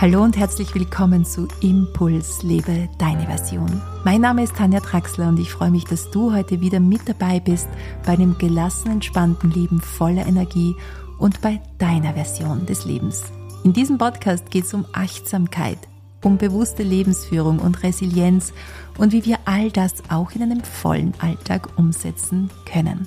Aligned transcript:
Hallo 0.00 0.22
und 0.22 0.38
herzlich 0.38 0.74
willkommen 0.74 1.26
zu 1.26 1.46
Impuls 1.60 2.42
Lebe 2.42 2.88
deine 2.96 3.26
Version. 3.26 3.82
Mein 4.02 4.22
Name 4.22 4.44
ist 4.44 4.56
Tanja 4.56 4.80
Traxler 4.80 5.28
und 5.28 5.38
ich 5.38 5.50
freue 5.50 5.70
mich, 5.70 5.84
dass 5.84 6.10
du 6.10 6.32
heute 6.32 6.62
wieder 6.62 6.80
mit 6.80 7.06
dabei 7.06 7.38
bist 7.38 7.68
bei 8.06 8.12
einem 8.12 8.38
gelassen, 8.38 8.92
entspannten 8.92 9.50
Leben 9.50 9.78
voller 9.78 10.24
Energie 10.26 10.74
und 11.18 11.42
bei 11.42 11.60
deiner 11.76 12.14
Version 12.14 12.64
des 12.64 12.86
Lebens. 12.86 13.24
In 13.62 13.74
diesem 13.74 13.98
Podcast 13.98 14.50
geht 14.50 14.64
es 14.64 14.72
um 14.72 14.86
Achtsamkeit, 14.94 15.76
um 16.24 16.38
bewusste 16.38 16.82
Lebensführung 16.82 17.58
und 17.58 17.82
Resilienz 17.82 18.54
und 18.96 19.12
wie 19.12 19.26
wir 19.26 19.36
all 19.44 19.70
das 19.70 19.96
auch 20.08 20.32
in 20.32 20.42
einem 20.42 20.64
vollen 20.64 21.12
Alltag 21.18 21.68
umsetzen 21.76 22.48
können. 22.64 23.06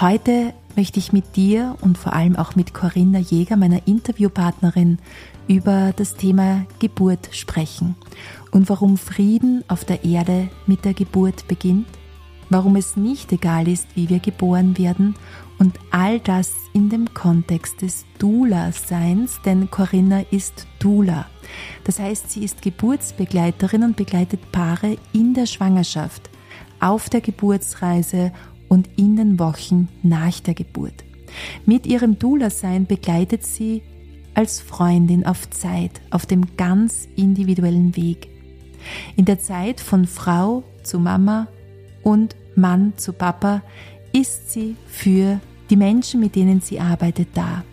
Heute 0.00 0.52
möchte 0.74 0.98
ich 0.98 1.12
mit 1.12 1.36
dir 1.36 1.76
und 1.80 1.96
vor 1.96 2.12
allem 2.12 2.34
auch 2.34 2.56
mit 2.56 2.74
Corinna 2.74 3.18
Jäger, 3.18 3.56
meiner 3.56 3.86
Interviewpartnerin, 3.86 4.98
über 5.52 5.92
das 5.94 6.14
Thema 6.14 6.64
Geburt 6.78 7.28
sprechen 7.32 7.94
und 8.52 8.70
warum 8.70 8.96
Frieden 8.96 9.62
auf 9.68 9.84
der 9.84 10.02
Erde 10.02 10.48
mit 10.66 10.86
der 10.86 10.94
Geburt 10.94 11.46
beginnt, 11.46 11.88
warum 12.48 12.76
es 12.76 12.96
nicht 12.96 13.30
egal 13.32 13.68
ist, 13.68 13.86
wie 13.94 14.08
wir 14.08 14.18
geboren 14.18 14.78
werden 14.78 15.14
und 15.58 15.78
all 15.90 16.20
das 16.20 16.52
in 16.72 16.88
dem 16.88 17.12
Kontext 17.12 17.82
des 17.82 18.06
Dula-Seins, 18.18 19.40
denn 19.44 19.70
Corinna 19.70 20.24
ist 20.30 20.66
Dula. 20.78 21.26
Das 21.84 21.98
heißt, 21.98 22.30
sie 22.30 22.44
ist 22.44 22.62
Geburtsbegleiterin 22.62 23.82
und 23.82 23.96
begleitet 23.96 24.52
Paare 24.52 24.96
in 25.12 25.34
der 25.34 25.44
Schwangerschaft, 25.44 26.30
auf 26.80 27.10
der 27.10 27.20
Geburtsreise 27.20 28.32
und 28.68 28.88
in 28.96 29.16
den 29.16 29.38
Wochen 29.38 29.88
nach 30.02 30.40
der 30.40 30.54
Geburt. 30.54 31.04
Mit 31.66 31.86
ihrem 31.86 32.18
Dula-Sein 32.18 32.86
begleitet 32.86 33.44
sie 33.44 33.82
als 34.34 34.60
Freundin 34.60 35.26
auf 35.26 35.48
Zeit, 35.50 36.00
auf 36.10 36.26
dem 36.26 36.56
ganz 36.56 37.08
individuellen 37.16 37.96
Weg. 37.96 38.28
In 39.16 39.24
der 39.24 39.38
Zeit 39.38 39.80
von 39.80 40.06
Frau 40.06 40.64
zu 40.82 40.98
Mama 40.98 41.48
und 42.02 42.36
Mann 42.54 42.94
zu 42.96 43.12
Papa 43.12 43.62
ist 44.12 44.52
sie 44.52 44.76
für 44.86 45.40
die 45.70 45.76
Menschen, 45.76 46.20
mit 46.20 46.34
denen 46.34 46.60
sie 46.60 46.80
arbeitet, 46.80 47.28
da. 47.34 47.64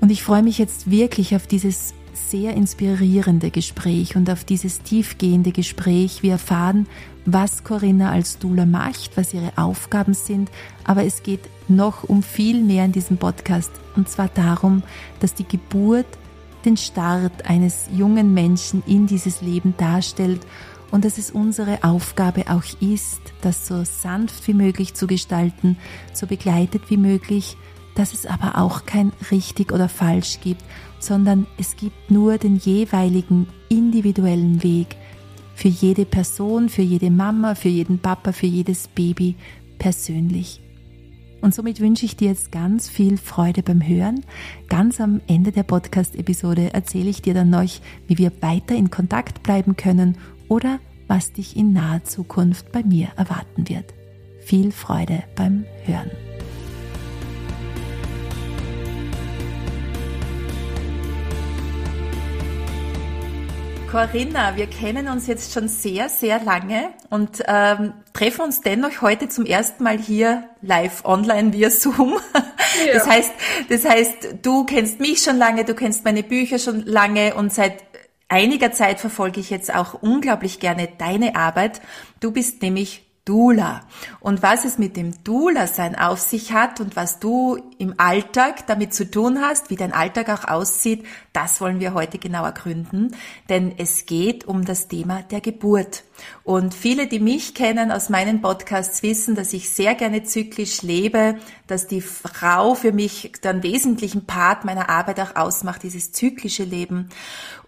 Und 0.00 0.10
ich 0.10 0.22
freue 0.22 0.42
mich 0.42 0.58
jetzt 0.58 0.90
wirklich 0.90 1.34
auf 1.34 1.46
dieses 1.46 1.94
sehr 2.12 2.54
inspirierende 2.54 3.50
Gespräch 3.50 4.16
und 4.16 4.30
auf 4.30 4.44
dieses 4.44 4.82
tiefgehende 4.82 5.52
Gespräch. 5.52 6.22
Wir 6.22 6.32
erfahren, 6.32 6.86
was 7.26 7.64
Corinna 7.64 8.10
als 8.10 8.38
Dula 8.38 8.66
macht, 8.66 9.16
was 9.16 9.34
ihre 9.34 9.52
Aufgaben 9.56 10.14
sind, 10.14 10.50
aber 10.84 11.04
es 11.04 11.22
geht 11.22 11.40
noch 11.68 12.04
um 12.04 12.22
viel 12.22 12.62
mehr 12.62 12.84
in 12.84 12.92
diesem 12.92 13.16
Podcast 13.16 13.70
und 13.96 14.08
zwar 14.08 14.28
darum, 14.28 14.82
dass 15.20 15.34
die 15.34 15.48
Geburt 15.48 16.06
den 16.64 16.76
Start 16.76 17.48
eines 17.48 17.88
jungen 17.92 18.34
Menschen 18.34 18.82
in 18.86 19.06
dieses 19.06 19.40
Leben 19.40 19.74
darstellt 19.76 20.46
und 20.90 21.04
dass 21.04 21.18
es 21.18 21.30
unsere 21.30 21.82
Aufgabe 21.82 22.44
auch 22.48 22.64
ist, 22.80 23.20
das 23.40 23.66
so 23.66 23.84
sanft 23.84 24.46
wie 24.46 24.54
möglich 24.54 24.94
zu 24.94 25.06
gestalten, 25.06 25.76
so 26.12 26.26
begleitet 26.26 26.82
wie 26.88 26.96
möglich, 26.96 27.56
dass 27.94 28.12
es 28.12 28.26
aber 28.26 28.58
auch 28.58 28.86
kein 28.86 29.12
richtig 29.30 29.72
oder 29.72 29.88
falsch 29.88 30.40
gibt, 30.40 30.62
sondern 30.98 31.46
es 31.58 31.76
gibt 31.76 32.10
nur 32.10 32.38
den 32.38 32.56
jeweiligen 32.56 33.48
individuellen 33.68 34.62
Weg 34.62 34.96
für 35.54 35.68
jede 35.68 36.04
Person, 36.04 36.68
für 36.68 36.82
jede 36.82 37.10
Mama, 37.10 37.54
für 37.54 37.68
jeden 37.68 37.98
Papa, 37.98 38.32
für 38.32 38.46
jedes 38.46 38.88
Baby 38.88 39.36
persönlich. 39.78 40.60
Und 41.40 41.54
somit 41.54 41.80
wünsche 41.80 42.06
ich 42.06 42.16
dir 42.16 42.28
jetzt 42.28 42.52
ganz 42.52 42.88
viel 42.88 43.18
Freude 43.18 43.62
beim 43.62 43.86
Hören. 43.86 44.24
Ganz 44.68 44.98
am 44.98 45.20
Ende 45.26 45.52
der 45.52 45.62
Podcast-Episode 45.62 46.72
erzähle 46.72 47.10
ich 47.10 47.20
dir 47.20 47.34
dann 47.34 47.50
noch, 47.50 47.68
wie 48.06 48.16
wir 48.16 48.32
weiter 48.40 48.74
in 48.74 48.90
Kontakt 48.90 49.42
bleiben 49.42 49.76
können 49.76 50.16
oder 50.48 50.80
was 51.06 51.32
dich 51.32 51.54
in 51.54 51.74
naher 51.74 52.02
Zukunft 52.04 52.72
bei 52.72 52.82
mir 52.82 53.08
erwarten 53.16 53.68
wird. 53.68 53.92
Viel 54.40 54.72
Freude 54.72 55.22
beim 55.36 55.64
Hören. 55.84 56.33
Corinna, 63.94 64.56
wir 64.56 64.66
kennen 64.66 65.06
uns 65.06 65.28
jetzt 65.28 65.52
schon 65.52 65.68
sehr, 65.68 66.08
sehr 66.08 66.42
lange 66.42 66.88
und 67.10 67.44
ähm, 67.46 67.92
treffen 68.12 68.40
uns 68.40 68.60
dennoch 68.60 69.02
heute 69.02 69.28
zum 69.28 69.46
ersten 69.46 69.84
Mal 69.84 69.98
hier 69.98 70.48
live 70.62 71.04
online 71.04 71.52
via 71.52 71.70
Zoom. 71.70 72.18
Ja. 72.84 72.94
Das 72.94 73.06
heißt, 73.06 73.32
das 73.68 73.84
heißt, 73.84 74.16
du 74.42 74.64
kennst 74.64 74.98
mich 74.98 75.22
schon 75.22 75.38
lange, 75.38 75.64
du 75.64 75.74
kennst 75.74 76.04
meine 76.04 76.24
Bücher 76.24 76.58
schon 76.58 76.84
lange 76.84 77.36
und 77.36 77.54
seit 77.54 77.84
einiger 78.26 78.72
Zeit 78.72 78.98
verfolge 78.98 79.38
ich 79.38 79.48
jetzt 79.48 79.72
auch 79.72 80.02
unglaublich 80.02 80.58
gerne 80.58 80.88
deine 80.98 81.36
Arbeit. 81.36 81.80
Du 82.18 82.32
bist 82.32 82.62
nämlich 82.62 83.03
Dula. 83.24 83.80
Und 84.20 84.42
was 84.42 84.66
es 84.66 84.76
mit 84.76 84.98
dem 84.98 85.24
Dula-Sein 85.24 85.98
auf 85.98 86.18
sich 86.18 86.52
hat 86.52 86.80
und 86.80 86.94
was 86.94 87.20
du 87.20 87.58
im 87.78 87.94
Alltag 87.96 88.66
damit 88.66 88.92
zu 88.92 89.10
tun 89.10 89.40
hast, 89.40 89.70
wie 89.70 89.76
dein 89.76 89.94
Alltag 89.94 90.28
auch 90.28 90.46
aussieht, 90.46 91.06
das 91.32 91.58
wollen 91.62 91.80
wir 91.80 91.94
heute 91.94 92.18
genau 92.18 92.44
ergründen. 92.44 93.16
Denn 93.48 93.72
es 93.78 94.04
geht 94.04 94.44
um 94.44 94.66
das 94.66 94.88
Thema 94.88 95.22
der 95.22 95.40
Geburt. 95.40 96.04
Und 96.44 96.74
viele, 96.74 97.06
die 97.06 97.18
mich 97.18 97.54
kennen 97.54 97.90
aus 97.90 98.10
meinen 98.10 98.42
Podcasts, 98.42 99.02
wissen, 99.02 99.34
dass 99.34 99.54
ich 99.54 99.70
sehr 99.70 99.94
gerne 99.94 100.24
zyklisch 100.24 100.82
lebe, 100.82 101.36
dass 101.66 101.86
die 101.86 102.02
Frau 102.02 102.74
für 102.74 102.92
mich 102.92 103.32
den 103.42 103.62
wesentlichen 103.62 104.26
Part 104.26 104.66
meiner 104.66 104.90
Arbeit 104.90 105.18
auch 105.20 105.36
ausmacht, 105.36 105.82
dieses 105.82 106.12
zyklische 106.12 106.64
Leben. 106.64 107.08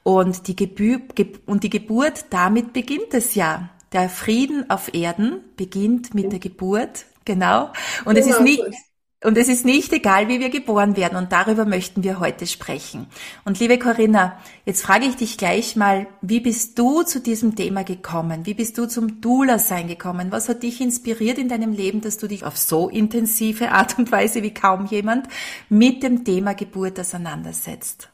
Und 0.03 0.49
die, 0.49 0.55
Geburt, 0.55 1.03
und 1.47 1.65
die 1.65 1.71
Geburt, 1.71 2.27
damit 2.31 2.75
beginnt 2.75 3.15
es 3.15 3.34
ja. 3.34 3.71
Der 3.97 4.11
Frieden 4.11 4.69
auf 4.69 4.93
Erden 4.93 5.41
beginnt 5.57 6.12
mit 6.12 6.31
der 6.31 6.39
Geburt, 6.39 7.07
genau. 7.25 7.73
Und 8.05 8.19
es 8.19 8.27
ist 8.27 8.37
genau 8.37 8.45
nicht, 8.45 8.62
und 9.25 9.39
es 9.39 9.49
ist 9.49 9.65
nicht 9.65 9.91
egal, 9.91 10.29
wie 10.29 10.39
wir 10.39 10.51
geboren 10.51 10.99
werden. 10.99 11.17
Und 11.17 11.33
darüber 11.33 11.65
möchten 11.65 12.05
wir 12.05 12.21
heute 12.21 12.47
sprechen. 12.47 13.07
Und 13.47 13.59
liebe 13.59 13.79
Corinna, 13.79 14.39
jetzt 14.67 14.83
frage 14.83 15.07
ich 15.07 15.17
dich 15.17 15.39
gleich 15.39 15.77
mal, 15.77 16.09
wie 16.21 16.41
bist 16.41 16.79
du 16.79 17.05
zu 17.05 17.21
diesem 17.21 17.57
Thema 17.57 17.84
gekommen? 17.84 18.45
Wie 18.45 18.53
bist 18.53 18.77
du 18.77 18.87
zum 18.87 19.23
Dula-Sein 19.23 19.89
gekommen? 19.89 20.31
Was 20.31 20.51
hat 20.51 20.63
dich 20.63 20.83
inspiriert 20.83 21.39
in 21.39 21.49
deinem 21.49 21.73
Leben, 21.73 22.03
dass 22.03 22.19
du 22.19 22.27
dich 22.27 22.45
auf 22.45 22.59
so 22.59 22.91
intensive 22.91 23.73
Art 23.73 23.99
und 23.99 24.13
Weise 24.13 24.43
wie 24.43 24.53
kaum 24.53 24.84
jemand 24.84 25.27
mit 25.71 26.03
dem 26.03 26.23
Thema 26.23 26.53
Geburt 26.53 27.01
auseinandersetzt? 27.01 28.11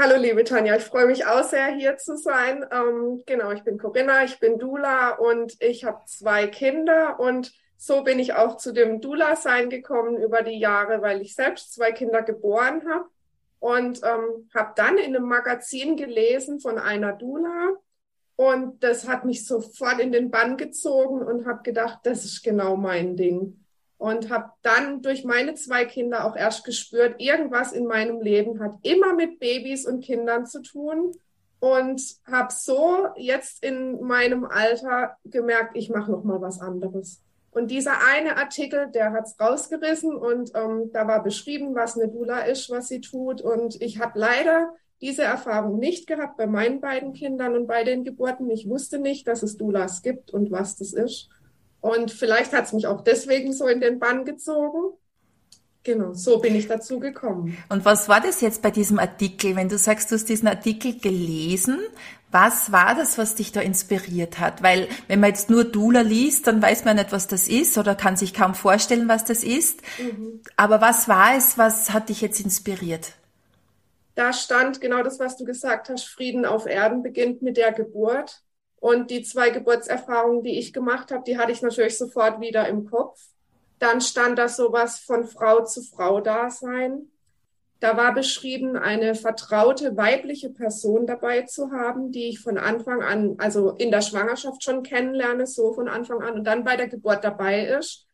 Hallo 0.00 0.14
liebe 0.16 0.44
Tanja, 0.44 0.76
ich 0.76 0.84
freue 0.84 1.06
mich 1.06 1.26
auch 1.26 1.42
sehr 1.42 1.74
hier 1.74 1.96
zu 1.96 2.16
sein. 2.16 2.64
Ähm, 2.70 3.24
genau, 3.26 3.50
ich 3.50 3.64
bin 3.64 3.78
Corinna, 3.78 4.22
ich 4.22 4.38
bin 4.38 4.56
Dula 4.56 5.16
und 5.16 5.60
ich 5.60 5.84
habe 5.84 6.04
zwei 6.06 6.46
Kinder 6.46 7.18
und 7.18 7.52
so 7.76 8.04
bin 8.04 8.20
ich 8.20 8.34
auch 8.34 8.58
zu 8.58 8.72
dem 8.72 9.00
Dula-Sein 9.00 9.70
gekommen 9.70 10.16
über 10.22 10.42
die 10.42 10.60
Jahre, 10.60 11.02
weil 11.02 11.20
ich 11.20 11.34
selbst 11.34 11.74
zwei 11.74 11.90
Kinder 11.90 12.22
geboren 12.22 12.88
habe 12.88 13.06
und 13.58 14.00
ähm, 14.04 14.48
habe 14.54 14.72
dann 14.76 14.98
in 14.98 15.16
einem 15.16 15.26
Magazin 15.26 15.96
gelesen 15.96 16.60
von 16.60 16.78
einer 16.78 17.14
Dula 17.14 17.72
und 18.36 18.84
das 18.84 19.08
hat 19.08 19.24
mich 19.24 19.44
sofort 19.44 19.98
in 19.98 20.12
den 20.12 20.30
Bann 20.30 20.56
gezogen 20.56 21.22
und 21.22 21.44
habe 21.44 21.64
gedacht, 21.64 21.98
das 22.04 22.24
ist 22.24 22.44
genau 22.44 22.76
mein 22.76 23.16
Ding 23.16 23.64
und 23.98 24.30
habe 24.30 24.50
dann 24.62 25.02
durch 25.02 25.24
meine 25.24 25.54
zwei 25.54 25.84
Kinder 25.84 26.24
auch 26.24 26.36
erst 26.36 26.64
gespürt, 26.64 27.20
irgendwas 27.20 27.72
in 27.72 27.86
meinem 27.86 28.20
Leben 28.20 28.60
hat 28.60 28.76
immer 28.82 29.14
mit 29.14 29.40
Babys 29.40 29.86
und 29.86 30.02
Kindern 30.02 30.46
zu 30.46 30.62
tun 30.62 31.12
und 31.60 32.00
habe 32.24 32.52
so 32.52 33.08
jetzt 33.16 33.62
in 33.64 34.00
meinem 34.00 34.44
Alter 34.44 35.16
gemerkt, 35.24 35.76
ich 35.76 35.90
mache 35.90 36.12
noch 36.12 36.22
mal 36.22 36.40
was 36.40 36.60
anderes. 36.60 37.20
Und 37.50 37.72
dieser 37.72 37.94
eine 38.06 38.36
Artikel, 38.36 38.88
der 38.92 39.12
hat's 39.12 39.34
rausgerissen 39.40 40.14
und 40.14 40.52
ähm, 40.54 40.90
da 40.92 41.08
war 41.08 41.22
beschrieben, 41.22 41.74
was 41.74 41.98
eine 41.98 42.08
Dula 42.08 42.42
ist, 42.42 42.70
was 42.70 42.86
sie 42.86 43.00
tut. 43.00 43.40
Und 43.40 43.80
ich 43.82 43.98
habe 43.98 44.16
leider 44.16 44.74
diese 45.00 45.22
Erfahrung 45.22 45.78
nicht 45.78 46.06
gehabt 46.06 46.36
bei 46.36 46.46
meinen 46.46 46.80
beiden 46.80 47.14
Kindern 47.14 47.56
und 47.56 47.66
bei 47.66 47.82
den 47.82 48.04
Geburten. 48.04 48.50
Ich 48.50 48.68
wusste 48.68 49.00
nicht, 49.00 49.26
dass 49.26 49.42
es 49.42 49.56
Dulas 49.56 50.02
gibt 50.02 50.30
und 50.32 50.52
was 50.52 50.76
das 50.76 50.92
ist. 50.92 51.30
Und 51.80 52.10
vielleicht 52.10 52.52
hat 52.52 52.64
es 52.64 52.72
mich 52.72 52.86
auch 52.86 53.02
deswegen 53.02 53.52
so 53.52 53.66
in 53.66 53.80
den 53.80 53.98
Bann 53.98 54.24
gezogen. 54.24 54.94
Genau, 55.84 56.12
so 56.12 56.38
bin 56.38 56.54
ich 56.54 56.66
dazu 56.66 56.98
gekommen. 56.98 57.56
Und 57.68 57.84
was 57.84 58.08
war 58.08 58.20
das 58.20 58.40
jetzt 58.40 58.62
bei 58.62 58.70
diesem 58.70 58.98
Artikel? 58.98 59.56
Wenn 59.56 59.68
du 59.68 59.78
sagst, 59.78 60.10
du 60.10 60.16
hast 60.16 60.28
diesen 60.28 60.48
Artikel 60.48 60.98
gelesen, 60.98 61.78
was 62.30 62.72
war 62.72 62.94
das, 62.94 63.16
was 63.16 63.36
dich 63.36 63.52
da 63.52 63.60
inspiriert 63.60 64.38
hat? 64.38 64.62
Weil 64.62 64.88
wenn 65.06 65.20
man 65.20 65.30
jetzt 65.30 65.48
nur 65.48 65.64
Dula 65.64 66.02
liest, 66.02 66.46
dann 66.46 66.60
weiß 66.60 66.84
man 66.84 66.96
nicht, 66.96 67.12
was 67.12 67.26
das 67.26 67.48
ist 67.48 67.78
oder 67.78 67.94
kann 67.94 68.16
sich 68.16 68.34
kaum 68.34 68.54
vorstellen, 68.54 69.08
was 69.08 69.24
das 69.24 69.42
ist. 69.42 69.80
Mhm. 69.98 70.42
Aber 70.56 70.80
was 70.80 71.08
war 71.08 71.36
es, 71.36 71.56
was 71.56 71.90
hat 71.90 72.10
dich 72.10 72.20
jetzt 72.20 72.40
inspiriert? 72.40 73.12
Da 74.14 74.32
stand 74.32 74.80
genau 74.80 75.02
das, 75.02 75.20
was 75.20 75.36
du 75.36 75.44
gesagt 75.44 75.88
hast. 75.88 76.04
Frieden 76.04 76.44
auf 76.44 76.66
Erden 76.66 77.02
beginnt 77.02 77.40
mit 77.40 77.56
der 77.56 77.72
Geburt. 77.72 78.42
Und 78.80 79.10
die 79.10 79.22
zwei 79.22 79.50
Geburtserfahrungen, 79.50 80.42
die 80.42 80.58
ich 80.58 80.72
gemacht 80.72 81.10
habe, 81.10 81.24
die 81.26 81.36
hatte 81.36 81.52
ich 81.52 81.62
natürlich 81.62 81.98
sofort 81.98 82.40
wieder 82.40 82.68
im 82.68 82.88
Kopf. 82.88 83.20
Dann 83.78 84.00
stand 84.00 84.38
da 84.38 84.48
sowas 84.48 84.98
von 85.00 85.24
Frau 85.26 85.64
zu 85.64 85.82
Frau 85.82 86.20
Dasein. 86.20 87.10
da 87.80 87.96
war 87.96 88.12
beschrieben, 88.12 88.76
eine 88.76 89.14
vertraute 89.14 89.96
weibliche 89.96 90.50
Person 90.50 91.06
dabei 91.06 91.42
zu 91.42 91.70
haben, 91.70 92.10
die 92.10 92.28
ich 92.28 92.40
von 92.40 92.58
Anfang 92.58 93.02
an, 93.02 93.36
also 93.38 93.70
in 93.70 93.90
der 93.92 94.02
Schwangerschaft 94.02 94.64
schon 94.64 94.82
kennenlerne, 94.82 95.46
so 95.46 95.72
von 95.74 95.88
Anfang 95.88 96.22
an 96.22 96.34
und 96.34 96.44
dann 96.44 96.64
bei 96.64 96.76
der 96.76 96.88
Geburt 96.88 97.22
dabei 97.22 97.66
ist. 97.66 98.06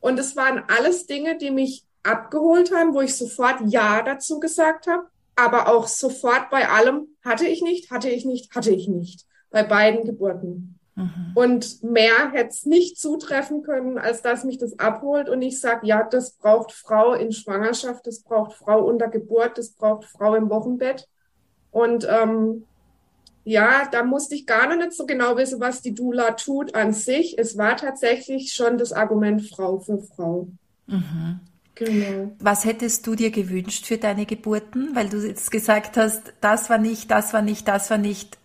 Und 0.00 0.18
es 0.18 0.36
waren 0.36 0.62
alles 0.68 1.06
Dinge, 1.06 1.38
die 1.38 1.50
mich 1.50 1.84
abgeholt 2.02 2.74
haben, 2.74 2.92
wo 2.94 3.00
ich 3.00 3.16
sofort 3.16 3.56
Ja 3.66 4.02
dazu 4.02 4.38
gesagt 4.38 4.86
habe, 4.86 5.06
aber 5.34 5.68
auch 5.68 5.86
sofort 5.88 6.50
bei 6.50 6.68
allem 6.68 7.16
hatte 7.24 7.46
ich 7.46 7.62
nicht, 7.62 7.90
hatte 7.90 8.10
ich 8.10 8.24
nicht, 8.26 8.54
hatte 8.54 8.70
ich 8.70 8.86
nicht, 8.86 9.26
bei 9.56 9.62
beiden 9.62 10.04
Geburten. 10.04 10.78
Mhm. 10.96 11.32
Und 11.34 11.82
mehr 11.82 12.30
hätte 12.32 12.50
es 12.50 12.66
nicht 12.66 12.98
zutreffen 12.98 13.62
können, 13.62 13.96
als 13.96 14.20
dass 14.20 14.44
mich 14.44 14.58
das 14.58 14.78
abholt 14.78 15.30
und 15.30 15.40
ich 15.40 15.58
sage, 15.60 15.86
ja, 15.86 16.02
das 16.02 16.32
braucht 16.32 16.72
Frau 16.72 17.14
in 17.14 17.32
Schwangerschaft, 17.32 18.06
das 18.06 18.20
braucht 18.20 18.52
Frau 18.52 18.84
unter 18.84 19.08
Geburt, 19.08 19.56
das 19.56 19.70
braucht 19.70 20.04
Frau 20.04 20.34
im 20.34 20.50
Wochenbett. 20.50 21.08
Und 21.70 22.06
ähm, 22.06 22.64
ja, 23.44 23.88
da 23.90 24.04
musste 24.04 24.34
ich 24.34 24.46
gar 24.46 24.74
nicht 24.76 24.92
so 24.92 25.06
genau 25.06 25.38
wissen, 25.38 25.58
was 25.58 25.80
die 25.80 25.94
Dula 25.94 26.32
tut 26.32 26.74
an 26.74 26.92
sich. 26.92 27.38
Es 27.38 27.56
war 27.56 27.78
tatsächlich 27.78 28.52
schon 28.52 28.76
das 28.76 28.92
Argument 28.92 29.40
Frau 29.48 29.78
für 29.78 30.02
Frau. 30.02 30.48
Mhm. 30.86 31.40
Genau. 31.76 32.32
Was 32.40 32.64
hättest 32.64 33.06
du 33.06 33.14
dir 33.14 33.30
gewünscht 33.30 33.86
für 33.86 33.98
deine 33.98 34.26
Geburten? 34.26 34.94
Weil 34.94 35.08
du 35.08 35.18
jetzt 35.18 35.50
gesagt 35.50 35.96
hast, 35.96 36.34
das 36.42 36.68
war 36.68 36.78
nicht, 36.78 37.10
das 37.10 37.32
war 37.32 37.42
nicht, 37.42 37.68
das 37.68 37.90
war 37.90 37.98
nicht. 37.98 38.36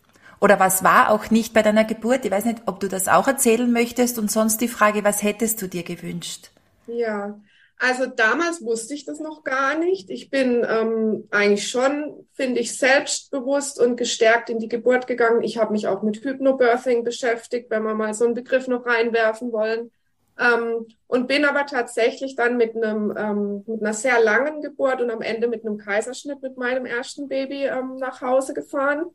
Oder 0.41 0.59
was 0.59 0.83
war 0.83 1.11
auch 1.11 1.29
nicht 1.29 1.53
bei 1.53 1.61
deiner 1.61 1.85
Geburt? 1.85 2.25
Ich 2.25 2.31
weiß 2.31 2.45
nicht, 2.45 2.63
ob 2.65 2.79
du 2.79 2.87
das 2.87 3.07
auch 3.07 3.27
erzählen 3.27 3.71
möchtest. 3.71 4.17
Und 4.17 4.31
sonst 4.31 4.59
die 4.59 4.67
Frage, 4.67 5.03
was 5.03 5.21
hättest 5.21 5.61
du 5.61 5.67
dir 5.67 5.83
gewünscht? 5.83 6.49
Ja, 6.87 7.39
also 7.77 8.07
damals 8.07 8.63
wusste 8.63 8.95
ich 8.95 9.05
das 9.05 9.19
noch 9.19 9.43
gar 9.43 9.77
nicht. 9.77 10.09
Ich 10.09 10.31
bin 10.31 10.65
ähm, 10.67 11.27
eigentlich 11.29 11.69
schon, 11.69 12.27
finde 12.33 12.59
ich, 12.59 12.75
selbstbewusst 12.75 13.79
und 13.79 13.97
gestärkt 13.97 14.49
in 14.49 14.57
die 14.57 14.67
Geburt 14.67 15.05
gegangen. 15.05 15.43
Ich 15.43 15.59
habe 15.59 15.73
mich 15.73 15.87
auch 15.87 16.01
mit 16.01 16.23
Hypnobirthing 16.23 17.03
beschäftigt, 17.03 17.69
wenn 17.69 17.83
wir 17.83 17.93
mal 17.93 18.15
so 18.15 18.25
einen 18.25 18.33
Begriff 18.33 18.67
noch 18.67 18.85
reinwerfen 18.85 19.51
wollen. 19.51 19.91
Ähm, 20.39 20.87
und 21.05 21.27
bin 21.27 21.45
aber 21.45 21.67
tatsächlich 21.67 22.35
dann 22.35 22.57
mit 22.57 22.75
einem 22.75 23.13
ähm, 23.15 23.63
mit 23.67 23.81
einer 23.81 23.93
sehr 23.93 24.19
langen 24.19 24.61
Geburt 24.61 25.01
und 25.01 25.11
am 25.11 25.21
Ende 25.21 25.47
mit 25.47 25.63
einem 25.63 25.77
Kaiserschnitt 25.77 26.41
mit 26.41 26.57
meinem 26.57 26.87
ersten 26.87 27.27
Baby 27.27 27.65
ähm, 27.65 27.97
nach 27.97 28.21
Hause 28.21 28.55
gefahren. 28.55 29.05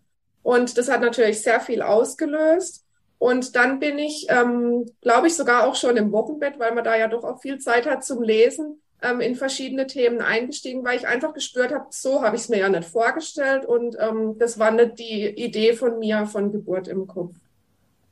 Und 0.46 0.78
das 0.78 0.88
hat 0.88 1.00
natürlich 1.00 1.42
sehr 1.42 1.58
viel 1.58 1.82
ausgelöst. 1.82 2.84
Und 3.18 3.56
dann 3.56 3.80
bin 3.80 3.98
ich, 3.98 4.28
ähm, 4.28 4.86
glaube 5.00 5.26
ich, 5.26 5.34
sogar 5.34 5.66
auch 5.66 5.74
schon 5.74 5.96
im 5.96 6.12
Wochenbett, 6.12 6.60
weil 6.60 6.72
man 6.72 6.84
da 6.84 6.96
ja 6.96 7.08
doch 7.08 7.24
auch 7.24 7.40
viel 7.40 7.58
Zeit 7.58 7.84
hat 7.84 8.04
zum 8.04 8.22
Lesen, 8.22 8.80
ähm, 9.02 9.20
in 9.20 9.34
verschiedene 9.34 9.88
Themen 9.88 10.20
eingestiegen, 10.20 10.84
weil 10.84 10.98
ich 10.98 11.08
einfach 11.08 11.34
gespürt 11.34 11.72
habe, 11.72 11.86
so 11.90 12.22
habe 12.22 12.36
ich 12.36 12.42
es 12.42 12.48
mir 12.48 12.60
ja 12.60 12.68
nicht 12.68 12.88
vorgestellt. 12.88 13.64
Und 13.66 13.96
ähm, 13.98 14.38
das 14.38 14.56
war 14.56 14.70
nicht 14.70 15.00
die 15.00 15.26
Idee 15.26 15.72
von 15.72 15.98
mir 15.98 16.26
von 16.26 16.52
Geburt 16.52 16.86
im 16.86 17.08
Kopf. 17.08 17.34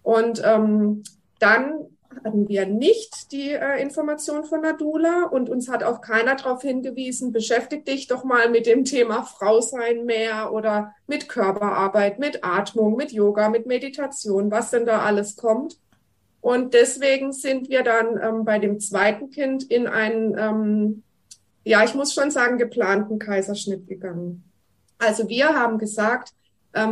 Und 0.02 0.42
ähm, 0.44 1.04
dann 1.38 1.93
hatten 2.22 2.48
wir 2.48 2.66
nicht 2.66 3.32
die 3.32 3.50
äh, 3.50 3.80
Information 3.80 4.44
von 4.44 4.60
Nadula 4.60 5.24
und 5.24 5.48
uns 5.48 5.68
hat 5.68 5.82
auch 5.82 6.00
keiner 6.00 6.36
darauf 6.36 6.62
hingewiesen, 6.62 7.32
beschäftige 7.32 7.82
dich 7.82 8.06
doch 8.06 8.24
mal 8.24 8.50
mit 8.50 8.66
dem 8.66 8.84
Thema 8.84 9.22
Frau 9.22 9.60
sein 9.60 10.04
mehr 10.04 10.52
oder 10.52 10.94
mit 11.06 11.28
Körperarbeit, 11.28 12.18
mit 12.18 12.44
Atmung, 12.44 12.96
mit 12.96 13.12
Yoga, 13.12 13.48
mit 13.48 13.66
Meditation, 13.66 14.50
was 14.50 14.70
denn 14.70 14.86
da 14.86 15.00
alles 15.00 15.36
kommt. 15.36 15.78
Und 16.40 16.74
deswegen 16.74 17.32
sind 17.32 17.70
wir 17.70 17.82
dann 17.82 18.20
ähm, 18.22 18.44
bei 18.44 18.58
dem 18.58 18.78
zweiten 18.78 19.30
Kind 19.30 19.64
in 19.64 19.86
einen, 19.86 20.36
ähm, 20.38 21.02
ja, 21.64 21.82
ich 21.84 21.94
muss 21.94 22.12
schon 22.12 22.30
sagen, 22.30 22.58
geplanten 22.58 23.18
Kaiserschnitt 23.18 23.86
gegangen. 23.86 24.44
Also 24.98 25.28
wir 25.28 25.58
haben 25.58 25.78
gesagt, 25.78 26.34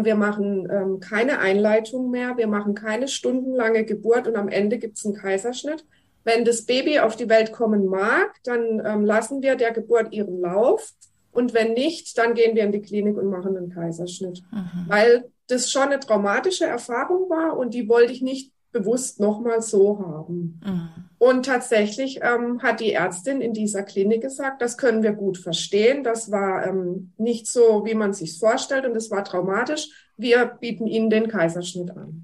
wir 0.04 0.14
machen 0.14 0.68
ähm, 0.70 1.00
keine 1.00 1.40
Einleitung 1.40 2.10
mehr. 2.10 2.36
Wir 2.36 2.46
machen 2.46 2.74
keine 2.74 3.08
stundenlange 3.08 3.84
Geburt 3.84 4.28
und 4.28 4.36
am 4.36 4.48
Ende 4.48 4.78
gibt 4.78 4.98
es 4.98 5.04
einen 5.04 5.14
Kaiserschnitt. 5.14 5.84
Wenn 6.24 6.44
das 6.44 6.66
Baby 6.66 7.00
auf 7.00 7.16
die 7.16 7.28
Welt 7.28 7.52
kommen 7.52 7.86
mag, 7.86 8.36
dann 8.44 8.80
ähm, 8.84 9.04
lassen 9.04 9.42
wir 9.42 9.56
der 9.56 9.72
Geburt 9.72 10.12
ihren 10.12 10.40
Lauf. 10.40 10.92
Und 11.32 11.52
wenn 11.54 11.72
nicht, 11.72 12.16
dann 12.16 12.34
gehen 12.34 12.54
wir 12.54 12.62
in 12.62 12.72
die 12.72 12.82
Klinik 12.82 13.16
und 13.16 13.28
machen 13.28 13.56
einen 13.56 13.70
Kaiserschnitt. 13.70 14.42
Mhm. 14.52 14.84
Weil 14.86 15.24
das 15.48 15.70
schon 15.70 15.84
eine 15.84 15.98
traumatische 15.98 16.66
Erfahrung 16.66 17.28
war 17.28 17.56
und 17.56 17.74
die 17.74 17.88
wollte 17.88 18.12
ich 18.12 18.22
nicht 18.22 18.52
bewusst 18.72 19.20
nochmal 19.20 19.60
so 19.60 19.98
haben. 19.98 20.60
Mhm. 20.64 20.88
Und 21.18 21.46
tatsächlich 21.46 22.20
ähm, 22.22 22.62
hat 22.62 22.80
die 22.80 22.92
Ärztin 22.92 23.40
in 23.40 23.52
dieser 23.52 23.82
Klinik 23.82 24.22
gesagt, 24.22 24.60
das 24.60 24.76
können 24.76 25.02
wir 25.02 25.12
gut 25.12 25.38
verstehen. 25.38 26.02
Das 26.02 26.32
war 26.32 26.66
ähm, 26.66 27.12
nicht 27.16 27.46
so, 27.46 27.84
wie 27.84 27.94
man 27.94 28.12
sich 28.12 28.38
vorstellt 28.38 28.86
und 28.86 28.96
es 28.96 29.10
war 29.10 29.24
traumatisch. 29.24 29.88
Wir 30.16 30.46
bieten 30.46 30.86
Ihnen 30.86 31.10
den 31.10 31.28
Kaiserschnitt 31.28 31.90
an. 31.90 32.22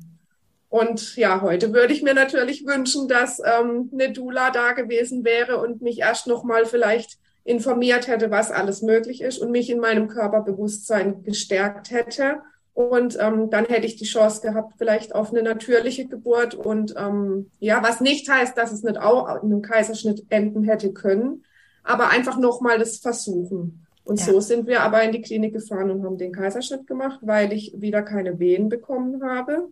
Und 0.71 1.17
ja, 1.17 1.41
heute 1.41 1.73
würde 1.73 1.93
ich 1.93 2.03
mir 2.03 2.15
natürlich 2.15 2.67
wünschen, 2.67 3.09
dass 3.09 3.39
ähm, 3.39 3.91
eine 3.93 4.13
Dula 4.13 4.51
da 4.51 4.73
gewesen 4.73 5.25
wäre 5.25 5.59
und 5.59 5.81
mich 5.81 6.01
erst 6.01 6.27
nochmal 6.27 6.67
vielleicht 6.67 7.19
informiert 7.45 8.09
hätte, 8.09 8.31
was 8.31 8.51
alles 8.51 8.83
möglich 8.83 9.23
ist 9.23 9.39
und 9.39 9.51
mich 9.51 9.71
in 9.71 9.81
meinem 9.81 10.09
Körperbewusstsein 10.09 11.23
gestärkt 11.23 11.91
hätte 11.91 12.43
und 12.79 13.19
ähm, 13.19 13.51
dann 13.51 13.65
hätte 13.65 13.87
ich 13.87 13.97
die 13.97 14.05
Chance 14.05 14.41
gehabt, 14.41 14.75
vielleicht 14.79 15.13
auf 15.13 15.31
eine 15.33 15.43
natürliche 15.43 16.07
Geburt. 16.07 16.55
Und 16.55 16.95
ähm, 16.97 17.51
ja, 17.59 17.83
was 17.83 18.01
nicht 18.01 18.31
heißt, 18.31 18.57
dass 18.57 18.71
es 18.71 18.85
nicht 18.85 18.99
auch 18.99 19.43
in 19.43 19.51
einem 19.51 19.63
Kaiserschnitt 19.63 20.27
enden 20.29 20.63
hätte 20.63 20.93
können, 20.93 21.43
aber 21.83 22.11
einfach 22.11 22.39
nochmal 22.39 22.79
das 22.79 22.99
versuchen. 22.99 23.85
Und 24.05 24.21
ja. 24.21 24.27
so 24.27 24.39
sind 24.39 24.69
wir 24.69 24.83
aber 24.83 25.03
in 25.03 25.11
die 25.11 25.23
Klinik 25.23 25.55
gefahren 25.55 25.91
und 25.91 26.05
haben 26.05 26.19
den 26.19 26.31
Kaiserschnitt 26.31 26.87
gemacht, 26.87 27.19
weil 27.23 27.53
ich 27.53 27.75
wieder 27.77 28.03
keine 28.03 28.39
Wehen 28.39 28.69
bekommen 28.69 29.25
habe. 29.25 29.71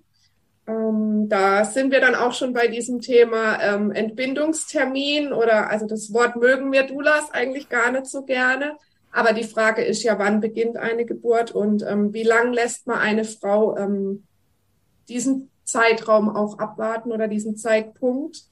Ähm, 0.66 1.28
da 1.28 1.64
sind 1.64 1.92
wir 1.92 2.00
dann 2.00 2.16
auch 2.16 2.32
schon 2.32 2.52
bei 2.52 2.66
diesem 2.66 3.00
Thema 3.00 3.62
ähm, 3.62 3.92
Entbindungstermin 3.92 5.32
oder 5.32 5.70
also 5.70 5.86
das 5.86 6.12
Wort 6.12 6.34
mögen 6.34 6.72
wir 6.72 6.82
Dulas 6.82 7.30
eigentlich 7.30 7.68
gar 7.68 7.92
nicht 7.92 8.06
so 8.06 8.24
gerne. 8.24 8.76
Aber 9.16 9.32
die 9.32 9.44
Frage 9.44 9.82
ist 9.82 10.02
ja, 10.02 10.18
wann 10.18 10.42
beginnt 10.42 10.76
eine 10.76 11.06
Geburt 11.06 11.50
und 11.50 11.82
ähm, 11.82 12.12
wie 12.12 12.22
lang 12.22 12.52
lässt 12.52 12.86
man 12.86 12.98
eine 12.98 13.24
Frau 13.24 13.74
ähm, 13.78 14.24
diesen 15.08 15.48
Zeitraum 15.64 16.28
auch 16.28 16.58
abwarten 16.58 17.10
oder 17.10 17.26
diesen 17.26 17.56
Zeitpunkt? 17.56 18.42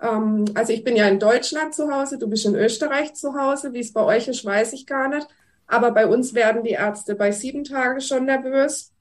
Ähm, 0.00 0.46
also 0.54 0.72
ich 0.72 0.82
bin 0.82 0.96
ja 0.96 1.06
in 1.08 1.18
Deutschland 1.18 1.74
zu 1.74 1.94
Hause, 1.94 2.16
du 2.16 2.26
bist 2.26 2.46
in 2.46 2.54
Österreich 2.54 3.12
zu 3.12 3.34
Hause. 3.38 3.74
Wie 3.74 3.80
es 3.80 3.92
bei 3.92 4.02
euch 4.02 4.26
ist, 4.26 4.46
weiß 4.46 4.72
ich 4.72 4.86
gar 4.86 5.08
nicht. 5.08 5.28
Aber 5.66 5.90
bei 5.90 6.06
uns 6.06 6.32
werden 6.32 6.62
die 6.62 6.70
Ärzte 6.70 7.16
bei 7.16 7.30
sieben 7.30 7.62
Tagen 7.62 8.00
schon 8.00 8.24
nervös. 8.24 8.94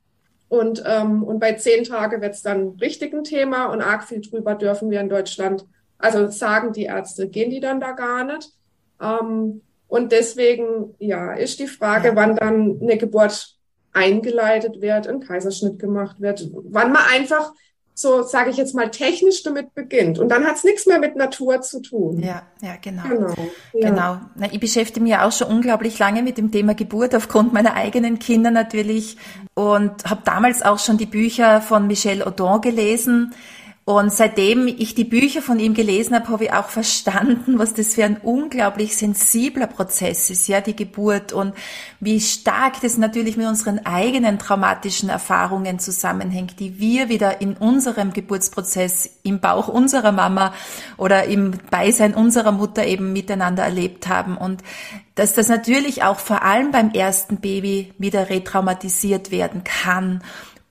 Und, 0.49 0.83
ähm, 0.85 1.23
und 1.23 1.39
bei 1.39 1.53
zehn 1.53 1.85
Tagen 1.85 2.21
wird 2.21 2.33
es 2.33 2.41
dann 2.41 2.71
richtig 2.81 3.13
ein 3.13 3.23
Thema 3.23 3.67
und 3.67 3.79
arg 3.81 4.03
viel 4.03 4.19
drüber 4.19 4.55
dürfen 4.55 4.89
wir 4.89 4.99
in 4.99 5.07
Deutschland. 5.07 5.65
Also 5.97 6.27
sagen 6.27 6.73
die 6.73 6.83
Ärzte, 6.83 7.29
gehen 7.29 7.49
die 7.49 7.61
dann 7.61 7.79
da 7.79 7.93
gar 7.93 8.25
nicht. 8.25 8.51
Ähm, 9.01 9.61
und 9.93 10.11
deswegen, 10.11 10.95
ja, 10.97 11.33
ist 11.33 11.59
die 11.59 11.67
Frage, 11.67 12.07
ja. 12.07 12.15
wann 12.15 12.35
dann 12.35 12.79
eine 12.81 12.97
Geburt 12.97 13.59
eingeleitet 13.93 14.81
wird, 14.81 15.07
ein 15.07 15.19
Kaiserschnitt 15.19 15.77
gemacht 15.77 16.15
wird, 16.19 16.49
wann 16.51 16.91
man 16.91 17.03
einfach 17.13 17.53
so, 17.93 18.23
sage 18.23 18.49
ich 18.49 18.57
jetzt 18.57 18.73
mal, 18.73 18.89
technisch 18.89 19.43
damit 19.43 19.75
beginnt. 19.75 20.17
Und 20.17 20.29
dann 20.29 20.45
hat 20.45 20.55
es 20.55 20.63
nichts 20.63 20.87
mehr 20.87 20.97
mit 20.97 21.15
Natur 21.15 21.61
zu 21.61 21.79
tun. 21.79 22.23
Ja, 22.23 22.41
ja, 22.63 22.77
genau. 22.81 23.03
Genau. 23.07 23.35
Ja. 23.73 23.89
genau. 23.91 24.17
Na, 24.33 24.51
ich 24.51 24.59
beschäftige 24.59 24.99
mich 24.99 25.15
auch 25.15 25.31
schon 25.31 25.49
unglaublich 25.49 25.99
lange 25.99 26.23
mit 26.23 26.39
dem 26.39 26.51
Thema 26.51 26.73
Geburt 26.73 27.13
aufgrund 27.13 27.53
meiner 27.53 27.75
eigenen 27.75 28.17
Kinder 28.17 28.49
natürlich 28.49 29.17
und 29.53 30.09
habe 30.09 30.23
damals 30.25 30.63
auch 30.63 30.79
schon 30.79 30.97
die 30.97 31.05
Bücher 31.05 31.61
von 31.61 31.85
Michel 31.85 32.23
Audin 32.23 32.61
gelesen 32.61 33.35
und 33.85 34.13
seitdem 34.13 34.67
ich 34.69 34.95
die 34.95 35.03
Bücher 35.03 35.41
von 35.41 35.59
ihm 35.59 35.73
gelesen 35.73 36.15
habe, 36.15 36.29
habe 36.29 36.45
ich 36.45 36.53
auch 36.53 36.69
verstanden, 36.69 37.59
was 37.59 37.73
das 37.73 37.95
für 37.95 38.05
ein 38.05 38.15
unglaublich 38.15 38.95
sensibler 38.95 39.67
Prozess 39.67 40.29
ist, 40.29 40.47
ja, 40.47 40.61
die 40.61 40.75
Geburt 40.75 41.33
und 41.33 41.53
wie 41.99 42.21
stark 42.21 42.79
das 42.79 42.97
natürlich 42.97 43.35
mit 43.35 43.45
unseren 43.45 43.85
eigenen 43.85 44.39
traumatischen 44.39 45.09
Erfahrungen 45.09 45.79
zusammenhängt, 45.79 46.61
die 46.61 46.79
wir 46.79 47.09
wieder 47.09 47.41
in 47.41 47.57
unserem 47.57 48.13
Geburtsprozess 48.13 49.17
im 49.23 49.41
Bauch 49.41 49.67
unserer 49.67 50.13
Mama 50.13 50.53
oder 50.95 51.25
im 51.25 51.51
Beisein 51.69 52.13
unserer 52.13 52.53
Mutter 52.53 52.85
eben 52.85 53.11
miteinander 53.11 53.63
erlebt 53.63 54.07
haben. 54.07 54.37
Und 54.37 54.63
dass 55.15 55.33
das 55.33 55.49
natürlich 55.49 56.03
auch 56.03 56.19
vor 56.19 56.43
allem 56.43 56.71
beim 56.71 56.91
ersten 56.91 57.37
Baby 57.37 57.93
wieder 57.97 58.29
retraumatisiert 58.29 59.29
werden 59.29 59.65
kann 59.65 60.23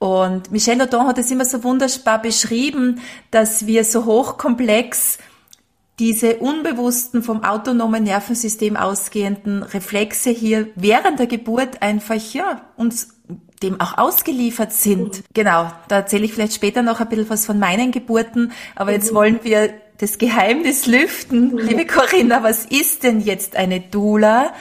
und 0.02 0.50
Michel 0.50 0.82
Audin 0.82 1.06
hat 1.06 1.18
es 1.18 1.30
immer 1.30 1.44
so 1.44 1.62
wunderbar 1.62 2.20
beschrieben, 2.20 3.00
dass 3.30 3.68
wir 3.68 3.84
so 3.84 4.04
hochkomplex 4.04 5.18
diese 6.00 6.38
unbewussten 6.38 7.22
vom 7.22 7.44
autonomen 7.44 8.02
Nervensystem 8.02 8.76
ausgehenden 8.76 9.62
Reflexe 9.62 10.30
hier 10.30 10.66
während 10.74 11.20
der 11.20 11.28
Geburt 11.28 11.82
einfach 11.82 12.16
ja 12.32 12.62
uns 12.76 13.10
dem 13.62 13.80
auch 13.80 13.96
ausgeliefert 13.96 14.72
sind. 14.72 15.18
Mhm. 15.18 15.24
Genau, 15.34 15.70
da 15.86 15.98
erzähle 15.98 16.24
ich 16.24 16.34
vielleicht 16.34 16.54
später 16.54 16.82
noch 16.82 16.98
ein 16.98 17.08
bisschen 17.08 17.30
was 17.30 17.46
von 17.46 17.60
meinen 17.60 17.92
Geburten, 17.92 18.50
aber 18.74 18.90
mhm. 18.90 18.96
jetzt 18.96 19.14
wollen 19.14 19.38
wir 19.44 19.72
das 19.98 20.18
Geheimnis 20.18 20.86
lüften. 20.86 21.52
Mhm. 21.52 21.58
Liebe 21.58 21.86
Corinna, 21.86 22.42
was 22.42 22.64
ist 22.64 23.04
denn 23.04 23.20
jetzt 23.20 23.54
eine 23.54 23.78
Doula? 23.78 24.52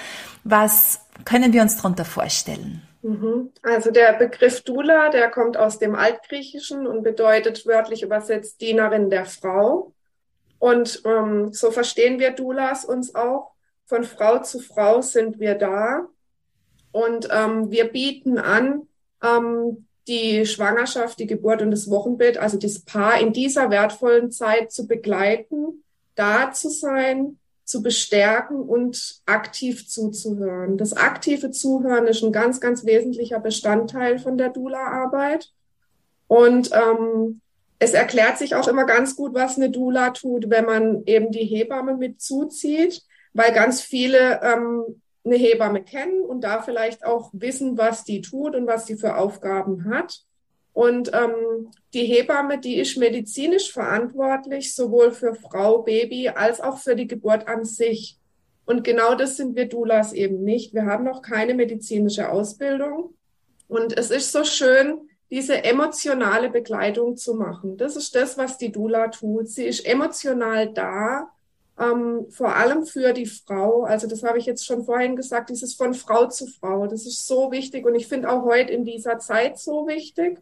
Was 0.44 1.00
können 1.26 1.52
wir 1.52 1.64
uns 1.64 1.78
darunter 1.78 2.06
vorstellen? 2.06 2.84
Mhm. 3.02 3.52
Also 3.64 3.92
der 3.92 4.14
Begriff 4.14 4.62
Dula, 4.62 5.10
der 5.10 5.30
kommt 5.30 5.58
aus 5.58 5.80
dem 5.80 5.96
Altgriechischen 5.96 6.86
und 6.86 7.04
bedeutet 7.04 7.66
wörtlich 7.66 8.04
übersetzt 8.04 8.62
Dienerin 8.62 9.10
der 9.10 9.26
Frau. 9.26 9.94
Und 10.60 11.02
ähm, 11.06 11.52
so 11.54 11.72
verstehen 11.72 12.20
wir 12.20 12.32
Dulas 12.32 12.86
uns 12.86 13.16
auch. 13.16 13.52
Von 13.86 14.04
Frau 14.04 14.40
zu 14.40 14.60
Frau 14.60 15.02
sind 15.02 15.40
wir 15.40 15.56
da. 15.56 16.08
Und 16.92 17.28
ähm, 17.32 17.72
wir 17.72 17.86
bieten 17.92 18.38
an, 18.38 18.88
ähm, 19.24 19.88
die 20.08 20.46
Schwangerschaft, 20.46 21.20
die 21.20 21.28
Geburt 21.28 21.62
und 21.62 21.72
das 21.72 21.90
Wochenbett, 21.90 22.38
also 22.38 22.58
das 22.58 22.80
Paar 22.80 23.20
in 23.20 23.34
dieser 23.34 23.70
wertvollen 23.70 24.32
Zeit 24.32 24.72
zu 24.72 24.88
begleiten, 24.88 25.84
da 26.16 26.52
zu 26.52 26.70
sein, 26.70 27.40
zu 27.64 27.82
bestärken 27.82 28.58
und 28.62 29.22
aktiv 29.26 29.88
zuzuhören. 29.88 30.78
Das 30.78 30.94
aktive 30.94 31.52
Zuhören 31.52 32.08
ist 32.08 32.24
ein 32.24 32.32
ganz, 32.32 32.60
ganz 32.60 32.86
wesentlicher 32.86 33.40
Bestandteil 33.40 34.20
von 34.20 34.38
der 34.38 34.50
Dula-Arbeit. 34.50 35.52
Und 36.28 36.72
ähm, 36.74 37.42
es 37.80 37.94
erklärt 37.94 38.38
sich 38.38 38.56
auch 38.56 38.68
immer 38.68 38.86
ganz 38.86 39.16
gut, 39.16 39.34
was 39.34 39.58
eine 39.58 39.70
Dula 39.70 40.12
tut, 40.12 40.50
wenn 40.50 40.66
man 40.66 41.04
eben 41.06 41.32
die 41.32 41.46
Hebamme 41.46 41.98
mit 41.98 42.22
zuzieht, 42.22 43.02
weil 43.34 43.54
ganz 43.54 43.82
viele 43.82 44.40
ähm, 44.44 45.02
eine 45.24 45.36
Hebamme 45.36 45.84
kennen 45.84 46.22
und 46.22 46.42
da 46.42 46.62
vielleicht 46.62 47.06
auch 47.06 47.30
wissen, 47.34 47.78
was 47.78 48.04
die 48.04 48.22
tut 48.22 48.56
und 48.56 48.68
was 48.68 48.86
sie 48.86 48.98
für 48.98 49.18
Aufgaben 49.18 49.86
hat. 49.94 50.22
Und 50.74 51.12
ähm, 51.14 51.70
die 51.94 52.06
Hebamme, 52.06 52.60
die 52.60 52.78
ist 52.78 52.98
medizinisch 52.98 53.72
verantwortlich, 53.72 54.74
sowohl 54.74 55.12
für 55.12 55.36
Frau, 55.36 55.82
Baby 55.84 56.30
als 56.30 56.62
auch 56.62 56.78
für 56.78 56.96
die 56.96 57.08
Geburt 57.08 57.48
an 57.48 57.66
sich. 57.66 58.18
Und 58.66 58.84
genau 58.84 59.16
das 59.16 59.38
sind 59.38 59.56
wir 59.56 59.68
Doulas 59.68 60.14
eben 60.14 60.44
nicht. 60.44 60.74
Wir 60.74 60.86
haben 60.86 61.04
noch 61.04 61.22
keine 61.22 61.54
medizinische 61.54 62.30
Ausbildung. 62.30 63.16
Und 63.68 63.98
es 63.98 64.12
ist 64.12 64.32
so 64.32 64.44
schön, 64.44 65.10
diese 65.30 65.64
emotionale 65.64 66.50
Begleitung 66.50 67.18
zu 67.18 67.34
machen. 67.36 67.78
Das 67.78 67.96
ist 67.96 68.16
das, 68.16 68.38
was 68.38 68.58
die 68.58 68.72
Dula 68.72 69.08
tut. 69.08 69.50
Sie 69.50 69.66
ist 69.66 69.86
emotional 69.86 70.72
da, 70.74 71.32
ähm, 71.80 72.28
vor 72.30 72.56
allem 72.56 72.86
für 72.86 73.14
die 73.14 73.26
Frau. 73.26 73.84
Also 73.84 74.08
das 74.08 74.24
habe 74.24 74.38
ich 74.38 74.46
jetzt 74.46 74.66
schon 74.66 74.84
vorhin 74.84 75.16
gesagt, 75.16 75.50
dieses 75.50 75.74
von 75.74 75.94
Frau 75.94 76.28
zu 76.28 76.48
Frau. 76.48 76.86
Das 76.88 77.06
ist 77.06 77.28
so 77.28 77.52
wichtig 77.52 77.86
und 77.86 77.96
ich 77.96 78.08
finde 78.08 78.30
auch 78.30 78.44
heute 78.44 78.74
in 78.74 78.84
dieser 78.84 79.20
Zeit 79.20 79.58
so 79.58 79.88
wichtig. 79.88 80.40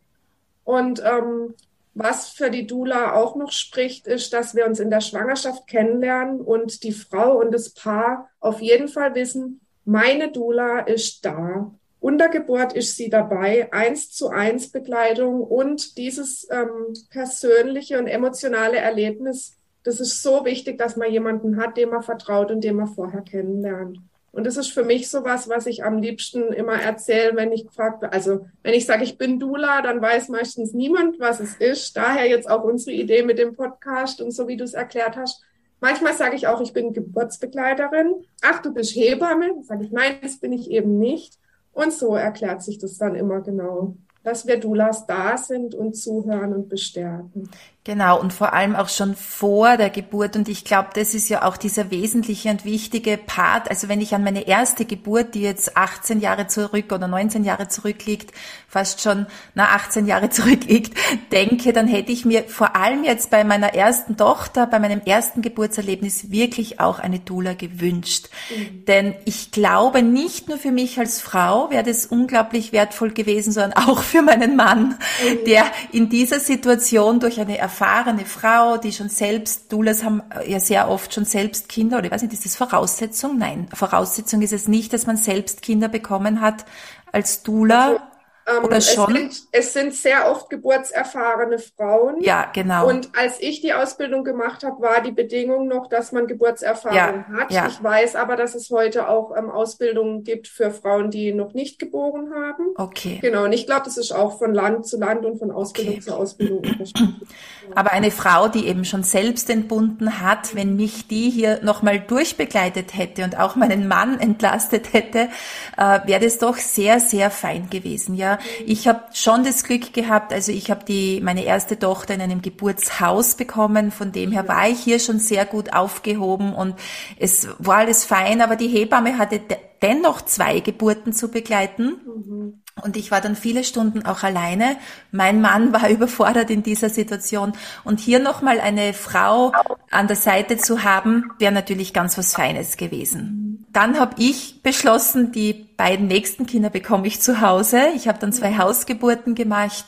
Und 0.70 1.02
ähm, 1.04 1.56
was 1.96 2.30
für 2.30 2.52
die 2.52 2.68
Dula 2.68 3.16
auch 3.16 3.36
noch 3.36 3.52
spricht, 3.52 4.06
ist, 4.06 4.34
dass 4.34 4.54
wir 4.54 4.68
uns 4.68 4.80
in 4.80 4.92
der 4.92 5.02
Schwangerschaft 5.02 5.66
kennenlernen 5.66 6.42
und 6.42 6.84
die 6.84 6.92
Frau 6.92 7.40
und 7.40 7.52
das 7.52 7.72
Paar 7.72 8.30
auf 8.40 8.62
jeden 8.62 8.88
Fall 8.88 9.16
wissen, 9.16 9.62
meine 9.84 10.32
Dula 10.32 10.82
ist 10.82 11.26
da. 11.26 11.74
Unter 12.00 12.30
Geburt 12.30 12.74
ist 12.74 12.98
sie 12.98 13.10
dabei, 13.10 13.74
eins 13.74 14.12
zu 14.12 14.30
eins 14.30 14.72
Begleitung 14.72 15.42
und 15.42 15.98
dieses 15.98 16.48
ähm, 16.52 16.94
persönliche 17.10 17.98
und 17.98 18.06
emotionale 18.06 18.78
Erlebnis, 18.78 19.58
das 19.82 20.00
ist 20.00 20.22
so 20.22 20.46
wichtig, 20.46 20.78
dass 20.78 20.98
man 20.98 21.12
jemanden 21.12 21.58
hat, 21.58 21.78
dem 21.78 21.90
man 21.90 22.04
vertraut 22.04 22.52
und 22.52 22.64
den 22.64 22.76
man 22.76 22.94
vorher 22.94 23.22
kennenlernt. 23.22 23.98
Und 24.32 24.46
das 24.46 24.58
ist 24.58 24.72
für 24.72 24.84
mich 24.84 25.10
sowas, 25.10 25.50
was 25.50 25.66
ich 25.66 25.84
am 25.84 25.98
liebsten 25.98 26.54
immer 26.54 26.80
erzähle, 26.80 27.36
wenn 27.36 27.52
ich 27.52 27.66
gefragt 27.66 28.02
werde. 28.02 28.14
Also 28.14 28.46
wenn 28.64 28.74
ich 28.74 28.86
sage, 28.86 29.04
ich 29.04 29.18
bin 29.18 29.40
Dula, 29.40 29.82
dann 29.82 30.02
weiß 30.02 30.30
meistens 30.30 30.74
niemand, 30.74 31.20
was 31.20 31.40
es 31.40 31.56
ist. 31.56 31.98
Daher 31.98 32.28
jetzt 32.28 32.50
auch 32.50 32.64
unsere 32.64 32.96
Idee 32.96 33.24
mit 33.24 33.40
dem 33.40 33.56
Podcast 33.56 34.22
und 34.22 34.32
so 34.32 34.48
wie 34.48 34.58
du 34.58 34.64
es 34.64 34.74
erklärt 34.74 35.18
hast. 35.18 35.44
Manchmal 35.82 36.14
sage 36.14 36.36
ich 36.36 36.48
auch, 36.48 36.62
ich 36.62 36.74
bin 36.74 36.94
Geburtsbegleiterin. 36.94 38.26
Ach, 38.42 38.62
du 38.62 38.74
bist 38.74 38.96
Hebamme? 38.96 39.48
Dann 39.48 39.64
sage 39.64 39.86
ich, 39.86 39.92
nein, 39.92 40.18
das 40.22 40.38
bin 40.38 40.52
ich 40.52 40.70
eben 40.70 41.00
nicht. 41.00 41.40
Und 41.72 41.94
so 41.94 42.16
erklärt 42.16 42.62
sich 42.62 42.78
das 42.78 42.98
dann 42.98 43.16
immer 43.16 43.42
genau, 43.42 43.96
dass 44.24 44.46
wir 44.46 44.60
Dulas 44.60 45.06
da 45.06 45.38
sind 45.38 45.74
und 45.74 45.96
zuhören 45.96 46.54
und 46.54 46.70
bestärken. 46.70 47.50
Genau, 47.90 48.20
und 48.20 48.34
vor 48.34 48.54
allem 48.54 48.76
auch 48.76 48.88
schon 48.88 49.16
vor 49.16 49.76
der 49.76 49.90
Geburt. 49.90 50.36
Und 50.36 50.48
ich 50.48 50.64
glaube, 50.64 50.90
das 50.94 51.16
ist 51.16 51.28
ja 51.28 51.44
auch 51.44 51.58
dieser 51.58 51.90
wesentliche 51.90 52.52
und 52.52 52.64
wichtige 52.64 53.18
Part. 53.18 53.68
Also 53.68 53.90
wenn 53.90 54.00
ich 54.00 54.14
an 54.14 54.24
meine 54.24 54.48
erste 54.48 54.86
Geburt, 54.86 55.34
die 55.34 55.42
jetzt 55.42 55.76
18 55.76 56.20
Jahre 56.20 56.46
zurück 56.46 56.92
oder 56.92 57.08
19 57.08 57.44
Jahre 57.44 57.68
zurückliegt, 57.68 58.32
fast 58.68 59.02
schon, 59.02 59.26
na, 59.56 59.70
18 59.70 60.06
Jahre 60.06 60.30
zurückliegt, 60.30 60.96
denke, 61.32 61.74
dann 61.74 61.88
hätte 61.88 62.12
ich 62.12 62.26
mir 62.26 62.44
vor 62.44 62.76
allem 62.76 63.04
jetzt 63.04 63.32
bei 63.32 63.44
meiner 63.44 63.74
ersten 63.74 64.16
Tochter, 64.18 64.68
bei 64.68 64.78
meinem 64.78 65.02
ersten 65.04 65.42
Geburtserlebnis 65.42 66.30
wirklich 66.30 66.80
auch 66.80 67.00
eine 67.00 67.18
Dula 67.18 67.56
gewünscht. 67.56 68.30
Mhm. 68.56 68.86
Denn 68.86 69.16
ich 69.26 69.50
glaube, 69.50 70.04
nicht 70.04 70.48
nur 70.48 70.60
für 70.60 70.72
mich 70.72 71.00
als 71.00 71.22
Frau 71.22 71.72
wäre 71.72 71.82
das 71.82 72.06
unglaublich 72.06 72.72
wertvoll 72.72 73.14
gewesen, 73.14 73.52
sondern 73.52 73.74
auch 73.88 74.04
für 74.04 74.22
meinen 74.22 74.56
Mann, 74.56 74.90
mhm. 74.90 75.46
der 75.48 75.64
in 75.92 76.10
dieser 76.10 76.40
Situation 76.40 77.20
durch 77.20 77.40
eine 77.42 77.58
Erfahrung 77.58 77.79
erfahrene 77.80 78.26
Frau, 78.26 78.78
die 78.78 78.92
schon 78.92 79.10
selbst, 79.10 79.72
Doulas 79.72 80.04
haben 80.04 80.22
ja 80.46 80.60
sehr 80.60 80.90
oft 80.90 81.14
schon 81.14 81.24
selbst 81.26 81.70
Kinder, 81.70 81.98
oder 81.98 82.08
ich 82.08 82.12
weiß 82.12 82.22
nicht, 82.24 82.34
ist 82.34 82.46
das 82.46 82.56
Voraussetzung? 82.58 83.38
Nein, 83.38 83.68
Voraussetzung 83.74 84.42
ist 84.42 84.52
es 84.52 84.68
nicht, 84.68 84.92
dass 84.92 85.08
man 85.08 85.16
selbst 85.16 85.62
Kinder 85.62 85.88
bekommen 85.88 86.42
hat 86.42 86.66
als 87.12 87.42
Dula. 87.44 88.09
Ähm, 88.50 88.64
Oder 88.64 88.82
schon? 88.82 89.16
Es 89.16 89.20
sind, 89.20 89.48
es 89.52 89.74
sind, 89.74 89.94
sehr 89.94 90.32
oft 90.32 90.50
geburtserfahrene 90.50 91.60
Frauen. 91.60 92.22
Ja, 92.22 92.50
genau. 92.54 92.88
Und 92.88 93.10
als 93.18 93.40
ich 93.40 93.62
die 93.62 93.74
Ausbildung 93.74 94.24
gemacht 94.24 94.64
habe, 94.64 94.82
war 94.82 95.02
die 95.02 95.12
Bedingung 95.12 95.68
noch, 95.68 95.88
dass 95.88 96.12
man 96.12 96.28
Geburtserfahrung 96.28 96.96
ja, 96.96 97.26
hat. 97.38 97.52
Ja. 97.52 97.68
Ich 97.68 97.84
weiß 97.84 98.16
aber, 98.16 98.36
dass 98.36 98.56
es 98.56 98.70
heute 98.70 99.10
auch 99.10 99.36
ähm, 99.36 99.50
Ausbildungen 99.50 100.24
gibt 100.24 100.48
für 100.48 100.72
Frauen, 100.72 101.12
die 101.12 101.34
noch 101.34 101.54
nicht 101.54 101.80
geboren 101.80 102.32
haben. 102.34 102.68
Okay. 102.76 103.20
Genau. 103.22 103.44
Und 103.44 103.54
ich 103.54 103.66
glaube, 103.66 103.84
das 103.86 103.98
ist 103.98 104.12
auch 104.12 104.38
von 104.38 104.54
Land 104.54 104.88
zu 104.88 104.98
Land 104.98 105.26
und 105.26 105.38
von 105.38 105.52
Ausbildung 105.52 105.96
okay. 105.96 106.04
zu 106.04 106.16
Ausbildung 106.16 106.58
unterschiedlich. 106.60 107.30
Aber 107.76 107.92
eine 107.92 108.12
Frau, 108.12 108.48
die 108.48 108.68
eben 108.68 108.86
schon 108.86 109.04
selbst 109.04 109.50
entbunden 109.50 110.22
hat, 110.22 110.56
wenn 110.56 110.76
mich 110.76 111.08
die 111.08 111.30
hier 111.30 111.60
nochmal 111.64 112.00
durchbegleitet 112.00 112.98
hätte 112.98 113.24
und 113.24 113.38
auch 113.38 113.56
meinen 113.56 113.88
Mann 113.88 114.20
entlastet 114.20 114.94
hätte, 114.94 115.30
äh, 115.78 116.00
wäre 116.06 116.22
das 116.24 116.40
doch 116.40 116.58
sehr, 116.58 117.00
sehr 117.00 117.30
fein 117.30 117.70
gewesen. 117.70 118.16
Ja, 118.16 118.39
ich 118.66 118.88
habe 118.88 119.04
schon 119.14 119.44
das 119.44 119.64
Glück 119.64 119.94
gehabt, 119.94 120.34
also 120.34 120.52
ich 120.52 120.72
habe 120.72 120.86
die 120.86 121.22
meine 121.22 121.44
erste 121.44 121.78
Tochter 121.78 122.14
in 122.14 122.22
einem 122.22 122.42
Geburtshaus 122.42 123.36
bekommen, 123.36 123.92
von 123.92 124.12
dem 124.12 124.32
her 124.32 124.48
war 124.48 124.70
ich 124.70 124.80
hier 124.80 125.00
schon 125.00 125.20
sehr 125.20 125.46
gut 125.46 125.74
aufgehoben 125.74 126.54
und 126.54 126.76
es 127.18 127.48
war 127.60 127.78
alles 127.78 128.06
fein, 128.06 128.42
aber 128.42 128.56
die 128.56 128.68
Hebamme 128.68 129.18
hatte 129.18 129.42
dennoch 129.82 130.22
zwei 130.22 130.60
Geburten 130.60 131.14
zu 131.14 131.30
begleiten. 131.30 132.00
Mhm. 132.06 132.62
Und 132.80 132.98
ich 132.98 133.12
war 133.12 133.22
dann 133.22 133.36
viele 133.36 133.64
Stunden 133.64 134.06
auch 134.06 134.24
alleine. 134.24 134.78
Mein 135.12 135.42
Mann 135.42 135.74
war 135.74 135.90
überfordert 135.90 136.50
in 136.50 136.64
dieser 136.64 136.90
Situation. 136.90 137.54
Und 137.84 138.00
hier 138.00 138.20
nochmal 138.20 138.60
eine 138.60 138.94
Frau 138.94 139.52
an 139.92 140.08
der 140.08 140.16
Seite 140.16 140.58
zu 140.58 140.84
haben, 140.84 141.32
wäre 141.40 141.52
natürlich 141.52 141.94
ganz 141.94 142.18
was 142.18 142.34
Feines 142.34 142.78
gewesen. 142.78 143.68
Dann 143.72 144.00
habe 144.00 144.16
ich 144.18 144.64
beschlossen, 144.64 145.32
die 145.32 145.54
beiden 145.54 146.08
nächsten 146.08 146.48
Kinder 146.48 146.72
bekomme 146.72 147.06
ich 147.06 147.22
zu 147.22 147.40
Hause. 147.40 147.82
Ich 147.96 148.08
habe 148.08 148.18
dann 148.20 148.34
zwei 148.34 148.58
Hausgeburten 148.58 149.36
gemacht. 149.36 149.86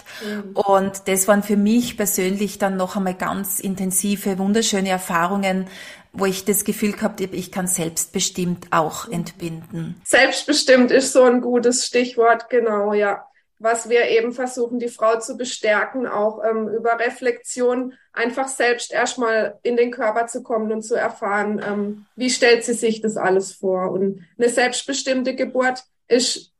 Und 0.54 1.08
das 1.08 1.28
waren 1.28 1.42
für 1.42 1.58
mich 1.58 1.98
persönlich 1.98 2.60
dann 2.60 2.78
noch 2.78 2.96
einmal 2.96 3.16
ganz 3.16 3.60
intensive, 3.60 4.38
wunderschöne 4.38 4.90
Erfahrungen, 4.90 5.66
wo 6.14 6.26
ich 6.26 6.46
das 6.46 6.66
Gefühl 6.66 6.92
gehabt 6.92 7.22
habe, 7.22 7.36
ich 7.36 7.52
kann 7.52 7.68
selbstbestimmt 7.68 8.68
auch 8.72 9.08
entbinden. 9.10 10.02
Selbstbestimmt 10.06 10.92
ist 10.92 11.14
so 11.14 11.24
ein 11.24 11.42
gutes 11.42 11.86
Stichwort, 11.86 12.50
genau, 12.50 12.94
ja. 12.94 13.26
Was 13.60 13.90
wir 13.90 14.08
eben 14.08 14.34
versuchen, 14.34 14.80
die 14.80 14.88
Frau 14.88 15.20
zu 15.20 15.38
bestärken, 15.38 16.08
auch 16.08 16.44
ähm, 16.44 16.68
über 16.68 17.00
Reflexion, 17.00 17.94
einfach 18.12 18.48
selbst 18.48 18.92
erstmal 18.92 19.60
in 19.62 19.78
den 19.78 19.92
Körper 19.92 20.26
zu 20.26 20.42
kommen 20.42 20.72
und 20.72 20.82
zu 20.82 20.96
erfahren, 20.96 21.62
ähm, 21.66 22.06
wie 22.16 22.32
stellt 22.32 22.64
sie 22.64 22.74
sich 22.74 23.02
das 23.02 23.18
alles 23.18 23.54
vor. 23.54 23.92
Und 23.92 24.26
eine 24.38 24.50
selbstbestimmte 24.50 25.36
Geburt 25.36 25.84
ist 26.08 26.52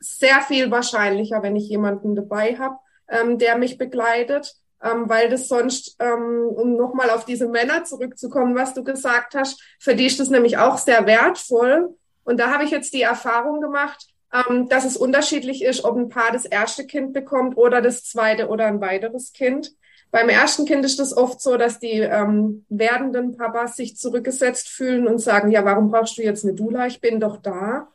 sehr 0.00 0.40
viel 0.40 0.72
wahrscheinlicher, 0.72 1.44
wenn 1.44 1.54
ich 1.54 1.68
jemanden 1.68 2.16
dabei 2.16 2.58
habe, 2.58 2.76
ähm, 3.08 3.38
der 3.38 3.56
mich 3.56 3.78
begleitet 3.78 4.56
ähm, 4.82 5.08
weil 5.08 5.28
das 5.28 5.48
sonst, 5.48 5.96
ähm, 5.98 6.48
um 6.48 6.76
nochmal 6.76 7.10
auf 7.10 7.24
diese 7.24 7.48
Männer 7.48 7.84
zurückzukommen, 7.84 8.54
was 8.54 8.74
du 8.74 8.82
gesagt 8.82 9.34
hast, 9.34 9.62
für 9.78 9.94
die 9.94 10.06
ist 10.06 10.20
das 10.20 10.30
nämlich 10.30 10.58
auch 10.58 10.78
sehr 10.78 11.06
wertvoll. 11.06 11.94
Und 12.24 12.38
da 12.38 12.50
habe 12.52 12.64
ich 12.64 12.70
jetzt 12.70 12.92
die 12.92 13.02
Erfahrung 13.02 13.60
gemacht, 13.60 14.06
ähm, 14.32 14.68
dass 14.68 14.84
es 14.84 14.96
unterschiedlich 14.96 15.62
ist, 15.62 15.84
ob 15.84 15.96
ein 15.96 16.08
Paar 16.08 16.32
das 16.32 16.44
erste 16.44 16.86
Kind 16.86 17.12
bekommt 17.12 17.56
oder 17.56 17.80
das 17.80 18.04
zweite 18.04 18.48
oder 18.48 18.66
ein 18.66 18.80
weiteres 18.80 19.32
Kind. 19.32 19.72
Beim 20.10 20.28
ersten 20.28 20.66
Kind 20.66 20.84
ist 20.84 21.00
es 21.00 21.16
oft 21.16 21.40
so, 21.40 21.56
dass 21.56 21.78
die 21.78 22.00
ähm, 22.00 22.66
werdenden 22.68 23.36
Papas 23.36 23.76
sich 23.76 23.96
zurückgesetzt 23.96 24.68
fühlen 24.68 25.06
und 25.06 25.18
sagen, 25.18 25.50
ja, 25.50 25.64
warum 25.64 25.90
brauchst 25.90 26.18
du 26.18 26.22
jetzt 26.22 26.44
eine 26.44 26.54
Dula? 26.54 26.86
Ich 26.86 27.00
bin 27.00 27.18
doch 27.18 27.38
da. 27.38 27.88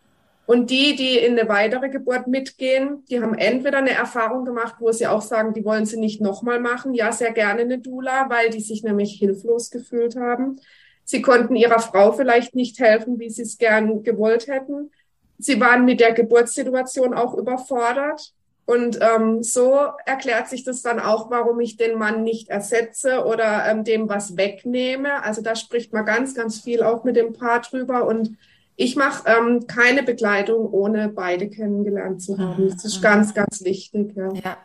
Und 0.48 0.70
die, 0.70 0.96
die 0.96 1.18
in 1.18 1.38
eine 1.38 1.50
weitere 1.50 1.89
Geburt 1.89 2.27
mitgehen, 2.27 3.04
die 3.10 3.22
haben 3.22 3.34
entweder 3.34 3.80
eine 3.80 3.92
Erfahrung 3.92 4.46
gemacht, 4.46 4.75
wo 4.80 4.89
sie 4.94 5.06
auch 5.06 5.22
sagen, 5.22 5.54
die 5.54 5.66
wollen 5.66 5.86
sie 5.86 6.00
nicht 6.00 6.22
nochmal 6.22 6.62
machen. 6.62 6.94
Ja, 6.94 7.12
sehr 7.12 7.34
gerne 7.34 7.62
eine 7.62 7.80
Dula, 7.80 8.30
weil 8.30 8.50
die 8.50 8.62
sich 8.62 8.82
nämlich 8.82 9.12
hilflos 9.20 9.72
gefühlt 9.72 10.16
haben. 10.16 10.62
Sie 11.04 11.22
konnten 11.22 11.58
ihrer 11.58 11.80
Frau 11.80 12.13
vielleicht 12.13 12.56
nicht 12.56 12.80
helfen, 12.80 13.20
wie 13.20 13.30
sie 13.30 13.42
es 13.42 13.58
gern 13.58 14.04
gewollt 14.04 14.48
hätten. 14.48 14.89
sie 15.38 15.60
waren 15.60 15.84
mit 15.84 16.00
der 16.00 16.13
Geburtssituation 16.13 17.13
auch 17.13 17.34
überfordert. 17.34 18.34
Und 18.66 19.00
ähm, 19.01 19.44
so 19.44 19.74
erklärt 20.06 20.48
sich 20.48 20.63
das 20.63 20.82
dann 20.82 21.01
auch, 21.01 21.30
warum 21.30 21.60
ich 21.60 21.75
den 21.75 21.98
Mann 21.98 22.24
nicht 22.24 22.50
ersetze 22.50 23.25
oder 23.25 23.66
ähm, 23.66 23.84
dem 23.84 24.08
was 24.08 24.38
wegnehme. 24.38 25.24
Also 25.24 25.42
da 25.42 25.58
spricht 25.58 25.92
man 25.92 26.06
ganz, 26.06 26.36
ganz 26.36 26.62
viel 26.62 26.84
auch 26.84 27.04
mit 27.04 27.18
dem 27.18 27.34
Paar 27.34 27.62
drüber. 27.62 28.08
Und 28.08 28.38
ich 28.77 28.96
mache 28.96 29.24
ähm, 29.25 29.65
keine 29.65 30.03
Begleitung, 30.03 30.72
ohne 30.72 31.10
beide 31.10 31.50
kennengelernt 31.50 32.22
zu 32.22 32.38
haben. 32.38 32.65
Mhm. 32.65 32.69
Das 32.69 32.86
ist 32.86 33.01
ganz, 33.01 33.34
ganz 33.34 33.63
wichtig. 33.63 34.15
Ja. 34.15 34.31
ja. 34.34 34.57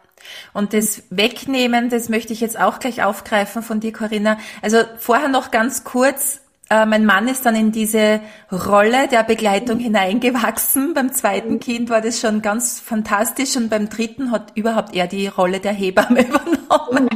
Und 0.53 0.75
das 0.75 1.05
Wegnehmen, 1.09 1.89
das 1.89 2.11
möchte 2.11 2.35
ich 2.35 2.41
jetzt 2.41 2.61
auch 2.61 2.79
gleich 2.79 3.03
aufgreifen 3.03 3.63
von 3.63 3.81
dir, 3.81 3.93
Corinna. 3.93 4.39
Also 4.61 4.79
vorher 4.99 5.29
noch 5.29 5.51
ganz 5.51 5.83
kurz, 5.83 6.43
äh, 6.73 6.87
mein 6.87 7.05
Mann 7.05 7.29
ist 7.29 7.45
dann 7.45 7.55
in 7.55 7.71
diese 7.71 8.21
Rolle 8.51 9.07
der 9.07 9.25
Begleitung 9.25 9.79
hineingewachsen. 9.79 10.95
Beim 10.95 11.13
zweiten 11.13 11.61
Kind 11.61 11.91
war 11.91 12.01
das 12.01 12.19
schon 12.19 12.41
ganz 12.41 12.81
fantastisch 12.81 13.57
und 13.57 13.69
beim 13.69 13.91
dritten 13.91 14.31
hat 14.31 14.53
überhaupt 14.55 14.95
er 14.95 15.07
die 15.07 15.27
Rolle 15.27 15.61
der 15.61 15.73
Hebamme 15.73 16.23
übernommen. 16.27 17.11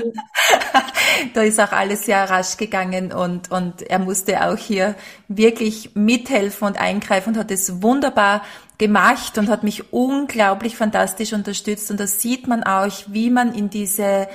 da 1.32 1.40
ist 1.40 1.58
auch 1.58 1.72
alles 1.72 2.04
sehr 2.04 2.28
rasch 2.28 2.58
gegangen 2.58 3.12
und, 3.12 3.50
und 3.50 3.80
er 3.80 3.98
musste 3.98 4.44
auch 4.46 4.58
hier 4.58 4.94
wirklich 5.28 5.92
mithelfen 5.94 6.68
und 6.68 6.78
eingreifen 6.78 7.30
und 7.30 7.38
hat 7.38 7.50
es 7.50 7.80
wunderbar 7.80 8.42
gemacht 8.76 9.38
und 9.38 9.48
hat 9.48 9.62
mich 9.62 9.90
unglaublich 9.90 10.76
fantastisch 10.76 11.32
unterstützt. 11.32 11.90
Und 11.90 11.98
da 11.98 12.06
sieht 12.06 12.46
man 12.46 12.62
auch, 12.62 12.92
wie 13.06 13.30
man 13.30 13.54
in 13.54 13.70
diese 13.70 14.28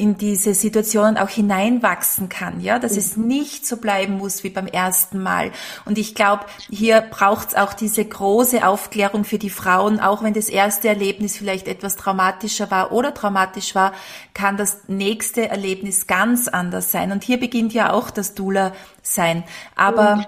in 0.00 0.16
diese 0.16 0.54
Situationen 0.54 1.18
auch 1.18 1.28
hineinwachsen 1.28 2.28
kann, 2.28 2.60
ja, 2.60 2.78
dass 2.78 2.96
es 2.96 3.16
mhm. 3.16 3.26
nicht 3.26 3.66
so 3.66 3.76
bleiben 3.76 4.14
muss 4.14 4.42
wie 4.42 4.50
beim 4.50 4.66
ersten 4.66 5.22
Mal. 5.22 5.52
Und 5.84 5.98
ich 5.98 6.14
glaube, 6.14 6.46
hier 6.70 7.02
braucht 7.02 7.48
es 7.48 7.54
auch 7.54 7.74
diese 7.74 8.04
große 8.04 8.66
Aufklärung 8.66 9.24
für 9.24 9.38
die 9.38 9.50
Frauen, 9.50 10.00
auch 10.00 10.22
wenn 10.22 10.32
das 10.32 10.48
erste 10.48 10.88
Erlebnis 10.88 11.36
vielleicht 11.36 11.68
etwas 11.68 11.96
traumatischer 11.96 12.70
war 12.70 12.92
oder 12.92 13.12
traumatisch 13.12 13.74
war, 13.74 13.92
kann 14.32 14.56
das 14.56 14.88
nächste 14.88 15.48
Erlebnis 15.48 16.06
ganz 16.06 16.48
anders 16.48 16.90
sein. 16.90 17.12
Und 17.12 17.22
hier 17.22 17.38
beginnt 17.38 17.74
ja 17.74 17.92
auch 17.92 18.10
das 18.10 18.34
Dula 18.34 18.72
sein. 19.02 19.44
Aber 19.76 20.16
mhm 20.16 20.26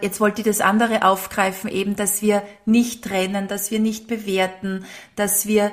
jetzt 0.00 0.18
wollte 0.18 0.40
ich 0.40 0.48
das 0.48 0.60
andere 0.60 1.04
aufgreifen, 1.04 1.70
eben, 1.70 1.94
dass 1.94 2.22
wir 2.22 2.42
nicht 2.64 3.04
trennen, 3.04 3.46
dass 3.46 3.70
wir 3.70 3.78
nicht 3.78 4.08
bewerten, 4.08 4.84
dass 5.14 5.46
wir 5.46 5.70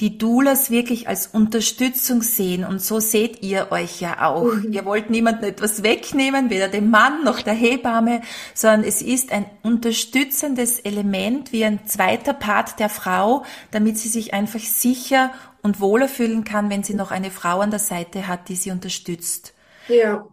die 0.00 0.18
Doulas 0.18 0.70
wirklich 0.70 1.06
als 1.06 1.28
Unterstützung 1.28 2.22
sehen 2.22 2.64
und 2.64 2.82
so 2.82 2.98
seht 2.98 3.42
ihr 3.42 3.70
euch 3.70 4.00
ja 4.00 4.26
auch. 4.26 4.54
Mhm. 4.54 4.72
Ihr 4.72 4.84
wollt 4.84 5.10
niemandem 5.10 5.50
etwas 5.50 5.82
wegnehmen, 5.82 6.50
weder 6.50 6.68
dem 6.68 6.90
Mann 6.90 7.24
noch 7.24 7.40
der 7.40 7.52
Hebamme, 7.52 8.22
sondern 8.54 8.84
es 8.84 9.02
ist 9.02 9.32
ein 9.32 9.46
unterstützendes 9.62 10.80
Element 10.80 11.52
wie 11.52 11.64
ein 11.64 11.86
zweiter 11.86 12.32
Part 12.32 12.80
der 12.80 12.88
Frau, 12.88 13.44
damit 13.70 13.98
sie 13.98 14.08
sich 14.08 14.34
einfach 14.34 14.60
sicher 14.60 15.30
und 15.62 15.80
wohler 15.80 16.08
fühlen 16.08 16.44
kann, 16.44 16.70
wenn 16.70 16.82
sie 16.82 16.94
noch 16.94 17.10
eine 17.10 17.30
Frau 17.30 17.60
an 17.60 17.70
der 17.70 17.78
Seite 17.78 18.26
hat, 18.26 18.48
die 18.48 18.56
sie 18.56 18.70
unterstützt. 18.70 19.54
Ja. 19.88 20.26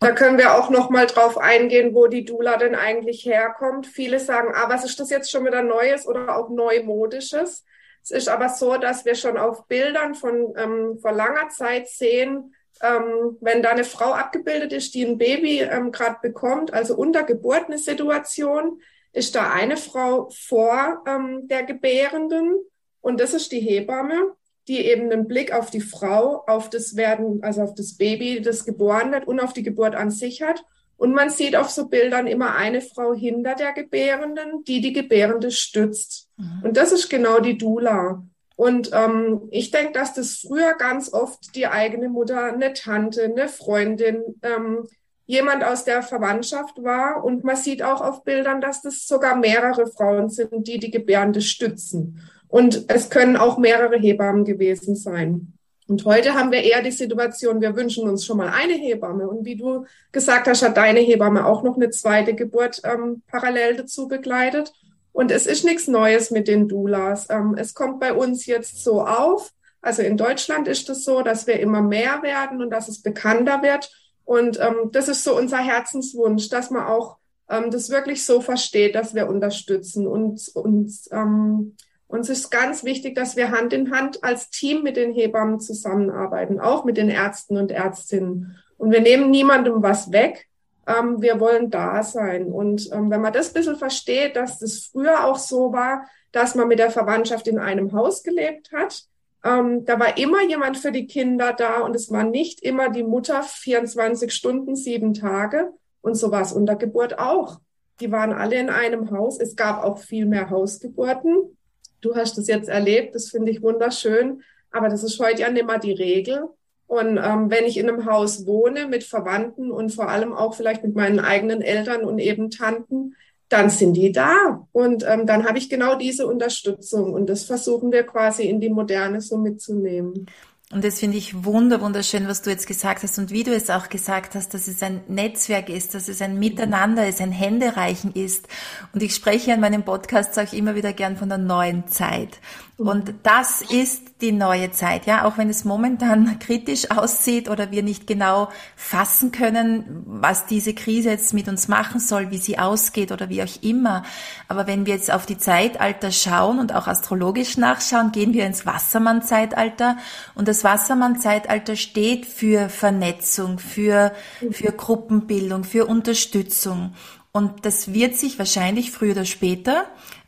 Da 0.00 0.12
können 0.12 0.38
wir 0.38 0.54
auch 0.54 0.70
noch 0.70 0.90
mal 0.90 1.06
drauf 1.06 1.38
eingehen, 1.38 1.92
wo 1.92 2.06
die 2.06 2.24
Dula 2.24 2.56
denn 2.56 2.76
eigentlich 2.76 3.24
herkommt. 3.24 3.86
Viele 3.86 4.20
sagen, 4.20 4.52
ah, 4.54 4.68
was 4.68 4.84
ist 4.84 5.00
das 5.00 5.10
jetzt 5.10 5.30
schon 5.30 5.44
wieder 5.44 5.62
Neues 5.62 6.06
oder 6.06 6.36
auch 6.36 6.50
Neumodisches? 6.50 7.64
Es 8.10 8.22
ist 8.22 8.28
aber 8.28 8.48
so, 8.48 8.78
dass 8.78 9.04
wir 9.04 9.14
schon 9.14 9.36
auf 9.36 9.66
Bildern 9.66 10.14
von 10.14 10.54
ähm, 10.56 10.98
vor 10.98 11.12
langer 11.12 11.50
Zeit 11.50 11.88
sehen, 11.88 12.54
ähm, 12.82 13.36
wenn 13.40 13.62
da 13.62 13.70
eine 13.70 13.84
Frau 13.84 14.12
abgebildet 14.12 14.72
ist, 14.72 14.94
die 14.94 15.04
ein 15.04 15.18
Baby 15.18 15.60
ähm, 15.60 15.92
gerade 15.92 16.16
bekommt, 16.22 16.72
also 16.72 16.96
unter 16.96 17.24
Geburt 17.24 17.66
eine 17.66 17.76
Situation, 17.76 18.80
ist 19.12 19.34
da 19.34 19.50
eine 19.50 19.76
Frau 19.76 20.30
vor 20.30 21.02
ähm, 21.06 21.48
der 21.48 21.64
Gebärenden 21.64 22.56
und 23.00 23.20
das 23.20 23.34
ist 23.34 23.52
die 23.52 23.60
Hebamme, 23.60 24.32
die 24.68 24.86
eben 24.86 25.10
einen 25.10 25.26
Blick 25.28 25.52
auf 25.52 25.70
die 25.70 25.80
Frau, 25.80 26.44
auf 26.46 26.70
das 26.70 26.96
Werden, 26.96 27.42
also 27.42 27.62
auf 27.62 27.74
das 27.74 27.96
Baby, 27.96 28.40
das 28.40 28.64
geboren 28.64 29.12
wird 29.12 29.26
und 29.26 29.40
auf 29.40 29.52
die 29.52 29.62
Geburt 29.62 29.94
an 29.94 30.10
sich 30.10 30.42
hat. 30.42 30.64
Und 30.98 31.14
man 31.14 31.30
sieht 31.30 31.54
auf 31.54 31.70
so 31.70 31.86
Bildern 31.88 32.26
immer 32.26 32.56
eine 32.56 32.80
Frau 32.80 33.14
hinter 33.14 33.54
der 33.54 33.72
Gebärenden, 33.72 34.64
die 34.64 34.80
die 34.80 34.92
Gebärende 34.92 35.52
stützt. 35.52 36.28
Mhm. 36.36 36.62
Und 36.64 36.76
das 36.76 36.92
ist 36.92 37.08
genau 37.08 37.38
die 37.38 37.56
Dula. 37.56 38.22
Und 38.56 38.90
ähm, 38.92 39.42
ich 39.52 39.70
denke, 39.70 39.92
dass 39.92 40.14
das 40.14 40.44
früher 40.46 40.74
ganz 40.74 41.12
oft 41.12 41.54
die 41.54 41.68
eigene 41.68 42.08
Mutter, 42.08 42.52
eine 42.52 42.72
Tante, 42.72 43.22
eine 43.22 43.48
Freundin, 43.48 44.24
ähm, 44.42 44.88
jemand 45.26 45.62
aus 45.62 45.84
der 45.84 46.02
Verwandtschaft 46.02 46.82
war. 46.82 47.22
Und 47.22 47.44
man 47.44 47.54
sieht 47.54 47.84
auch 47.84 48.00
auf 48.00 48.24
Bildern, 48.24 48.60
dass 48.60 48.82
das 48.82 49.06
sogar 49.06 49.36
mehrere 49.36 49.86
Frauen 49.86 50.30
sind, 50.30 50.66
die 50.66 50.80
die 50.80 50.90
Gebärende 50.90 51.42
stützen. 51.42 52.28
Und 52.48 52.86
es 52.88 53.08
können 53.08 53.36
auch 53.36 53.58
mehrere 53.58 53.96
Hebammen 53.96 54.44
gewesen 54.44 54.96
sein. 54.96 55.57
Und 55.88 56.04
heute 56.04 56.34
haben 56.34 56.52
wir 56.52 56.62
eher 56.62 56.82
die 56.82 56.90
Situation, 56.90 57.62
wir 57.62 57.74
wünschen 57.74 58.06
uns 58.06 58.26
schon 58.26 58.36
mal 58.36 58.50
eine 58.50 58.74
Hebamme. 58.74 59.26
Und 59.26 59.46
wie 59.46 59.56
du 59.56 59.86
gesagt 60.12 60.46
hast, 60.46 60.62
hat 60.62 60.76
deine 60.76 61.00
Hebamme 61.00 61.46
auch 61.46 61.62
noch 61.62 61.76
eine 61.76 61.88
zweite 61.88 62.34
Geburt 62.34 62.82
ähm, 62.84 63.22
parallel 63.26 63.76
dazu 63.76 64.06
begleitet. 64.06 64.74
Und 65.12 65.30
es 65.30 65.46
ist 65.46 65.64
nichts 65.64 65.88
Neues 65.88 66.30
mit 66.30 66.46
den 66.46 66.68
Doulas. 66.68 67.28
Ähm, 67.30 67.56
es 67.58 67.72
kommt 67.72 68.00
bei 68.00 68.12
uns 68.12 68.44
jetzt 68.44 68.84
so 68.84 69.02
auf. 69.02 69.50
Also 69.80 70.02
in 70.02 70.18
Deutschland 70.18 70.68
ist 70.68 70.80
es 70.80 70.84
das 70.84 71.04
so, 71.04 71.22
dass 71.22 71.46
wir 71.46 71.58
immer 71.58 71.80
mehr 71.80 72.22
werden 72.22 72.60
und 72.60 72.68
dass 72.68 72.88
es 72.88 73.00
bekannter 73.00 73.62
wird. 73.62 73.90
Und 74.26 74.60
ähm, 74.60 74.90
das 74.92 75.08
ist 75.08 75.24
so 75.24 75.34
unser 75.34 75.58
Herzenswunsch, 75.58 76.50
dass 76.50 76.70
man 76.70 76.84
auch 76.84 77.16
ähm, 77.48 77.70
das 77.70 77.88
wirklich 77.88 78.26
so 78.26 78.42
versteht, 78.42 78.94
dass 78.94 79.14
wir 79.14 79.26
unterstützen 79.26 80.06
und 80.06 80.50
uns 80.54 81.08
ähm, 81.12 81.76
uns 82.08 82.30
ist 82.30 82.50
ganz 82.50 82.84
wichtig, 82.84 83.14
dass 83.14 83.36
wir 83.36 83.50
Hand 83.50 83.72
in 83.72 83.90
Hand 83.92 84.24
als 84.24 84.50
Team 84.50 84.82
mit 84.82 84.96
den 84.96 85.12
Hebammen 85.12 85.60
zusammenarbeiten, 85.60 86.58
auch 86.58 86.84
mit 86.84 86.96
den 86.96 87.10
Ärzten 87.10 87.56
und 87.58 87.70
Ärztinnen. 87.70 88.56
Und 88.78 88.92
wir 88.92 89.00
nehmen 89.00 89.30
niemandem 89.30 89.82
was 89.82 90.10
weg. 90.10 90.48
Ähm, 90.86 91.20
wir 91.20 91.38
wollen 91.38 91.70
da 91.70 92.02
sein. 92.02 92.50
Und 92.50 92.90
ähm, 92.92 93.10
wenn 93.10 93.20
man 93.20 93.34
das 93.34 93.48
ein 93.48 93.54
bisschen 93.54 93.76
versteht, 93.76 94.36
dass 94.36 94.58
das 94.58 94.88
früher 94.90 95.26
auch 95.26 95.36
so 95.36 95.72
war, 95.72 96.08
dass 96.32 96.54
man 96.54 96.68
mit 96.68 96.78
der 96.78 96.90
Verwandtschaft 96.90 97.46
in 97.46 97.58
einem 97.58 97.92
Haus 97.92 98.22
gelebt 98.22 98.72
hat, 98.72 99.04
ähm, 99.44 99.84
da 99.84 100.00
war 100.00 100.16
immer 100.18 100.42
jemand 100.42 100.78
für 100.78 100.92
die 100.92 101.06
Kinder 101.06 101.52
da 101.52 101.80
und 101.80 101.94
es 101.94 102.10
war 102.10 102.24
nicht 102.24 102.62
immer 102.62 102.88
die 102.88 103.02
Mutter 103.02 103.42
24 103.42 104.32
Stunden, 104.32 104.76
sieben 104.76 105.14
Tage. 105.14 105.72
Und 106.00 106.14
so 106.14 106.30
war 106.30 106.42
es 106.42 106.52
unter 106.52 106.76
Geburt 106.76 107.18
auch. 107.18 107.60
Die 108.00 108.10
waren 108.10 108.32
alle 108.32 108.58
in 108.58 108.70
einem 108.70 109.10
Haus. 109.10 109.38
Es 109.38 109.56
gab 109.56 109.84
auch 109.84 109.98
viel 109.98 110.26
mehr 110.26 110.50
Hausgeburten. 110.50 111.57
Du 112.00 112.14
hast 112.14 112.38
das 112.38 112.46
jetzt 112.46 112.68
erlebt, 112.68 113.14
das 113.14 113.30
finde 113.30 113.50
ich 113.50 113.62
wunderschön, 113.62 114.42
aber 114.70 114.88
das 114.88 115.02
ist 115.02 115.18
heute 115.18 115.42
ja 115.42 115.50
nicht 115.50 115.66
mehr 115.66 115.78
die 115.78 115.92
Regel. 115.92 116.44
Und 116.86 117.18
ähm, 117.22 117.50
wenn 117.50 117.66
ich 117.66 117.76
in 117.76 117.88
einem 117.88 118.06
Haus 118.06 118.46
wohne 118.46 118.86
mit 118.86 119.04
Verwandten 119.04 119.70
und 119.70 119.90
vor 119.90 120.08
allem 120.08 120.32
auch 120.32 120.54
vielleicht 120.54 120.82
mit 120.82 120.94
meinen 120.94 121.20
eigenen 121.20 121.60
Eltern 121.60 122.02
und 122.02 122.18
eben 122.18 122.50
Tanten, 122.50 123.14
dann 123.48 123.70
sind 123.70 123.94
die 123.94 124.12
da. 124.12 124.66
Und 124.72 125.04
ähm, 125.06 125.26
dann 125.26 125.46
habe 125.46 125.58
ich 125.58 125.68
genau 125.68 125.96
diese 125.96 126.26
Unterstützung. 126.26 127.12
Und 127.12 127.28
das 127.28 127.44
versuchen 127.44 127.92
wir 127.92 128.04
quasi 128.04 128.44
in 128.44 128.60
die 128.60 128.70
Moderne 128.70 129.20
so 129.20 129.36
mitzunehmen. 129.36 130.26
Und 130.70 130.84
das 130.84 131.00
finde 131.00 131.16
ich 131.16 131.44
wunder, 131.44 131.80
wunderschön, 131.80 132.28
was 132.28 132.42
du 132.42 132.50
jetzt 132.50 132.66
gesagt 132.66 133.02
hast 133.02 133.18
und 133.18 133.30
wie 133.30 133.42
du 133.42 133.54
es 133.54 133.70
auch 133.70 133.88
gesagt 133.88 134.34
hast, 134.34 134.52
dass 134.52 134.68
es 134.68 134.82
ein 134.82 135.00
Netzwerk 135.08 135.70
ist, 135.70 135.94
dass 135.94 136.08
es 136.08 136.20
ein 136.20 136.38
Miteinander 136.38 137.08
ist, 137.08 137.22
ein 137.22 137.32
Händereichen 137.32 138.12
ist. 138.12 138.48
Und 138.92 139.02
ich 139.02 139.14
spreche 139.14 139.52
in 139.52 139.60
meinem 139.60 139.82
Podcast 139.82 140.38
auch 140.38 140.52
immer 140.52 140.74
wieder 140.74 140.92
gern 140.92 141.16
von 141.16 141.30
der 141.30 141.38
neuen 141.38 141.88
Zeit. 141.88 142.38
Und 142.76 143.14
das 143.22 143.62
ist 143.62 144.07
die 144.20 144.32
neue 144.32 144.72
Zeit, 144.72 145.06
ja, 145.06 145.24
auch 145.24 145.38
wenn 145.38 145.48
es 145.48 145.64
momentan 145.64 146.38
kritisch 146.40 146.90
aussieht 146.90 147.48
oder 147.48 147.70
wir 147.70 147.82
nicht 147.82 148.06
genau 148.06 148.48
fassen 148.76 149.30
können, 149.30 150.02
was 150.06 150.46
diese 150.46 150.74
Krise 150.74 151.10
jetzt 151.10 151.34
mit 151.34 151.48
uns 151.48 151.68
machen 151.68 152.00
soll, 152.00 152.30
wie 152.30 152.38
sie 152.38 152.58
ausgeht 152.58 153.12
oder 153.12 153.28
wie 153.28 153.42
auch 153.42 153.62
immer. 153.62 154.02
Aber 154.48 154.66
wenn 154.66 154.86
wir 154.86 154.94
jetzt 154.94 155.12
auf 155.12 155.26
die 155.26 155.38
Zeitalter 155.38 156.10
schauen 156.10 156.58
und 156.58 156.74
auch 156.74 156.88
astrologisch 156.88 157.56
nachschauen, 157.56 158.10
gehen 158.10 158.32
wir 158.32 158.44
ins 158.44 158.66
Wassermann-Zeitalter. 158.66 159.96
Und 160.34 160.48
das 160.48 160.64
Wassermann-Zeitalter 160.64 161.76
steht 161.76 162.26
für 162.26 162.68
Vernetzung, 162.68 163.58
für, 163.58 164.12
für 164.50 164.72
Gruppenbildung, 164.72 165.62
für 165.62 165.86
Unterstützung. 165.86 166.94
Und 167.30 167.64
das 167.64 167.92
wird 167.92 168.16
sich 168.16 168.38
wahrscheinlich 168.38 168.90
früher 168.90 169.12
oder 169.12 169.24
später 169.24 169.84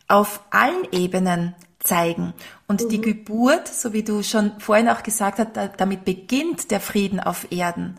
auf 0.07 0.41
allen 0.51 0.87
Ebenen 0.93 1.55
zeigen. 1.81 2.35
Und 2.67 2.85
mhm. 2.85 2.89
die 2.89 3.01
Geburt, 3.01 3.69
so 3.69 3.93
wie 3.93 4.03
du 4.03 4.23
schon 4.23 4.61
vorhin 4.61 4.89
auch 4.89 5.03
gesagt 5.03 5.39
hast, 5.39 5.51
damit 5.79 6.05
beginnt 6.05 6.71
der 6.71 6.81
Frieden 6.81 7.21
auf 7.21 7.51
Erden. 7.51 7.97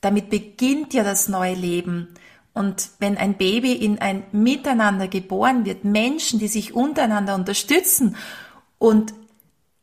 Damit 0.00 0.30
beginnt 0.30 0.94
ja 0.94 1.04
das 1.04 1.28
neue 1.28 1.54
Leben. 1.54 2.08
Und 2.54 2.90
wenn 2.98 3.16
ein 3.16 3.34
Baby 3.38 3.72
in 3.72 3.98
ein 3.98 4.24
Miteinander 4.32 5.08
geboren 5.08 5.64
wird, 5.64 5.84
Menschen, 5.84 6.38
die 6.38 6.48
sich 6.48 6.74
untereinander 6.74 7.34
unterstützen 7.34 8.16
und 8.78 9.14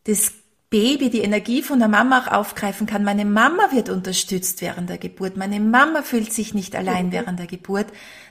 das 0.04 0.34
Baby 0.70 1.10
die 1.10 1.22
Energie 1.22 1.64
von 1.64 1.80
der 1.80 1.88
Mama 1.88 2.20
auch 2.20 2.32
aufgreifen 2.32 2.86
kann. 2.86 3.04
Meine 3.04 3.26
Mama 3.26 3.72
wird 3.72 3.90
unterstützt 3.90 4.62
während 4.62 4.88
der 4.88 5.00
Geburt. 5.00 5.36
Meine 5.36 5.60
Mama 5.60 6.04
fühlt 6.04 6.32
sich 6.32 6.54
nicht 6.54 6.76
allein 6.76 7.08
mhm. 7.08 7.12
während 7.12 7.40
der 7.40 7.48
Geburt. 7.48 7.88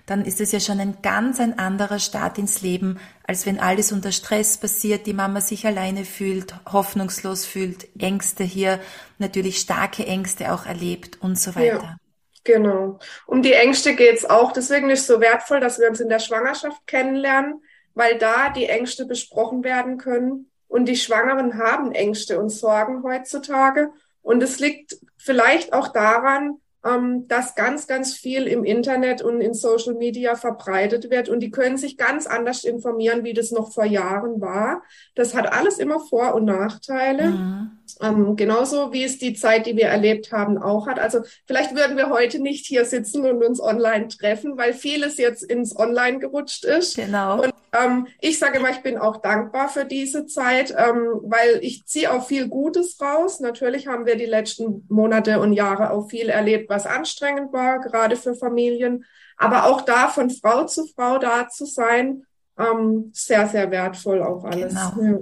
Dann 0.06 0.24
ist 0.24 0.40
es 0.40 0.52
ja 0.52 0.60
schon 0.60 0.78
ein 0.78 0.98
ganz 1.02 1.40
ein 1.40 1.58
anderer 1.58 1.98
Start 1.98 2.38
ins 2.38 2.62
Leben, 2.62 3.00
als 3.24 3.44
wenn 3.44 3.58
alles 3.58 3.90
unter 3.90 4.12
Stress 4.12 4.56
passiert, 4.56 5.06
die 5.06 5.14
Mama 5.14 5.40
sich 5.40 5.66
alleine 5.66 6.04
fühlt, 6.04 6.54
hoffnungslos 6.72 7.44
fühlt, 7.44 7.88
Ängste 7.98 8.44
hier, 8.44 8.78
natürlich 9.18 9.58
starke 9.58 10.06
Ängste 10.06 10.52
auch 10.52 10.64
erlebt 10.64 11.20
und 11.20 11.38
so 11.38 11.56
weiter. 11.56 11.82
Ja. 11.82 11.96
Genau. 12.44 12.98
Um 13.26 13.42
die 13.42 13.52
Ängste 13.52 13.94
geht's 13.96 14.24
auch. 14.24 14.52
Deswegen 14.52 14.88
ist 14.90 15.00
es 15.00 15.06
so 15.08 15.20
wertvoll, 15.20 15.60
dass 15.60 15.78
wir 15.78 15.88
uns 15.88 16.00
in 16.00 16.08
der 16.08 16.20
Schwangerschaft 16.20 16.86
kennenlernen, 16.86 17.62
weil 17.94 18.16
da 18.16 18.48
die 18.48 18.66
Ängste 18.66 19.06
besprochen 19.06 19.64
werden 19.64 19.98
können. 19.98 20.48
Und 20.68 20.86
die 20.86 20.96
Schwangeren 20.96 21.58
haben 21.58 21.92
Ängste 21.92 22.38
und 22.38 22.50
Sorgen 22.50 23.02
heutzutage. 23.02 23.90
Und 24.22 24.42
es 24.42 24.60
liegt 24.60 24.98
vielleicht 25.16 25.72
auch 25.72 25.88
daran, 25.88 26.58
ähm, 26.84 27.26
dass 27.28 27.54
ganz, 27.54 27.86
ganz 27.86 28.14
viel 28.14 28.46
im 28.46 28.64
Internet 28.64 29.22
und 29.22 29.40
in 29.40 29.54
Social 29.54 29.94
Media 29.94 30.36
verbreitet 30.36 31.10
wird. 31.10 31.28
Und 31.28 31.40
die 31.40 31.50
können 31.50 31.76
sich 31.76 31.96
ganz 31.96 32.26
anders 32.26 32.64
informieren, 32.64 33.24
wie 33.24 33.34
das 33.34 33.50
noch 33.50 33.72
vor 33.72 33.84
Jahren 33.84 34.40
war. 34.40 34.82
Das 35.14 35.34
hat 35.34 35.52
alles 35.52 35.78
immer 35.78 36.00
Vor- 36.00 36.34
und 36.34 36.44
Nachteile. 36.44 37.30
Mhm. 37.30 37.77
Ähm, 38.00 38.36
genauso 38.36 38.92
wie 38.92 39.04
es 39.04 39.18
die 39.18 39.34
Zeit, 39.34 39.66
die 39.66 39.76
wir 39.76 39.86
erlebt 39.86 40.32
haben, 40.32 40.58
auch 40.58 40.86
hat. 40.86 40.98
Also 40.98 41.20
vielleicht 41.46 41.74
würden 41.74 41.96
wir 41.96 42.10
heute 42.10 42.40
nicht 42.40 42.66
hier 42.66 42.84
sitzen 42.84 43.24
und 43.24 43.42
uns 43.42 43.60
online 43.60 44.08
treffen, 44.08 44.56
weil 44.56 44.72
vieles 44.72 45.16
jetzt 45.18 45.42
ins 45.42 45.76
Online 45.76 46.18
gerutscht 46.18 46.64
ist. 46.64 46.96
Genau. 46.96 47.42
Und 47.42 47.54
ähm, 47.72 48.06
ich 48.20 48.38
sage 48.38 48.58
immer, 48.58 48.70
ich 48.70 48.82
bin 48.82 48.98
auch 48.98 49.18
dankbar 49.18 49.68
für 49.68 49.84
diese 49.84 50.26
Zeit, 50.26 50.74
ähm, 50.76 51.20
weil 51.22 51.58
ich 51.62 51.84
ziehe 51.86 52.12
auch 52.12 52.26
viel 52.26 52.48
Gutes 52.48 53.00
raus. 53.00 53.40
Natürlich 53.40 53.86
haben 53.86 54.06
wir 54.06 54.16
die 54.16 54.26
letzten 54.26 54.86
Monate 54.88 55.40
und 55.40 55.52
Jahre 55.52 55.90
auch 55.90 56.08
viel 56.08 56.28
erlebt, 56.28 56.68
was 56.70 56.86
anstrengend 56.86 57.52
war, 57.52 57.80
gerade 57.80 58.16
für 58.16 58.34
Familien. 58.34 59.04
Aber 59.36 59.66
auch 59.66 59.82
da 59.82 60.08
von 60.08 60.30
Frau 60.30 60.64
zu 60.64 60.86
Frau 60.86 61.18
da 61.18 61.48
zu 61.48 61.64
sein, 61.64 62.24
ähm, 62.58 63.10
sehr, 63.14 63.46
sehr 63.46 63.70
wertvoll 63.70 64.22
auch 64.22 64.44
alles. 64.44 64.74
Genau. 64.74 65.12
Ja. 65.12 65.18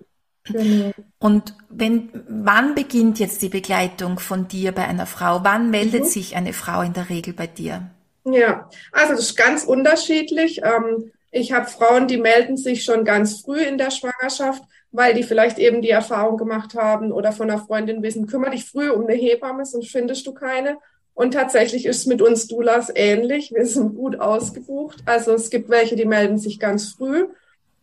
Genau. 0.50 0.92
Und 1.18 1.54
wenn, 1.68 2.10
wann 2.28 2.74
beginnt 2.74 3.18
jetzt 3.18 3.42
die 3.42 3.48
Begleitung 3.48 4.18
von 4.18 4.48
dir 4.48 4.72
bei 4.72 4.86
einer 4.86 5.06
Frau? 5.06 5.40
Wann 5.42 5.70
meldet 5.70 6.04
mhm. 6.04 6.08
sich 6.08 6.36
eine 6.36 6.52
Frau 6.52 6.82
in 6.82 6.92
der 6.92 7.08
Regel 7.10 7.32
bei 7.32 7.46
dir? 7.46 7.90
Ja, 8.24 8.68
also 8.92 9.14
das 9.14 9.30
ist 9.30 9.36
ganz 9.36 9.64
unterschiedlich. 9.64 10.60
Ähm, 10.62 11.12
ich 11.30 11.52
habe 11.52 11.66
Frauen, 11.66 12.08
die 12.08 12.16
melden 12.16 12.56
sich 12.56 12.84
schon 12.84 13.04
ganz 13.04 13.40
früh 13.40 13.60
in 13.60 13.78
der 13.78 13.90
Schwangerschaft, 13.90 14.62
weil 14.90 15.14
die 15.14 15.22
vielleicht 15.22 15.58
eben 15.58 15.82
die 15.82 15.90
Erfahrung 15.90 16.36
gemacht 16.36 16.74
haben 16.74 17.12
oder 17.12 17.32
von 17.32 17.50
einer 17.50 17.60
Freundin 17.60 18.02
wissen, 18.02 18.26
kümmere 18.26 18.52
dich 18.52 18.64
früh 18.64 18.90
um 18.90 19.06
eine 19.06 19.14
Hebamme, 19.14 19.64
sonst 19.64 19.90
findest 19.90 20.26
du 20.26 20.32
keine. 20.32 20.78
Und 21.14 21.32
tatsächlich 21.32 21.86
ist 21.86 21.98
es 21.98 22.06
mit 22.06 22.20
uns 22.20 22.46
Doulas 22.46 22.92
ähnlich. 22.94 23.52
Wir 23.54 23.66
sind 23.66 23.94
gut 23.94 24.20
ausgebucht. 24.20 25.02
Also 25.06 25.32
es 25.32 25.48
gibt 25.48 25.70
welche, 25.70 25.96
die 25.96 26.04
melden 26.04 26.38
sich 26.38 26.58
ganz 26.58 26.92
früh. 26.92 27.26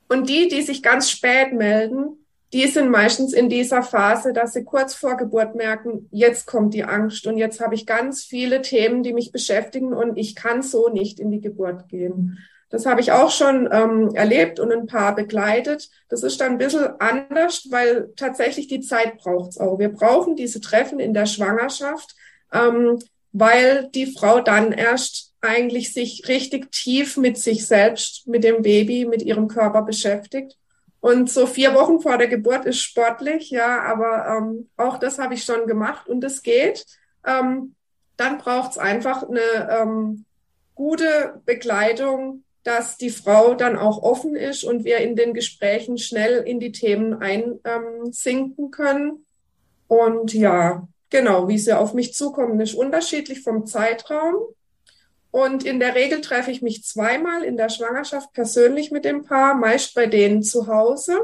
Und 0.07 0.29
die, 0.29 0.47
die 0.49 0.61
sich 0.61 0.83
ganz 0.83 1.09
spät 1.09 1.53
melden, 1.53 2.22
die 2.53 2.67
sind 2.67 2.91
meistens 2.91 3.33
in 3.33 3.49
dieser 3.49 3.81
Phase, 3.81 4.31
dass 4.31 4.53
sie 4.53 4.63
kurz 4.63 4.93
vor 4.93 5.17
Geburt 5.17 5.55
merken, 5.55 6.07
jetzt 6.11 6.45
kommt 6.45 6.75
die 6.75 6.83
Angst 6.83 7.25
und 7.25 7.37
jetzt 7.37 7.59
habe 7.59 7.73
ich 7.73 7.87
ganz 7.87 8.23
viele 8.23 8.61
Themen, 8.61 9.01
die 9.01 9.11
mich 9.11 9.31
beschäftigen 9.31 9.91
und 9.91 10.17
ich 10.17 10.35
kann 10.35 10.61
so 10.61 10.87
nicht 10.87 11.19
in 11.19 11.31
die 11.31 11.41
Geburt 11.41 11.89
gehen. 11.89 12.37
Das 12.69 12.85
habe 12.85 13.01
ich 13.01 13.11
auch 13.11 13.31
schon 13.31 13.67
ähm, 13.71 14.11
erlebt 14.13 14.59
und 14.59 14.71
ein 14.71 14.85
paar 14.85 15.15
begleitet. 15.15 15.89
Das 16.09 16.21
ist 16.21 16.41
dann 16.41 16.53
ein 16.53 16.57
bisschen 16.59 16.89
anders, 16.99 17.67
weil 17.71 18.13
tatsächlich 18.15 18.67
die 18.67 18.81
Zeit 18.81 19.17
braucht 19.17 19.51
es 19.51 19.57
auch. 19.57 19.79
Wir 19.79 19.89
brauchen 19.89 20.35
diese 20.35 20.61
Treffen 20.61 20.99
in 20.99 21.13
der 21.13 21.25
Schwangerschaft, 21.25 22.15
ähm, 22.51 22.99
weil 23.31 23.89
die 23.95 24.07
Frau 24.07 24.41
dann 24.41 24.71
erst 24.71 25.33
eigentlich 25.41 25.91
sich 25.91 26.27
richtig 26.27 26.71
tief 26.71 27.17
mit 27.17 27.37
sich 27.37 27.65
selbst, 27.65 28.27
mit 28.27 28.43
dem 28.43 28.61
Baby, 28.61 29.05
mit 29.05 29.23
ihrem 29.23 29.47
Körper 29.47 29.81
beschäftigt 29.81 30.55
und 31.03 31.29
so 31.29 31.47
vier 31.47 31.75
Wochen 31.75 31.99
vor 31.99 32.17
der 32.17 32.29
Geburt 32.29 32.63
ist 32.63 32.79
sportlich, 32.79 33.49
ja, 33.49 33.81
aber 33.81 34.37
ähm, 34.37 34.69
auch 34.77 34.97
das 34.97 35.19
habe 35.19 35.33
ich 35.33 35.43
schon 35.43 35.67
gemacht 35.67 36.07
und 36.07 36.23
es 36.23 36.43
geht. 36.43 36.85
Ähm, 37.27 37.75
dann 38.15 38.37
braucht 38.37 38.71
es 38.71 38.77
einfach 38.77 39.23
eine 39.23 39.69
ähm, 39.69 40.23
gute 40.75 41.41
Begleitung, 41.45 42.45
dass 42.63 42.95
die 42.95 43.09
Frau 43.09 43.53
dann 43.53 43.75
auch 43.75 44.01
offen 44.01 44.37
ist 44.37 44.63
und 44.63 44.85
wir 44.85 44.99
in 44.99 45.17
den 45.17 45.33
Gesprächen 45.33 45.97
schnell 45.97 46.37
in 46.37 46.61
die 46.61 46.71
Themen 46.71 47.15
einsinken 47.21 48.71
können. 48.71 49.25
Und 49.89 50.33
ja, 50.33 50.87
genau, 51.09 51.49
wie 51.49 51.57
sie 51.57 51.77
auf 51.77 51.93
mich 51.93 52.13
zukommen, 52.13 52.61
ist 52.61 52.75
unterschiedlich 52.75 53.41
vom 53.41 53.65
Zeitraum. 53.65 54.35
Und 55.33 55.63
in 55.63 55.79
der 55.79 55.95
Regel 55.95 56.21
treffe 56.21 56.51
ich 56.51 56.61
mich 56.61 56.83
zweimal 56.83 57.41
in 57.41 57.57
der 57.57 57.69
Schwangerschaft 57.69 58.33
persönlich 58.33 58.91
mit 58.91 59.03
dem 59.03 59.23
Paar, 59.23 59.55
meist 59.55 59.95
bei 59.95 60.05
denen 60.05 60.43
zu 60.43 60.67
Hause, 60.67 61.17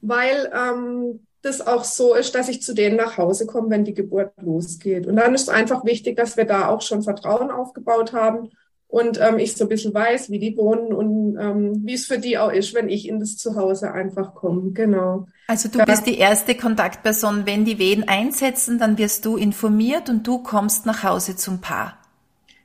weil 0.00 0.48
ähm, 0.54 1.26
das 1.42 1.66
auch 1.66 1.82
so 1.82 2.14
ist, 2.14 2.36
dass 2.36 2.48
ich 2.48 2.62
zu 2.62 2.74
denen 2.74 2.94
nach 2.94 3.18
Hause 3.18 3.46
komme, 3.46 3.70
wenn 3.70 3.84
die 3.84 3.92
Geburt 3.92 4.30
losgeht. 4.40 5.08
Und 5.08 5.16
dann 5.16 5.34
ist 5.34 5.42
es 5.42 5.48
einfach 5.48 5.84
wichtig, 5.84 6.16
dass 6.16 6.36
wir 6.36 6.44
da 6.44 6.68
auch 6.68 6.80
schon 6.80 7.02
Vertrauen 7.02 7.50
aufgebaut 7.50 8.12
haben 8.12 8.50
und 8.86 9.18
ähm, 9.20 9.40
ich 9.40 9.56
so 9.56 9.64
ein 9.64 9.68
bisschen 9.68 9.92
weiß, 9.92 10.30
wie 10.30 10.38
die 10.38 10.56
wohnen 10.56 10.92
und 10.92 11.36
ähm, 11.40 11.82
wie 11.84 11.94
es 11.94 12.06
für 12.06 12.20
die 12.20 12.38
auch 12.38 12.52
ist, 12.52 12.72
wenn 12.72 12.88
ich 12.88 13.08
in 13.08 13.18
das 13.18 13.36
Zuhause 13.36 13.90
einfach 13.90 14.36
komme. 14.36 14.70
Genau. 14.74 15.26
Also 15.48 15.68
du 15.68 15.80
ja. 15.80 15.86
bist 15.86 16.06
die 16.06 16.18
erste 16.18 16.54
Kontaktperson. 16.54 17.46
Wenn 17.46 17.64
die 17.64 17.80
Wehen 17.80 18.06
einsetzen, 18.06 18.78
dann 18.78 18.96
wirst 18.96 19.24
du 19.24 19.36
informiert 19.36 20.08
und 20.08 20.24
du 20.24 20.38
kommst 20.38 20.86
nach 20.86 21.02
Hause 21.02 21.34
zum 21.34 21.60
Paar. 21.60 21.98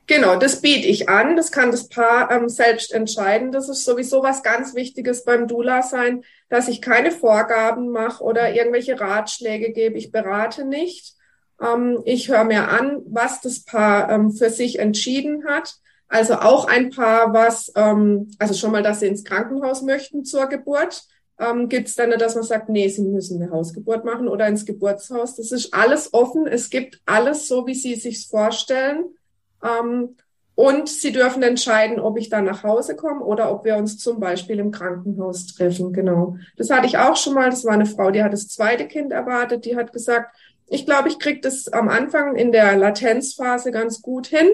Genau, 0.07 0.37
das 0.37 0.61
biete 0.61 0.87
ich 0.87 1.09
an. 1.09 1.35
Das 1.35 1.51
kann 1.51 1.69
das 1.69 1.89
Paar 1.89 2.31
ähm, 2.31 2.47
selbst 2.47 2.93
entscheiden. 2.93 3.51
Das 3.51 3.67
ist 3.67 3.83
sowieso 3.83 4.23
was 4.23 4.41
ganz 4.41 4.73
Wichtiges 4.73 5.25
beim 5.25 5.49
Dula 5.49 5.83
sein, 5.83 6.23
dass 6.47 6.69
ich 6.69 6.81
keine 6.81 7.11
Vorgaben 7.11 7.89
mache 7.89 8.23
oder 8.23 8.53
irgendwelche 8.53 8.97
Ratschläge 8.97 9.73
gebe. 9.73 9.97
Ich 9.97 10.13
berate 10.13 10.63
nicht. 10.63 11.13
Ähm, 11.61 11.99
ich 12.05 12.29
höre 12.29 12.45
mir 12.45 12.69
an, 12.69 13.01
was 13.05 13.41
das 13.41 13.65
Paar 13.65 14.09
ähm, 14.09 14.31
für 14.31 14.49
sich 14.49 14.79
entschieden 14.79 15.45
hat. 15.45 15.75
Also 16.07 16.35
auch 16.35 16.69
ein 16.69 16.89
Paar, 16.89 17.33
was, 17.33 17.69
ähm, 17.75 18.31
also 18.39 18.53
schon 18.53 18.71
mal, 18.71 18.83
dass 18.83 19.01
sie 19.01 19.07
ins 19.07 19.25
Krankenhaus 19.25 19.81
möchten 19.81 20.23
zur 20.23 20.47
Geburt. 20.47 21.03
Ähm, 21.37 21.67
Gibt 21.67 21.89
es 21.89 21.95
dann 21.95 22.11
dass 22.11 22.35
man 22.35 22.45
sagt, 22.45 22.69
nee, 22.69 22.87
sie 22.87 23.01
müssen 23.01 23.41
eine 23.41 23.51
Hausgeburt 23.51 24.05
machen 24.05 24.29
oder 24.29 24.47
ins 24.47 24.65
Geburtshaus. 24.65 25.35
Das 25.35 25.51
ist 25.51 25.73
alles 25.73 26.13
offen. 26.13 26.47
Es 26.47 26.69
gibt 26.69 27.01
alles 27.05 27.49
so, 27.49 27.67
wie 27.67 27.75
sie 27.75 27.95
sich 27.95 28.25
vorstellen. 28.25 29.16
Ähm, 29.63 30.15
und 30.55 30.89
sie 30.89 31.11
dürfen 31.11 31.43
entscheiden, 31.43 31.99
ob 31.99 32.17
ich 32.17 32.29
dann 32.29 32.45
nach 32.45 32.63
Hause 32.63 32.95
komme 32.95 33.23
oder 33.23 33.51
ob 33.51 33.63
wir 33.63 33.77
uns 33.77 33.99
zum 33.99 34.19
Beispiel 34.19 34.57
im 34.57 34.71
Krankenhaus 34.71 35.45
treffen. 35.45 35.93
Genau. 35.93 36.37
Das 36.55 36.71
hatte 36.71 36.87
ich 36.87 36.97
auch 36.97 37.15
schon 37.15 37.35
mal. 37.35 37.51
Das 37.51 37.63
war 37.63 37.73
eine 37.73 37.85
Frau, 37.85 38.09
die 38.09 38.23
hat 38.23 38.33
das 38.33 38.47
zweite 38.47 38.87
Kind 38.87 39.11
erwartet. 39.11 39.65
Die 39.65 39.75
hat 39.75 39.93
gesagt, 39.93 40.35
ich 40.65 40.87
glaube, 40.87 41.09
ich 41.09 41.19
kriege 41.19 41.41
das 41.41 41.67
am 41.67 41.89
Anfang 41.89 42.35
in 42.35 42.51
der 42.51 42.75
Latenzphase 42.75 43.71
ganz 43.71 44.01
gut 44.01 44.25
hin. 44.25 44.49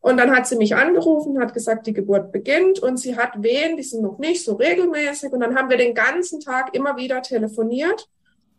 Und 0.00 0.18
dann 0.18 0.30
hat 0.30 0.46
sie 0.46 0.56
mich 0.56 0.76
angerufen, 0.76 1.40
hat 1.40 1.54
gesagt, 1.54 1.86
die 1.86 1.94
Geburt 1.94 2.32
beginnt 2.32 2.78
und 2.78 2.98
sie 2.98 3.16
hat 3.16 3.42
Wehen, 3.42 3.78
die 3.78 3.82
sind 3.82 4.02
noch 4.02 4.18
nicht 4.18 4.44
so 4.44 4.56
regelmäßig. 4.56 5.32
Und 5.32 5.40
dann 5.40 5.56
haben 5.56 5.70
wir 5.70 5.78
den 5.78 5.94
ganzen 5.94 6.38
Tag 6.38 6.74
immer 6.74 6.98
wieder 6.98 7.22
telefoniert. 7.22 8.08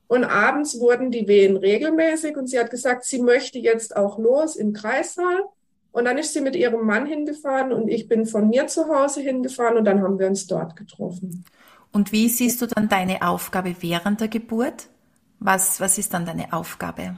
Und 0.07 0.23
abends 0.23 0.79
wurden 0.79 1.11
die 1.11 1.27
Wehen 1.27 1.57
regelmäßig 1.57 2.35
und 2.37 2.47
sie 2.47 2.59
hat 2.59 2.71
gesagt, 2.71 3.05
sie 3.05 3.21
möchte 3.21 3.59
jetzt 3.59 3.95
auch 3.95 4.17
los 4.17 4.55
im 4.55 4.73
Kreissaal. 4.73 5.43
Und 5.97 6.05
dann 6.05 6.19
ist 6.19 6.33
sie 6.33 6.41
mit 6.41 6.55
ihrem 6.55 6.85
Mann 6.85 7.07
hingefahren 7.07 7.73
und 7.73 7.87
ich 7.87 8.07
bin 8.07 8.27
von 8.27 8.49
mir 8.49 8.67
zu 8.67 8.87
Hause 8.87 9.19
hingefahren 9.19 9.77
und 9.77 9.85
dann 9.85 10.03
haben 10.03 10.19
wir 10.19 10.27
uns 10.27 10.45
dort 10.45 10.75
getroffen. 10.75 11.43
Und 11.91 12.11
wie 12.11 12.29
siehst 12.29 12.61
du 12.61 12.67
dann 12.67 12.87
deine 12.87 13.23
Aufgabe 13.23 13.75
während 13.79 14.21
der 14.21 14.27
Geburt? 14.27 14.89
Was, 15.39 15.81
was 15.81 15.97
ist 15.97 16.13
dann 16.13 16.27
deine 16.27 16.53
Aufgabe? 16.53 17.17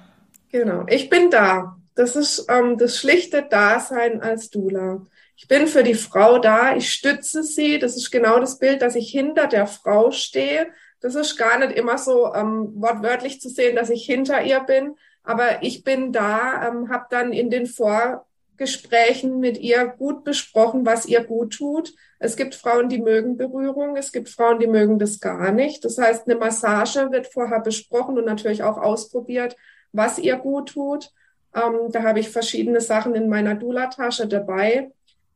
Genau, 0.49 0.85
ich 0.87 1.09
bin 1.09 1.29
da. 1.29 1.75
Das 1.93 2.15
ist 2.15 2.45
ähm, 2.47 2.77
das 2.77 2.97
schlichte 2.97 3.43
Dasein 3.43 4.21
als 4.21 4.49
Dula. 4.49 5.05
Ich 5.35 5.49
bin 5.49 5.67
für 5.67 5.83
die 5.83 5.95
Frau 5.95 6.39
da, 6.39 6.73
ich 6.73 6.89
stütze 6.89 7.43
sie. 7.43 7.79
Das 7.79 7.97
ist 7.97 8.11
genau 8.11 8.39
das 8.39 8.59
Bild, 8.59 8.81
dass 8.81 8.95
ich 8.95 9.11
hinter 9.11 9.47
der 9.47 9.67
Frau 9.67 10.11
stehe. 10.11 10.67
Das 11.01 11.15
ist 11.15 11.35
gar 11.35 11.59
nicht 11.59 11.73
immer 11.73 11.97
so 11.97 12.33
ähm, 12.33 12.71
wortwörtlich 12.75 13.41
zu 13.41 13.49
sehen, 13.49 13.75
dass 13.75 13.89
ich 13.89 14.05
hinter 14.05 14.41
ihr 14.41 14.61
bin, 14.61 14.95
aber 15.23 15.63
ich 15.63 15.83
bin 15.83 16.13
da, 16.13 16.65
ähm, 16.69 16.87
habe 16.87 17.07
dann 17.09 17.33
in 17.33 17.49
den 17.49 17.65
Vor 17.65 18.25
Gesprächen 18.59 19.39
mit 19.39 19.57
ihr 19.57 19.87
gut 19.87 20.23
besprochen, 20.23 20.85
was 20.85 21.05
ihr 21.05 21.23
gut 21.23 21.53
tut. 21.53 21.93
Es 22.19 22.35
gibt 22.35 22.53
Frauen, 22.53 22.89
die 22.89 23.01
mögen 23.01 23.37
Berührung, 23.37 23.95
es 23.95 24.11
gibt 24.11 24.27
Frauen, 24.29 24.59
die 24.59 24.67
mögen 24.67 24.99
das 24.99 25.21
gar 25.21 25.51
nicht. 25.51 25.85
Das 25.85 25.97
heißt, 25.97 26.27
eine 26.27 26.37
Massage 26.37 27.11
wird 27.11 27.27
vorher 27.27 27.61
besprochen 27.61 28.17
und 28.17 28.25
natürlich 28.25 28.61
auch 28.61 28.77
ausprobiert, 28.77 29.55
was 29.93 30.19
ihr 30.19 30.35
gut 30.35 30.69
tut. 30.73 31.11
Ähm, 31.55 31.91
da 31.91 32.03
habe 32.03 32.19
ich 32.19 32.29
verschiedene 32.29 32.81
Sachen 32.81 33.15
in 33.15 33.29
meiner 33.29 33.55
Dula-Tasche 33.55 34.27
dabei. 34.27 34.91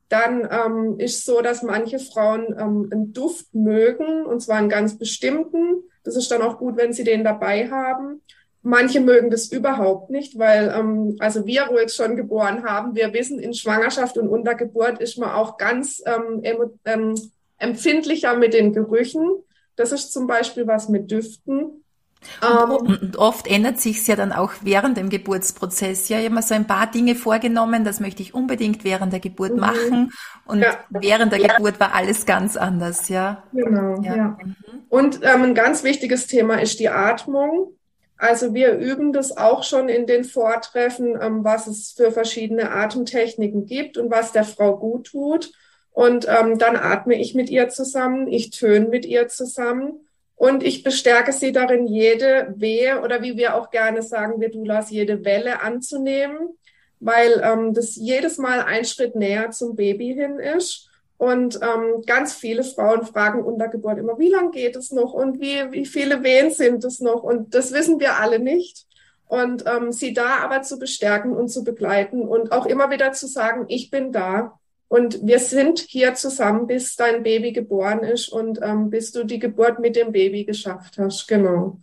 Dann 0.09 0.47
ähm, 0.51 0.99
ist 0.99 1.25
so, 1.25 1.41
dass 1.41 1.63
manche 1.63 1.99
Frauen 1.99 2.47
ähm, 2.59 2.89
einen 2.91 3.13
Duft 3.13 3.55
mögen, 3.55 4.25
und 4.25 4.41
zwar 4.41 4.57
einen 4.57 4.69
ganz 4.69 4.97
bestimmten. 4.97 5.83
Das 6.03 6.17
ist 6.17 6.29
dann 6.29 6.41
auch 6.41 6.57
gut, 6.57 6.75
wenn 6.75 6.91
Sie 6.91 7.05
den 7.05 7.23
dabei 7.23 7.69
haben. 7.71 8.21
Manche 8.65 9.01
mögen 9.01 9.29
das 9.29 9.51
überhaupt 9.51 10.09
nicht, 10.09 10.39
weil, 10.39 10.73
ähm, 10.73 11.17
also 11.19 11.45
wir, 11.45 11.67
wo 11.69 11.77
jetzt 11.77 11.97
schon 11.97 12.15
geboren 12.15 12.63
haben, 12.63 12.95
wir 12.95 13.11
wissen, 13.11 13.37
in 13.37 13.53
Schwangerschaft 13.53 14.17
und 14.17 14.29
Untergeburt 14.29 14.99
ist 15.01 15.17
man 15.17 15.31
auch 15.31 15.57
ganz 15.57 16.01
ähm, 16.05 16.41
ähm, 16.85 17.15
empfindlicher 17.57 18.37
mit 18.37 18.53
den 18.53 18.71
Gerüchen. 18.71 19.29
Das 19.75 19.91
ist 19.91 20.13
zum 20.13 20.27
Beispiel 20.27 20.65
was 20.65 20.87
mit 20.87 21.11
Düften. 21.11 21.83
Und, 22.41 23.01
ähm, 23.01 23.11
oft 23.17 23.47
ändert 23.47 23.81
sich 23.81 24.07
ja 24.07 24.15
dann 24.15 24.31
auch 24.31 24.51
während 24.61 24.97
dem 24.97 25.09
Geburtsprozess. 25.09 26.09
Ja, 26.09 26.19
ich 26.19 26.25
habe 26.25 26.35
mir 26.35 26.41
so 26.41 26.55
ein 26.55 26.67
paar 26.67 26.87
Dinge 26.87 27.15
vorgenommen, 27.15 27.83
das 27.83 27.99
möchte 27.99 28.21
ich 28.21 28.33
unbedingt 28.33 28.83
während 28.83 29.11
der 29.11 29.19
Geburt 29.19 29.53
mhm. 29.53 29.59
machen. 29.59 30.13
Und 30.45 30.59
ja. 30.61 30.77
während 30.89 31.31
der 31.31 31.41
ja. 31.41 31.55
Geburt 31.55 31.79
war 31.79 31.93
alles 31.93 32.25
ganz 32.25 32.55
anders, 32.55 33.09
ja. 33.09 33.43
Genau, 33.51 34.01
ja. 34.01 34.15
ja. 34.15 34.37
Mhm. 34.41 34.55
Und 34.89 35.19
ähm, 35.23 35.43
ein 35.43 35.55
ganz 35.55 35.83
wichtiges 35.83 36.27
Thema 36.27 36.61
ist 36.61 36.79
die 36.79 36.89
Atmung. 36.89 37.73
Also 38.23 38.53
wir 38.53 38.77
üben 38.77 39.11
das 39.11 39.35
auch 39.35 39.63
schon 39.63 39.89
in 39.89 40.07
den 40.07 40.23
Vortreffen, 40.23 41.19
ähm, 41.21 41.43
was 41.43 41.67
es 41.67 41.91
für 41.91 42.09
verschiedene 42.09 42.71
Atemtechniken 42.71 43.65
gibt 43.65 43.97
und 43.97 44.09
was 44.09 44.31
der 44.31 44.45
Frau 44.45 44.77
gut 44.77 45.07
tut. 45.07 45.51
Und 45.91 46.25
ähm, 46.29 46.57
dann 46.57 46.77
atme 46.77 47.19
ich 47.19 47.35
mit 47.35 47.49
ihr 47.49 47.67
zusammen, 47.67 48.29
ich 48.29 48.51
töne 48.51 48.87
mit 48.87 49.05
ihr 49.05 49.27
zusammen 49.27 50.07
und 50.37 50.63
ich 50.63 50.83
bestärke 50.83 51.33
sie 51.33 51.51
darin, 51.51 51.85
jede 51.85 52.53
Wehe 52.55 53.01
oder 53.01 53.21
wie 53.21 53.35
wir 53.35 53.55
auch 53.55 53.71
gerne 53.71 54.01
sagen, 54.01 54.39
wir 54.39 54.49
Dulas, 54.49 54.89
jede 54.89 55.25
Welle 55.25 55.61
anzunehmen, 55.61 56.57
weil 57.01 57.41
ähm, 57.43 57.73
das 57.73 57.97
jedes 57.97 58.37
Mal 58.37 58.61
ein 58.61 58.85
Schritt 58.85 59.15
näher 59.15 59.51
zum 59.51 59.75
Baby 59.75 60.13
hin 60.13 60.39
ist. 60.39 60.89
Und 61.23 61.57
ähm, 61.61 62.01
ganz 62.05 62.33
viele 62.33 62.65
Frauen 62.65 63.05
fragen 63.05 63.45
unter 63.45 63.69
Geburt 63.69 63.97
immer, 63.97 64.19
wie 64.19 64.27
lang 64.27 64.51
geht 64.51 64.75
es 64.75 64.91
noch 64.91 65.13
und 65.13 65.39
wie, 65.39 65.71
wie 65.71 65.85
viele 65.85 66.21
Wehen 66.21 66.51
sind 66.51 66.83
es 66.83 66.99
noch? 66.99 67.23
Und 67.23 67.55
das 67.55 67.71
wissen 67.71 68.01
wir 68.01 68.19
alle 68.19 68.39
nicht. 68.39 68.85
Und 69.25 69.63
ähm, 69.65 69.93
sie 69.93 70.13
da 70.13 70.39
aber 70.39 70.63
zu 70.63 70.77
bestärken 70.77 71.31
und 71.31 71.47
zu 71.47 71.63
begleiten 71.63 72.27
und 72.27 72.51
auch 72.51 72.65
immer 72.65 72.91
wieder 72.91 73.13
zu 73.13 73.27
sagen, 73.27 73.63
ich 73.69 73.89
bin 73.89 74.11
da. 74.11 74.59
Und 74.89 75.25
wir 75.25 75.39
sind 75.39 75.79
hier 75.79 76.13
zusammen, 76.13 76.67
bis 76.67 76.97
dein 76.97 77.23
Baby 77.23 77.53
geboren 77.53 77.99
ist 77.99 78.27
und 78.27 78.59
ähm, 78.61 78.89
bis 78.89 79.13
du 79.13 79.23
die 79.23 79.39
Geburt 79.39 79.79
mit 79.79 79.95
dem 79.95 80.11
Baby 80.11 80.43
geschafft 80.43 80.97
hast. 80.97 81.29
Genau. 81.29 81.77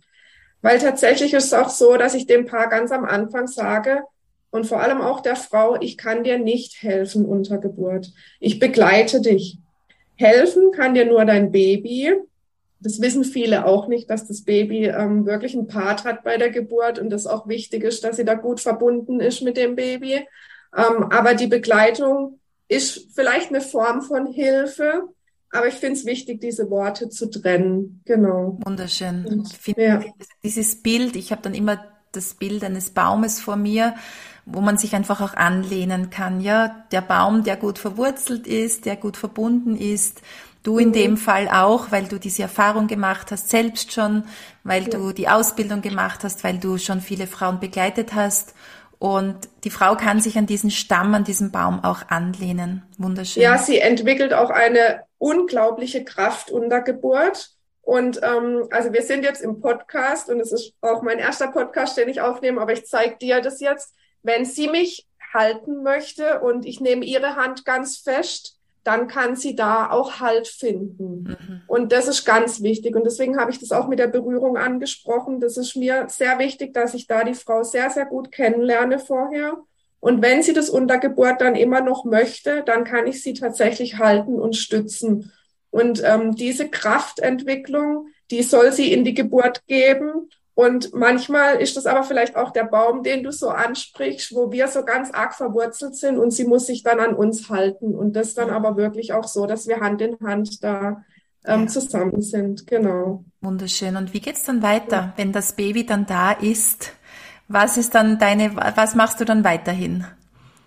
Weil 0.61 0.77
tatsächlich 0.77 1.33
ist 1.33 1.45
es 1.45 1.53
auch 1.53 1.69
so, 1.69 1.97
dass 1.97 2.13
ich 2.13 2.27
dem 2.27 2.45
Paar 2.45 2.69
ganz 2.69 2.91
am 2.91 3.05
Anfang 3.05 3.47
sage, 3.47 4.03
und 4.51 4.65
vor 4.65 4.81
allem 4.81 5.01
auch 5.01 5.21
der 5.21 5.37
Frau, 5.37 5.79
ich 5.79 5.97
kann 5.97 6.23
dir 6.23 6.37
nicht 6.37 6.83
helfen 6.83 7.25
unter 7.25 7.57
Geburt. 7.57 8.11
Ich 8.39 8.59
begleite 8.59 9.21
dich. 9.21 9.57
Helfen 10.15 10.71
kann 10.71 10.93
dir 10.93 11.05
nur 11.05 11.25
dein 11.25 11.51
Baby. 11.51 12.13
Das 12.81 13.01
wissen 13.01 13.23
viele 13.23 13.65
auch 13.65 13.87
nicht, 13.87 14.09
dass 14.09 14.27
das 14.27 14.43
Baby 14.43 14.85
ähm, 14.87 15.25
wirklich 15.25 15.53
einen 15.53 15.67
Part 15.67 16.03
hat 16.03 16.23
bei 16.23 16.37
der 16.37 16.49
Geburt 16.49 16.99
und 16.99 17.09
das 17.09 17.27
auch 17.27 17.47
wichtig 17.47 17.83
ist, 17.83 18.03
dass 18.03 18.17
sie 18.17 18.25
da 18.25 18.33
gut 18.33 18.59
verbunden 18.59 19.21
ist 19.21 19.41
mit 19.41 19.55
dem 19.55 19.75
Baby. 19.75 20.27
Ähm, 20.75 21.03
aber 21.11 21.33
die 21.33 21.47
Begleitung 21.47 22.39
ist 22.67 23.07
vielleicht 23.15 23.49
eine 23.49 23.61
Form 23.61 24.01
von 24.01 24.27
Hilfe, 24.27 25.03
aber 25.51 25.67
ich 25.67 25.75
finde 25.75 25.95
es 25.95 26.05
wichtig, 26.05 26.41
diese 26.41 26.69
Worte 26.69 27.09
zu 27.09 27.29
trennen. 27.29 28.01
Genau. 28.05 28.57
Wunderschön. 28.63 29.43
Ich 29.45 29.57
finde 29.57 29.81
ja. 29.81 30.03
dieses 30.43 30.81
Bild, 30.81 31.15
ich 31.15 31.31
habe 31.31 31.41
dann 31.41 31.53
immer 31.53 31.85
das 32.11 32.33
Bild 32.33 32.63
eines 32.63 32.91
Baumes 32.91 33.39
vor 33.39 33.55
mir, 33.55 33.95
wo 34.45 34.61
man 34.61 34.77
sich 34.77 34.95
einfach 34.95 35.21
auch 35.21 35.33
anlehnen 35.33 36.09
kann. 36.09 36.41
Ja, 36.41 36.83
der 36.91 37.01
Baum, 37.01 37.43
der 37.43 37.57
gut 37.57 37.77
verwurzelt 37.79 38.47
ist, 38.47 38.85
der 38.85 38.95
gut 38.95 39.17
verbunden 39.17 39.75
ist. 39.75 40.21
Du 40.63 40.77
in 40.77 40.89
mhm. 40.89 40.93
dem 40.93 41.17
Fall 41.17 41.49
auch, 41.49 41.91
weil 41.91 42.05
du 42.05 42.19
diese 42.19 42.43
Erfahrung 42.43 42.87
gemacht 42.87 43.31
hast, 43.31 43.49
selbst 43.49 43.91
schon, 43.91 44.23
weil 44.63 44.83
ja. 44.83 44.89
du 44.89 45.11
die 45.11 45.27
Ausbildung 45.27 45.81
gemacht 45.81 46.23
hast, 46.23 46.43
weil 46.43 46.57
du 46.57 46.77
schon 46.77 47.01
viele 47.01 47.27
Frauen 47.27 47.59
begleitet 47.59 48.13
hast. 48.13 48.53
Und 48.99 49.35
die 49.63 49.71
Frau 49.71 49.95
kann 49.95 50.19
sich 50.19 50.37
an 50.37 50.45
diesen 50.45 50.69
Stamm, 50.69 51.15
an 51.15 51.23
diesen 51.23 51.51
Baum 51.51 51.83
auch 51.83 52.09
anlehnen. 52.09 52.83
Wunderschön. 52.99 53.41
Ja, 53.41 53.57
sie 53.57 53.79
entwickelt 53.79 54.31
auch 54.31 54.51
eine 54.51 55.01
unglaubliche 55.17 56.03
Kraft 56.03 56.51
unter 56.51 56.81
Geburt. 56.81 57.49
Und 57.81 58.21
ähm, 58.21 58.67
also 58.69 58.93
wir 58.93 59.01
sind 59.01 59.23
jetzt 59.23 59.41
im 59.41 59.59
Podcast 59.59 60.29
und 60.29 60.39
es 60.39 60.51
ist 60.51 60.73
auch 60.81 61.01
mein 61.01 61.17
erster 61.17 61.47
Podcast, 61.47 61.97
den 61.97 62.09
ich 62.09 62.21
aufnehme, 62.21 62.61
aber 62.61 62.73
ich 62.73 62.85
zeige 62.85 63.17
dir 63.17 63.41
das 63.41 63.59
jetzt. 63.59 63.95
Wenn 64.23 64.45
sie 64.45 64.67
mich 64.67 65.07
halten 65.33 65.83
möchte 65.83 66.41
und 66.41 66.65
ich 66.65 66.79
nehme 66.79 67.05
ihre 67.05 67.35
Hand 67.35 67.65
ganz 67.65 67.97
fest, 67.97 68.57
dann 68.83 69.07
kann 69.07 69.35
sie 69.35 69.55
da 69.55 69.91
auch 69.91 70.19
Halt 70.19 70.47
finden. 70.47 71.23
Mhm. 71.23 71.61
Und 71.67 71.91
das 71.91 72.07
ist 72.07 72.25
ganz 72.25 72.61
wichtig. 72.61 72.95
Und 72.95 73.05
deswegen 73.05 73.39
habe 73.39 73.51
ich 73.51 73.59
das 73.59 73.71
auch 73.71 73.87
mit 73.87 73.99
der 73.99 74.07
Berührung 74.07 74.57
angesprochen. 74.57 75.39
Das 75.39 75.57
ist 75.57 75.75
mir 75.75 76.07
sehr 76.09 76.39
wichtig, 76.39 76.73
dass 76.73 76.93
ich 76.93 77.05
da 77.07 77.23
die 77.23 77.35
Frau 77.35 77.63
sehr, 77.63 77.89
sehr 77.91 78.05
gut 78.05 78.31
kennenlerne 78.31 78.97
vorher. 78.97 79.57
Und 79.99 80.23
wenn 80.23 80.41
sie 80.41 80.53
das 80.53 80.69
unter 80.69 80.97
Geburt 80.97 81.41
dann 81.41 81.55
immer 81.55 81.81
noch 81.81 82.05
möchte, 82.05 82.63
dann 82.63 82.83
kann 82.83 83.05
ich 83.05 83.21
sie 83.21 83.33
tatsächlich 83.33 83.99
halten 83.99 84.39
und 84.39 84.57
stützen. 84.57 85.31
Und 85.69 86.01
ähm, 86.03 86.35
diese 86.35 86.67
Kraftentwicklung, 86.67 88.07
die 88.31 88.41
soll 88.41 88.71
sie 88.71 88.91
in 88.91 89.05
die 89.05 89.13
Geburt 89.13 89.65
geben. 89.67 90.29
Und 90.61 90.93
manchmal 90.93 91.55
ist 91.55 91.75
das 91.75 91.87
aber 91.87 92.03
vielleicht 92.03 92.35
auch 92.35 92.51
der 92.51 92.65
Baum, 92.65 93.01
den 93.01 93.23
du 93.23 93.31
so 93.31 93.49
ansprichst, 93.49 94.35
wo 94.35 94.51
wir 94.51 94.67
so 94.67 94.85
ganz 94.85 95.09
arg 95.09 95.33
verwurzelt 95.33 95.95
sind 95.95 96.19
und 96.19 96.29
sie 96.29 96.45
muss 96.45 96.67
sich 96.67 96.83
dann 96.83 96.99
an 96.99 97.15
uns 97.15 97.49
halten. 97.49 97.95
Und 97.95 98.15
das 98.15 98.35
dann 98.35 98.51
aber 98.51 98.77
wirklich 98.77 99.11
auch 99.11 99.27
so, 99.27 99.47
dass 99.47 99.67
wir 99.67 99.79
Hand 99.79 100.03
in 100.03 100.19
Hand 100.19 100.63
da 100.63 101.03
ähm, 101.45 101.61
ja. 101.61 101.67
zusammen 101.67 102.21
sind. 102.21 102.67
Genau. 102.67 103.25
Wunderschön. 103.41 103.95
Und 103.95 104.13
wie 104.13 104.19
geht's 104.19 104.43
dann 104.43 104.61
weiter, 104.61 105.13
wenn 105.15 105.31
das 105.31 105.53
Baby 105.53 105.83
dann 105.83 106.05
da 106.05 106.31
ist? 106.31 106.93
Was 107.47 107.77
ist 107.77 107.95
dann 107.95 108.19
deine, 108.19 108.55
was 108.55 108.93
machst 108.93 109.19
du 109.19 109.25
dann 109.25 109.43
weiterhin? 109.43 110.05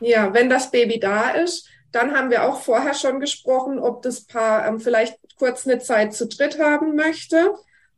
Ja, 0.00 0.34
wenn 0.34 0.50
das 0.50 0.72
Baby 0.72 0.98
da 0.98 1.30
ist, 1.30 1.68
dann 1.92 2.16
haben 2.16 2.30
wir 2.30 2.42
auch 2.42 2.62
vorher 2.62 2.94
schon 2.94 3.20
gesprochen, 3.20 3.78
ob 3.78 4.02
das 4.02 4.22
Paar 4.22 4.66
ähm, 4.66 4.80
vielleicht 4.80 5.20
kurz 5.38 5.68
eine 5.68 5.78
Zeit 5.78 6.14
zu 6.14 6.26
dritt 6.26 6.58
haben 6.58 6.96
möchte. 6.96 7.54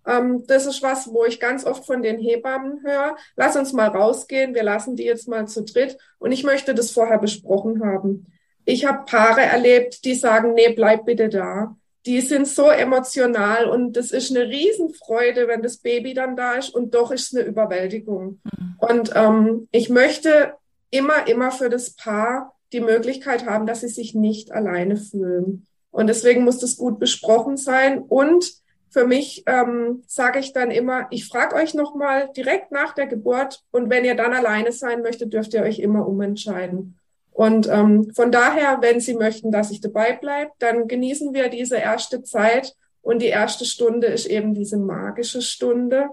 Ähm, 0.06 0.44
das 0.46 0.66
ist 0.66 0.82
was, 0.82 1.12
wo 1.12 1.24
ich 1.24 1.40
ganz 1.40 1.64
oft 1.64 1.84
von 1.84 2.02
den 2.02 2.18
Hebammen 2.18 2.82
höre. 2.84 3.16
Lass 3.36 3.56
uns 3.56 3.72
mal 3.72 3.88
rausgehen, 3.88 4.54
wir 4.54 4.62
lassen 4.62 4.96
die 4.96 5.04
jetzt 5.04 5.28
mal 5.28 5.46
zu 5.48 5.64
dritt. 5.64 5.98
Und 6.18 6.32
ich 6.32 6.44
möchte 6.44 6.74
das 6.74 6.90
vorher 6.90 7.18
besprochen 7.18 7.84
haben. 7.84 8.26
Ich 8.64 8.84
habe 8.84 9.04
Paare 9.04 9.42
erlebt, 9.42 10.04
die 10.04 10.14
sagen, 10.14 10.54
nee, 10.54 10.72
bleib 10.72 11.04
bitte 11.04 11.28
da. 11.28 11.76
Die 12.04 12.20
sind 12.20 12.46
so 12.46 12.68
emotional 12.68 13.68
und 13.68 13.96
das 13.96 14.12
ist 14.12 14.30
eine 14.30 14.48
Riesenfreude, 14.48 15.48
wenn 15.48 15.62
das 15.62 15.78
Baby 15.78 16.14
dann 16.14 16.36
da 16.36 16.54
ist 16.54 16.72
und 16.72 16.94
doch 16.94 17.10
ist 17.10 17.32
es 17.32 17.38
eine 17.38 17.48
Überwältigung. 17.48 18.40
Mhm. 18.44 18.76
Und 18.78 19.12
ähm, 19.14 19.68
ich 19.72 19.88
möchte 19.88 20.54
immer, 20.90 21.26
immer 21.26 21.50
für 21.50 21.68
das 21.68 21.90
Paar 21.90 22.54
die 22.72 22.80
Möglichkeit 22.80 23.46
haben, 23.46 23.66
dass 23.66 23.80
sie 23.80 23.88
sich 23.88 24.14
nicht 24.14 24.52
alleine 24.52 24.96
fühlen. 24.96 25.66
Und 25.90 26.08
deswegen 26.08 26.44
muss 26.44 26.58
das 26.58 26.76
gut 26.76 26.98
besprochen 26.98 27.56
sein 27.56 28.00
und 28.00 28.52
für 28.96 29.06
mich 29.06 29.42
ähm, 29.44 30.02
sage 30.06 30.38
ich 30.38 30.54
dann 30.54 30.70
immer, 30.70 31.06
ich 31.10 31.28
frage 31.28 31.54
euch 31.54 31.74
nochmal 31.74 32.30
direkt 32.34 32.72
nach 32.72 32.94
der 32.94 33.06
Geburt 33.06 33.62
und 33.70 33.90
wenn 33.90 34.06
ihr 34.06 34.14
dann 34.14 34.32
alleine 34.32 34.72
sein 34.72 35.02
möchtet, 35.02 35.34
dürft 35.34 35.52
ihr 35.52 35.60
euch 35.60 35.80
immer 35.80 36.08
umentscheiden. 36.08 36.98
Und 37.30 37.68
ähm, 37.68 38.10
von 38.14 38.32
daher, 38.32 38.78
wenn 38.80 38.98
Sie 39.00 39.12
möchten, 39.12 39.52
dass 39.52 39.70
ich 39.70 39.82
dabei 39.82 40.14
bleibe, 40.14 40.52
dann 40.60 40.88
genießen 40.88 41.34
wir 41.34 41.50
diese 41.50 41.76
erste 41.76 42.22
Zeit 42.22 42.74
und 43.02 43.20
die 43.20 43.26
erste 43.26 43.66
Stunde 43.66 44.06
ist 44.06 44.24
eben 44.24 44.54
diese 44.54 44.78
magische 44.78 45.42
Stunde. 45.42 46.08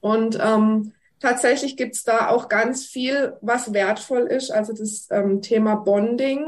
Und 0.00 0.38
ähm, 0.38 0.92
tatsächlich 1.18 1.78
gibt's 1.78 2.04
da 2.04 2.28
auch 2.28 2.50
ganz 2.50 2.84
viel, 2.84 3.38
was 3.40 3.72
wertvoll 3.72 4.26
ist. 4.26 4.50
Also 4.50 4.74
das 4.74 5.08
ähm, 5.10 5.40
Thema 5.40 5.76
Bonding. 5.76 6.44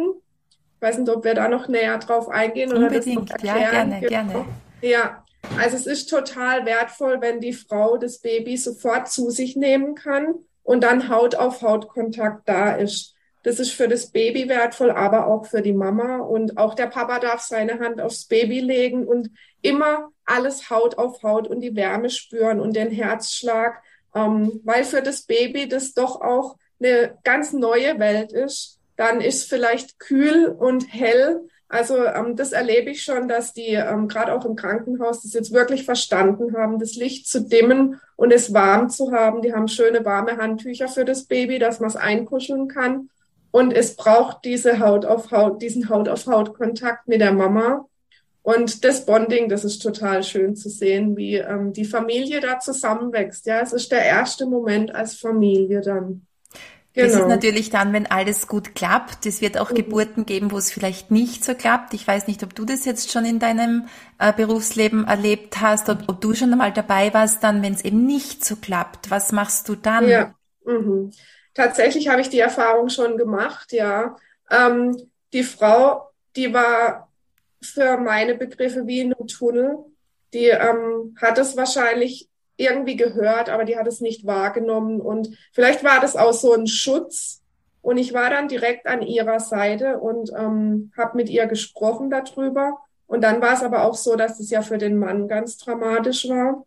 Ich 0.77 0.83
weiß 0.83 0.99
nicht, 0.99 1.09
ob 1.09 1.25
wir 1.25 1.33
da 1.33 1.49
noch 1.49 1.69
näher 1.69 1.97
drauf 1.97 2.29
eingehen 2.29 2.71
oder 2.71 2.89
Unbedingt. 2.89 3.31
das 3.31 3.43
noch 3.43 3.47
erklären. 3.47 3.63
Ja, 3.63 3.71
gerne, 3.71 4.01
genau. 4.01 4.11
gerne. 4.11 4.45
Ja, 4.83 5.24
also 5.59 5.77
es 5.77 5.87
ist 5.87 6.11
total 6.11 6.67
wertvoll, 6.67 7.21
wenn 7.21 7.41
die 7.41 7.53
Frau 7.53 7.97
das 7.97 8.19
Baby 8.19 8.57
sofort 8.57 9.09
zu 9.09 9.31
sich 9.31 9.57
nehmen 9.57 9.95
kann 9.95 10.35
und 10.63 10.83
dann 10.83 11.09
Haut 11.09 11.35
auf 11.35 11.63
Haut 11.63 11.89
Kontakt 11.89 12.49
da 12.49 12.75
ist. 12.75 13.15
Das 13.45 13.61
ist 13.61 13.73
für 13.73 13.89
das 13.89 14.11
Baby 14.11 14.49
wertvoll, 14.49 14.91
aber 14.91 15.27
auch 15.27 15.47
für 15.47 15.61
die 15.61 15.75
Mama. 15.75 16.17
Und 16.17 16.57
auch 16.57 16.75
der 16.75 16.87
Papa 16.87 17.21
darf 17.21 17.41
seine 17.41 17.79
Hand 17.79 18.01
aufs 18.01 18.25
Baby 18.25 18.61
legen 18.61 19.07
und 19.07 19.31
immer 19.61 20.11
alles 20.25 20.71
Haut 20.71 20.97
auf 20.97 21.23
Haut 21.23 21.47
und 21.47 21.61
die 21.61 21.77
Wärme 21.77 22.09
spüren 22.09 22.59
und 22.59 22.75
den 22.75 22.91
Herzschlag, 22.91 23.83
ähm, 24.15 24.61
weil 24.65 24.85
für 24.85 25.03
das 25.03 25.23
Baby 25.23 25.69
das 25.69 25.93
doch 25.93 26.23
auch 26.23 26.57
eine 26.81 27.19
ganz 27.23 27.53
neue 27.53 27.99
Welt 27.99 28.33
ist. 28.33 28.81
Dann 28.97 29.21
ist 29.21 29.49
vielleicht 29.49 29.99
kühl 29.99 30.47
und 30.47 30.93
hell 30.93 31.49
also 31.69 32.05
ähm, 32.05 32.37
das 32.37 32.53
erlebe 32.53 32.91
ich 32.91 33.03
schon, 33.03 33.27
dass 33.27 33.53
die 33.53 33.75
ähm, 33.75 34.09
gerade 34.09 34.35
auch 34.35 34.45
im 34.45 34.57
Krankenhaus 34.57 35.23
das 35.23 35.33
jetzt 35.33 35.53
wirklich 35.53 35.85
verstanden 35.85 36.57
haben, 36.57 36.79
das 36.79 36.95
Licht 36.95 37.27
zu 37.27 37.41
dimmen 37.41 38.01
und 38.17 38.33
es 38.33 38.53
warm 38.53 38.91
zu 38.91 39.13
haben. 39.13 39.43
Die 39.43 39.55
haben 39.55 39.69
schöne 39.69 40.05
warme 40.05 40.37
Handtücher 40.37 40.89
für 40.89 41.05
das 41.05 41.25
Baby, 41.25 41.59
dass 41.59 41.81
man 41.81 41.89
es 41.89 41.97
einkuscheln 41.97 42.69
kann. 42.69 43.09
Und 43.51 43.73
es 43.73 43.97
braucht 43.97 44.45
diese 44.45 44.81
Haut 44.81 45.05
auf 45.05 45.31
Haut, 45.31 45.63
diesen 45.63 45.89
Haut 45.89 46.09
auf 46.09 46.27
Haut 46.27 46.55
Kontakt 46.55 47.09
mit 47.09 47.21
der 47.21 47.33
Mama. 47.33 47.87
Und 48.43 48.85
das 48.85 49.07
Bonding, 49.07 49.49
das 49.49 49.65
ist 49.65 49.79
total 49.79 50.23
schön 50.23 50.55
zu 50.55 50.69
sehen, 50.69 51.17
wie 51.17 51.37
ähm, 51.37 51.73
die 51.73 51.87
Familie 51.87 52.41
da 52.41 52.59
zusammenwächst. 52.59 53.47
Ja, 53.47 53.61
es 53.61 53.73
ist 53.73 53.91
der 53.91 54.05
erste 54.05 54.45
Moment 54.45 54.95
als 54.95 55.17
Familie 55.17 55.81
dann. 55.81 56.27
Genau. 56.95 57.07
Das 57.07 57.15
ist 57.15 57.23
genau. 57.23 57.35
natürlich 57.35 57.71
dann, 57.71 57.93
wenn 57.93 58.07
alles 58.07 58.47
gut 58.47 58.77
klappt. 58.77 59.27
Es 59.27 59.41
wird 59.41 59.59
auch 59.59 59.71
mhm. 59.71 59.75
Geburten 59.75 60.27
geben, 60.27 60.53
wo 60.53 60.59
es 60.59 60.73
vielleicht 60.73 61.11
nicht 61.11 61.45
so 61.45 61.55
klappt. 61.55 61.93
Ich 61.93 62.07
weiß 62.07 62.29
nicht, 62.29 62.45
ob 62.45 62.55
du 62.55 62.65
das 62.65 62.85
jetzt 62.85 63.11
schon 63.11 63.25
in 63.25 63.41
deinem 63.41 63.89
äh, 64.21 64.33
Berufsleben 64.33 65.05
erlebt 65.05 65.61
hast, 65.61 65.89
ob, 65.89 66.09
ob, 66.09 66.21
du 66.21 66.35
schon 66.35 66.53
einmal 66.53 66.73
dabei 66.73 67.13
warst, 67.13 67.43
dann, 67.43 67.63
wenn 67.63 67.75
es 67.75 67.85
eben 67.85 68.07
nicht 68.07 68.45
so 68.45 68.55
klappt. 68.55 69.11
Was 69.11 69.33
machst 69.33 69.69
du 69.69 69.75
dann? 69.75 70.09
Ja, 70.09 70.35
mhm. 70.65 71.11
tatsächlich 71.53 72.09
habe 72.09 72.21
ich 72.21 72.29
die 72.29 72.39
Erfahrung 72.39 72.89
schon 72.89 73.17
gemacht, 73.17 73.73
ja. 73.73 74.17
Ähm, 74.49 74.97
die 75.33 75.43
Frau, 75.43 76.11
die 76.37 76.55
war 76.55 77.11
für 77.61 77.97
meine 77.97 78.37
Begriffe 78.37 78.87
wie 78.87 79.01
in 79.01 79.13
einem 79.13 79.27
Tunnel. 79.27 79.79
Die 80.33 80.47
ähm, 80.47 81.17
hat 81.21 81.39
es 81.39 81.57
wahrscheinlich 81.57 82.29
irgendwie 82.57 82.97
gehört, 82.97 83.49
aber 83.49 83.65
die 83.65 83.77
hat 83.77 83.87
es 83.87 84.01
nicht 84.01 84.27
wahrgenommen. 84.27 85.01
Und 85.01 85.37
vielleicht 85.53 85.85
war 85.85 86.01
das 86.01 86.17
auch 86.17 86.33
so 86.33 86.53
ein 86.55 86.67
Schutz. 86.67 87.43
Und 87.83 87.99
ich 87.99 88.15
war 88.15 88.31
dann 88.31 88.49
direkt 88.49 88.87
an 88.87 89.03
ihrer 89.03 89.41
Seite 89.41 89.99
und 89.99 90.31
ähm, 90.37 90.93
habe 90.97 91.17
mit 91.17 91.29
ihr 91.29 91.47
gesprochen 91.47 92.11
darüber. 92.11 92.79
Und 93.07 93.23
dann 93.23 93.43
war 93.43 93.53
es 93.53 93.63
aber 93.63 93.85
auch 93.85 93.95
so, 93.95 94.17
dass 94.17 94.41
es 94.41 94.51
ja 94.51 94.63
für 94.63 94.79
den 94.79 94.99
Mann 94.99 95.29
ganz 95.29 95.59
dramatisch 95.59 96.29
war. 96.29 96.65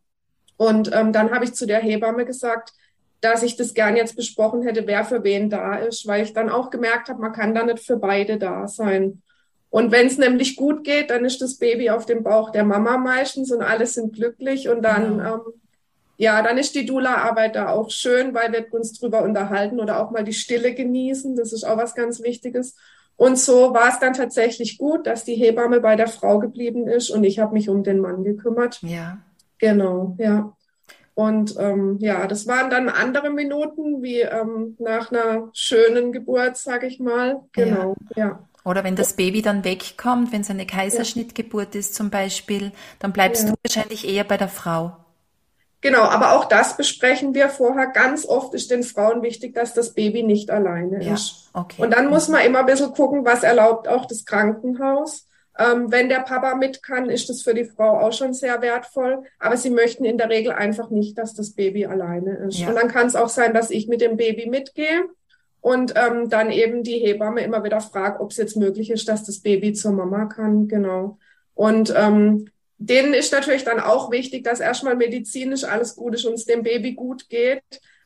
Und 0.57 0.91
ähm, 0.93 1.13
dann 1.13 1.31
habe 1.31 1.45
ich 1.45 1.53
zu 1.53 1.65
der 1.65 1.79
Hebamme 1.79 2.25
gesagt, 2.25 2.73
dass 3.21 3.41
ich 3.41 3.55
das 3.55 3.73
gern 3.73 3.95
jetzt 3.95 4.15
besprochen 4.15 4.61
hätte, 4.61 4.85
wer 4.85 5.03
für 5.03 5.23
wen 5.23 5.49
da 5.49 5.75
ist, 5.75 6.05
weil 6.05 6.23
ich 6.23 6.33
dann 6.33 6.49
auch 6.49 6.69
gemerkt 6.69 7.09
habe, 7.09 7.21
man 7.21 7.33
kann 7.33 7.55
da 7.55 7.63
nicht 7.63 7.79
für 7.79 7.97
beide 7.97 8.37
da 8.37 8.67
sein. 8.67 9.23
Und 9.69 9.91
wenn 9.91 10.07
es 10.07 10.17
nämlich 10.17 10.55
gut 10.55 10.83
geht, 10.83 11.09
dann 11.09 11.25
ist 11.25 11.41
das 11.41 11.57
Baby 11.57 11.89
auf 11.89 12.05
dem 12.05 12.23
Bauch 12.23 12.51
der 12.51 12.63
Mama 12.63 12.97
meistens 12.97 13.51
und 13.51 13.61
alle 13.61 13.85
sind 13.85 14.13
glücklich 14.13 14.69
und 14.69 14.81
dann 14.81 15.19
ähm, 15.19 15.41
ja, 16.17 16.41
dann 16.41 16.57
ist 16.57 16.75
die 16.75 16.85
Dula-Arbeit 16.85 17.55
da 17.55 17.69
auch 17.69 17.91
schön, 17.91 18.33
weil 18.33 18.51
wir 18.51 18.65
uns 18.73 18.99
drüber 18.99 19.21
unterhalten 19.21 19.79
oder 19.79 20.01
auch 20.01 20.11
mal 20.11 20.23
die 20.23 20.33
Stille 20.33 20.73
genießen. 20.73 21.35
Das 21.35 21.53
ist 21.53 21.63
auch 21.63 21.77
was 21.77 21.93
ganz 21.93 22.21
Wichtiges. 22.21 22.75
Und 23.15 23.37
so 23.39 23.73
war 23.73 23.89
es 23.89 23.99
dann 23.99 24.13
tatsächlich 24.13 24.77
gut, 24.77 25.07
dass 25.07 25.23
die 25.23 25.35
Hebamme 25.35 25.79
bei 25.79 25.95
der 25.95 26.07
Frau 26.07 26.39
geblieben 26.39 26.87
ist 26.87 27.09
und 27.09 27.23
ich 27.23 27.39
habe 27.39 27.53
mich 27.53 27.69
um 27.69 27.83
den 27.83 27.99
Mann 27.99 28.23
gekümmert. 28.23 28.79
Ja. 28.81 29.19
Genau, 29.59 30.15
ja. 30.19 30.53
Und 31.15 31.55
ähm, 31.57 31.97
ja, 31.99 32.27
das 32.27 32.45
waren 32.45 32.69
dann 32.69 32.89
andere 32.89 33.31
Minuten 33.31 34.03
wie 34.03 34.19
ähm, 34.19 34.75
nach 34.77 35.11
einer 35.11 35.49
schönen 35.53 36.11
Geburt, 36.11 36.57
sag 36.57 36.83
ich 36.83 36.99
mal. 36.99 37.41
Genau, 37.53 37.95
ja. 38.15 38.25
ja. 38.25 38.47
Oder 38.63 38.83
wenn 38.83 38.95
das 38.95 39.13
Baby 39.13 39.41
dann 39.41 39.63
wegkommt, 39.63 40.31
wenn 40.31 40.41
es 40.41 40.51
eine 40.51 40.67
Kaiserschnittgeburt 40.67 41.73
ist 41.73 41.95
zum 41.95 42.11
Beispiel, 42.11 42.71
dann 42.99 43.13
bleibst 43.13 43.45
ja. 43.45 43.49
du 43.51 43.55
wahrscheinlich 43.63 44.07
eher 44.07 44.25
bei 44.25 44.37
der 44.37 44.49
Frau. 44.49 44.95
Genau, 45.81 46.01
aber 46.01 46.33
auch 46.33 46.45
das 46.45 46.75
besprechen 46.75 47.35
wir 47.35 47.49
vorher. 47.49 47.87
Ganz 47.87 48.25
oft 48.25 48.53
ist 48.53 48.71
den 48.71 48.83
Frauen 48.83 49.21
wichtig, 49.21 49.53
dass 49.53 49.73
das 49.73 49.93
Baby 49.93 50.23
nicht 50.23 50.49
alleine 50.49 51.03
ja, 51.03 51.13
ist. 51.13 51.49
Okay. 51.53 51.81
Und 51.81 51.93
dann 51.93 52.09
muss 52.09 52.29
man 52.29 52.43
immer 52.45 52.59
ein 52.59 52.65
bisschen 52.65 52.93
gucken, 52.93 53.25
was 53.25 53.43
erlaubt 53.43 53.87
auch 53.87 54.05
das 54.05 54.25
Krankenhaus. 54.25 55.27
Ähm, 55.59 55.91
wenn 55.91 56.09
der 56.09 56.19
Papa 56.19 56.55
mit 56.55 56.83
kann, 56.83 57.09
ist 57.09 57.29
das 57.29 57.41
für 57.41 57.53
die 57.53 57.65
Frau 57.65 57.99
auch 57.99 58.13
schon 58.13 58.33
sehr 58.33 58.61
wertvoll. 58.61 59.23
Aber 59.39 59.57
sie 59.57 59.69
möchten 59.69 60.03
in 60.03 60.17
der 60.17 60.29
Regel 60.29 60.51
einfach 60.51 60.89
nicht, 60.89 61.17
dass 61.17 61.33
das 61.33 61.51
Baby 61.53 61.85
alleine 61.85 62.35
ist. 62.47 62.59
Ja. 62.59 62.69
Und 62.69 62.75
dann 62.75 62.87
kann 62.87 63.07
es 63.07 63.15
auch 63.15 63.29
sein, 63.29 63.53
dass 63.53 63.69
ich 63.69 63.87
mit 63.87 64.01
dem 64.01 64.17
Baby 64.17 64.49
mitgehe 64.49 65.05
und 65.61 65.93
ähm, 65.95 66.29
dann 66.29 66.51
eben 66.51 66.83
die 66.83 66.99
Hebamme 66.99 67.41
immer 67.41 67.63
wieder 67.63 67.81
fragt, 67.81 68.19
ob 68.19 68.31
es 68.31 68.37
jetzt 68.37 68.55
möglich 68.55 68.89
ist, 68.89 69.07
dass 69.09 69.25
das 69.25 69.39
Baby 69.39 69.73
zur 69.73 69.91
Mama 69.91 70.25
kann. 70.25 70.67
Genau. 70.67 71.17
Und 71.55 71.93
ähm, 71.95 72.49
denen 72.77 73.13
ist 73.13 73.33
natürlich 73.33 73.63
dann 73.63 73.79
auch 73.79 74.11
wichtig, 74.11 74.43
dass 74.43 74.59
erstmal 74.59 74.95
medizinisch 74.95 75.63
alles 75.63 75.95
gut 75.95 76.15
ist 76.15 76.25
und 76.25 76.33
es 76.33 76.45
dem 76.45 76.63
Baby 76.63 76.93
gut 76.93 77.29
geht. 77.29 77.63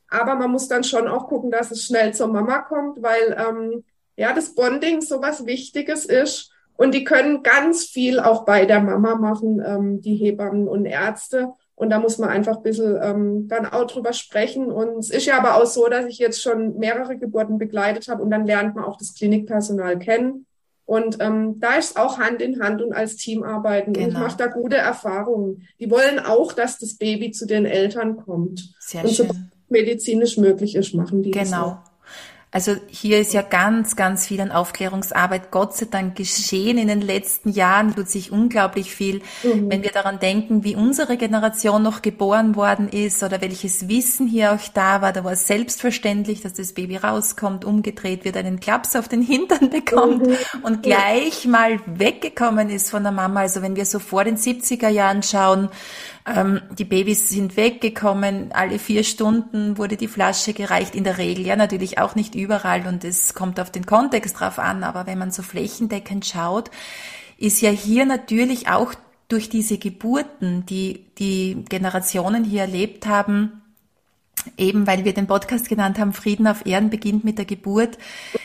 Aber 0.07 0.36
man 0.36 0.51
muss 0.51 0.67
dann 0.67 0.84
schon 0.84 1.07
auch 1.07 1.27
gucken, 1.27 1.51
dass 1.51 1.71
es 1.71 1.86
schnell 1.86 2.13
zur 2.13 2.27
Mama 2.27 2.60
kommt, 2.60 3.01
weil 3.01 3.38
ähm, 3.38 3.84
ja 4.15 4.34
das 4.34 4.55
Bonding 4.55 5.01
so 5.01 5.21
was 5.21 5.45
Wichtiges 5.45 6.05
ist. 6.05 6.51
Und 6.75 6.93
die 6.93 7.03
können 7.03 7.43
ganz 7.43 7.84
viel 7.86 8.19
auch 8.19 8.45
bei 8.45 8.65
der 8.65 8.81
Mama 8.81 9.15
machen, 9.15 9.62
ähm, 9.65 10.01
die 10.01 10.15
Hebammen 10.15 10.67
und 10.67 10.86
Ärzte. 10.86 11.53
Und 11.75 11.89
da 11.89 11.99
muss 11.99 12.17
man 12.17 12.29
einfach 12.29 12.57
ein 12.57 12.63
bisschen 12.63 12.97
ähm, 13.01 13.47
dann 13.47 13.65
auch 13.65 13.86
drüber 13.88 14.13
sprechen. 14.13 14.71
Und 14.71 14.99
es 14.99 15.10
ist 15.10 15.25
ja 15.25 15.38
aber 15.38 15.55
auch 15.55 15.65
so, 15.65 15.88
dass 15.88 16.05
ich 16.05 16.17
jetzt 16.17 16.41
schon 16.41 16.77
mehrere 16.77 17.17
Geburten 17.17 17.57
begleitet 17.57 18.07
habe 18.07 18.23
und 18.23 18.31
dann 18.31 18.45
lernt 18.45 18.75
man 18.75 18.86
auch 18.86 18.97
das 18.97 19.15
Klinikpersonal 19.15 19.99
kennen. 19.99 20.45
Und 20.91 21.19
ähm, 21.21 21.58
da 21.62 21.75
ist 21.75 21.97
auch 21.97 22.17
Hand 22.17 22.41
in 22.41 22.60
Hand 22.60 22.82
und 22.82 22.91
als 22.91 23.15
Team 23.15 23.43
arbeiten. 23.43 23.93
Genau. 23.93 24.04
Und 24.04 24.10
ich 24.10 24.13
genau. 24.13 24.27
mache 24.27 24.38
da 24.38 24.47
gute 24.47 24.75
Erfahrungen. 24.75 25.65
Die 25.80 25.89
wollen 25.89 26.19
auch, 26.19 26.51
dass 26.51 26.80
das 26.80 26.95
Baby 26.95 27.32
zu 27.32 27.47
den 27.47 27.65
Eltern 27.65 28.17
kommt. 28.17 28.73
Sehr 28.77 29.06
und 29.06 29.12
schön. 29.13 29.51
medizinisch 29.69 30.36
möglich 30.36 30.75
ist, 30.75 30.93
machen 30.93 31.23
die 31.23 31.32
genau. 31.32 31.43
das. 31.43 31.49
Genau. 31.51 31.80
Also 32.53 32.75
hier 32.89 33.19
ist 33.19 33.33
ja 33.33 33.43
ganz, 33.43 33.95
ganz 33.95 34.27
viel 34.27 34.41
an 34.41 34.51
Aufklärungsarbeit, 34.51 35.51
Gott 35.51 35.73
sei 35.77 35.87
Dank, 35.89 36.17
geschehen 36.17 36.77
in 36.77 36.89
den 36.89 36.99
letzten 36.99 37.49
Jahren, 37.49 37.95
tut 37.95 38.09
sich 38.09 38.29
unglaublich 38.29 38.93
viel. 38.93 39.21
Mhm. 39.41 39.71
Wenn 39.71 39.83
wir 39.83 39.91
daran 39.91 40.19
denken, 40.19 40.65
wie 40.65 40.75
unsere 40.75 41.15
Generation 41.15 41.81
noch 41.81 42.01
geboren 42.01 42.57
worden 42.57 42.89
ist 42.89 43.23
oder 43.23 43.39
welches 43.39 43.87
Wissen 43.87 44.27
hier 44.27 44.51
auch 44.51 44.67
da 44.73 45.01
war, 45.01 45.13
da 45.13 45.23
war 45.23 45.31
es 45.31 45.47
selbstverständlich, 45.47 46.41
dass 46.41 46.51
das 46.51 46.73
Baby 46.73 46.97
rauskommt, 46.97 47.63
umgedreht 47.63 48.25
wird, 48.25 48.35
einen 48.35 48.59
Klaps 48.59 48.97
auf 48.97 49.07
den 49.07 49.21
Hintern 49.21 49.69
bekommt 49.69 50.27
mhm. 50.27 50.35
und 50.63 50.83
gleich 50.83 51.45
mal 51.45 51.79
weggekommen 51.85 52.69
ist 52.69 52.89
von 52.89 53.03
der 53.03 53.13
Mama. 53.13 53.39
Also 53.39 53.61
wenn 53.61 53.77
wir 53.77 53.85
so 53.85 53.99
vor 53.99 54.25
den 54.25 54.35
70er 54.35 54.89
Jahren 54.89 55.23
schauen, 55.23 55.69
ähm, 56.25 56.62
die 56.77 56.86
Babys 56.86 57.29
sind 57.29 57.57
weggekommen, 57.57 58.51
alle 58.51 58.79
vier 58.79 59.03
Stunden 59.03 59.77
wurde 59.77 59.97
die 59.97 60.07
Flasche 60.07 60.53
gereicht, 60.53 60.95
in 60.95 61.03
der 61.03 61.17
Regel, 61.17 61.45
ja 61.45 61.55
natürlich 61.55 61.97
auch 61.97 62.15
nicht 62.15 62.36
überall 62.36 62.86
und 62.88 63.03
es 63.03 63.34
kommt 63.34 63.60
auf 63.60 63.71
den 63.71 63.86
Kontext 63.86 64.39
drauf 64.39 64.60
an, 64.60 64.84
aber 64.84 65.07
wenn 65.07 65.17
man 65.17 65.31
so 65.31 65.41
flächendeckend 65.41 66.25
schaut, 66.25 66.69
ist 67.38 67.62
ja 67.62 67.71
hier 67.71 68.05
natürlich 68.05 68.69
auch 68.69 68.93
durch 69.27 69.49
diese 69.49 69.77
Geburten, 69.77 70.65
die 70.65 71.05
die 71.17 71.65
Generationen 71.69 72.43
hier 72.43 72.62
erlebt 72.62 73.07
haben, 73.07 73.62
eben 74.57 74.86
weil 74.86 75.05
wir 75.05 75.13
den 75.13 75.27
Podcast 75.27 75.69
genannt 75.69 75.97
haben, 75.99 76.13
Frieden 76.13 76.47
auf 76.47 76.65
Erden 76.65 76.89
beginnt 76.89 77.23
mit 77.23 77.38
der 77.38 77.45
Geburt, 77.45 77.97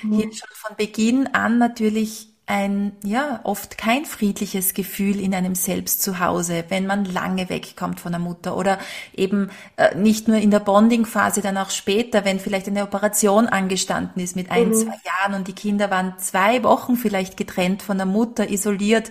mhm. 0.03 0.15
hier 0.15 0.33
schon 0.33 0.49
von 0.53 0.77
Beginn 0.77 1.27
an 1.29 1.59
natürlich 1.59 2.29
ein, 2.49 2.93
ja, 3.03 3.41
oft 3.43 3.77
kein 3.77 4.05
friedliches 4.05 4.73
Gefühl 4.73 5.19
in 5.19 5.35
einem 5.35 5.57
selbst 5.57 6.01
zu 6.01 6.21
Hause, 6.21 6.65
wenn 6.69 6.87
man 6.87 7.05
lange 7.05 7.49
wegkommt 7.49 7.99
von 7.99 8.13
der 8.13 8.21
Mutter 8.21 8.57
oder 8.57 8.79
eben 9.15 9.51
äh, 9.77 9.97
nicht 9.97 10.29
nur 10.29 10.37
in 10.37 10.53
der 10.53 10.61
Bonding-Phase, 10.61 11.41
dann 11.41 11.59
auch 11.59 11.71
später, 11.71 12.25
wenn 12.25 12.39
vielleicht 12.39 12.69
eine 12.69 12.85
Operation 12.85 13.49
angestanden 13.49 14.23
ist 14.23 14.37
mit 14.37 14.53
ein, 14.53 14.69
mhm. 14.69 14.75
zwei 14.75 14.95
Jahren 15.05 15.35
und 15.35 15.49
die 15.49 15.55
Kinder 15.55 15.91
waren 15.91 16.15
zwei 16.19 16.63
Wochen 16.63 16.95
vielleicht 16.95 17.37
getrennt 17.37 17.83
von 17.83 17.97
der 17.97 18.07
Mutter, 18.07 18.49
isoliert. 18.49 19.11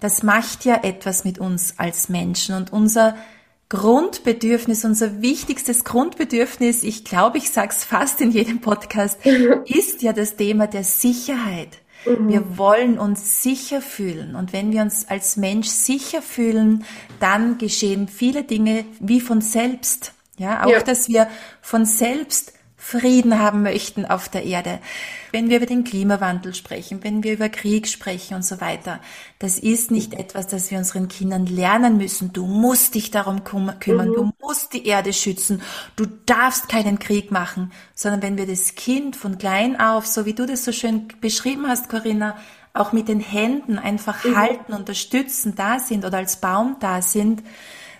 Das 0.00 0.22
macht 0.22 0.66
ja 0.66 0.80
etwas 0.82 1.24
mit 1.24 1.38
uns 1.38 1.78
als 1.78 2.10
Menschen 2.10 2.54
und 2.54 2.70
unser 2.70 3.16
Grundbedürfnis, 3.70 4.84
unser 4.84 5.22
wichtigstes 5.22 5.84
Grundbedürfnis, 5.84 6.84
ich 6.84 7.02
glaube, 7.02 7.38
ich 7.38 7.50
sag's 7.50 7.82
fast 7.82 8.20
in 8.20 8.30
jedem 8.30 8.60
Podcast, 8.60 9.18
ist 9.64 10.02
ja 10.02 10.12
das 10.12 10.36
Thema 10.36 10.66
der 10.66 10.84
Sicherheit. 10.84 11.78
Mhm. 12.06 12.28
Wir 12.28 12.58
wollen 12.58 12.98
uns 12.98 13.42
sicher 13.42 13.80
fühlen. 13.80 14.34
Und 14.34 14.52
wenn 14.52 14.72
wir 14.72 14.82
uns 14.82 15.08
als 15.08 15.36
Mensch 15.36 15.68
sicher 15.68 16.22
fühlen, 16.22 16.84
dann 17.20 17.58
geschehen 17.58 18.08
viele 18.08 18.44
Dinge 18.44 18.84
wie 19.00 19.20
von 19.20 19.40
selbst. 19.40 20.12
Ja, 20.36 20.64
auch, 20.64 20.70
ja. 20.70 20.80
dass 20.80 21.08
wir 21.08 21.28
von 21.62 21.84
selbst 21.84 22.53
Frieden 22.86 23.38
haben 23.38 23.62
möchten 23.62 24.04
auf 24.04 24.28
der 24.28 24.44
Erde. 24.44 24.78
Wenn 25.32 25.48
wir 25.48 25.56
über 25.56 25.64
den 25.64 25.84
Klimawandel 25.84 26.52
sprechen, 26.52 27.02
wenn 27.02 27.22
wir 27.22 27.32
über 27.32 27.48
Krieg 27.48 27.88
sprechen 27.88 28.34
und 28.34 28.44
so 28.44 28.60
weiter, 28.60 29.00
das 29.38 29.58
ist 29.58 29.90
nicht 29.90 30.12
etwas, 30.12 30.48
das 30.48 30.70
wir 30.70 30.76
unseren 30.76 31.08
Kindern 31.08 31.46
lernen 31.46 31.96
müssen. 31.96 32.34
Du 32.34 32.46
musst 32.46 32.94
dich 32.94 33.10
darum 33.10 33.42
kümmern, 33.42 33.78
mhm. 34.10 34.14
du 34.14 34.32
musst 34.38 34.74
die 34.74 34.86
Erde 34.86 35.14
schützen, 35.14 35.62
du 35.96 36.04
darfst 36.26 36.68
keinen 36.68 36.98
Krieg 36.98 37.30
machen, 37.30 37.72
sondern 37.94 38.20
wenn 38.20 38.36
wir 38.36 38.46
das 38.46 38.74
Kind 38.74 39.16
von 39.16 39.38
klein 39.38 39.80
auf, 39.80 40.06
so 40.06 40.26
wie 40.26 40.34
du 40.34 40.44
das 40.44 40.62
so 40.62 40.70
schön 40.70 41.08
beschrieben 41.22 41.66
hast, 41.66 41.88
Corinna, 41.88 42.36
auch 42.74 42.92
mit 42.92 43.08
den 43.08 43.20
Händen 43.20 43.78
einfach 43.78 44.22
mhm. 44.26 44.36
halten, 44.36 44.74
unterstützen, 44.74 45.54
da 45.56 45.78
sind 45.78 46.04
oder 46.04 46.18
als 46.18 46.36
Baum 46.36 46.76
da 46.80 47.00
sind, 47.00 47.42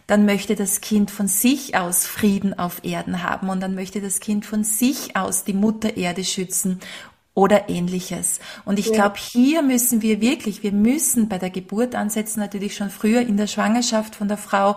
dann 0.06 0.26
möchte 0.26 0.54
das 0.54 0.80
Kind 0.80 1.10
von 1.10 1.28
sich 1.28 1.76
aus 1.76 2.06
Frieden 2.06 2.58
auf 2.58 2.84
Erden 2.84 3.22
haben 3.22 3.48
und 3.48 3.60
dann 3.60 3.74
möchte 3.74 4.00
das 4.00 4.20
Kind 4.20 4.44
von 4.44 4.64
sich 4.64 5.16
aus 5.16 5.44
die 5.44 5.54
Mutter 5.54 5.96
Erde 5.96 6.24
schützen 6.24 6.80
oder 7.34 7.68
ähnliches. 7.68 8.38
Und 8.64 8.78
ich 8.78 8.86
ja. 8.86 8.94
glaube, 8.94 9.16
hier 9.18 9.62
müssen 9.62 10.02
wir 10.02 10.20
wirklich, 10.20 10.62
wir 10.62 10.72
müssen 10.72 11.28
bei 11.28 11.38
der 11.38 11.50
Geburt 11.50 11.94
ansetzen, 11.94 12.40
natürlich 12.40 12.76
schon 12.76 12.90
früher 12.90 13.20
in 13.22 13.36
der 13.36 13.46
Schwangerschaft 13.48 14.14
von 14.14 14.28
der 14.28 14.36
Frau. 14.36 14.76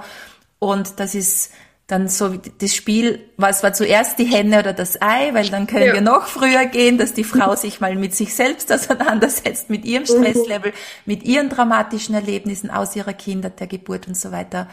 Und 0.59 0.99
das 0.99 1.13
ist 1.13 1.51
dann 1.85 2.09
so 2.09 2.35
das 2.59 2.75
Spiel, 2.75 3.19
was 3.37 3.63
war 3.63 3.71
zuerst 3.73 4.19
die 4.19 4.25
Henne 4.25 4.59
oder 4.59 4.73
das 4.73 5.01
Ei, 5.01 5.33
weil 5.33 5.47
dann 5.49 5.67
können 5.67 5.87
ja. 5.87 5.93
wir 5.93 6.01
noch 6.01 6.27
früher 6.27 6.65
gehen, 6.65 6.97
dass 6.97 7.13
die 7.13 7.23
Frau 7.23 7.55
sich 7.55 7.79
mal 7.79 7.95
mit 7.95 8.13
sich 8.13 8.35
selbst 8.35 8.73
auseinandersetzt, 8.73 9.69
mit 9.69 9.85
ihrem 9.85 10.03
mhm. 10.03 10.07
Stresslevel, 10.07 10.73
mit 11.05 11.23
ihren 11.23 11.49
dramatischen 11.49 12.13
Erlebnissen 12.13 12.69
aus 12.71 12.95
ihrer 12.95 13.13
Kindheit, 13.13 13.59
der 13.61 13.67
Geburt 13.67 14.07
und 14.07 14.17
so 14.17 14.31
weiter. 14.31 14.67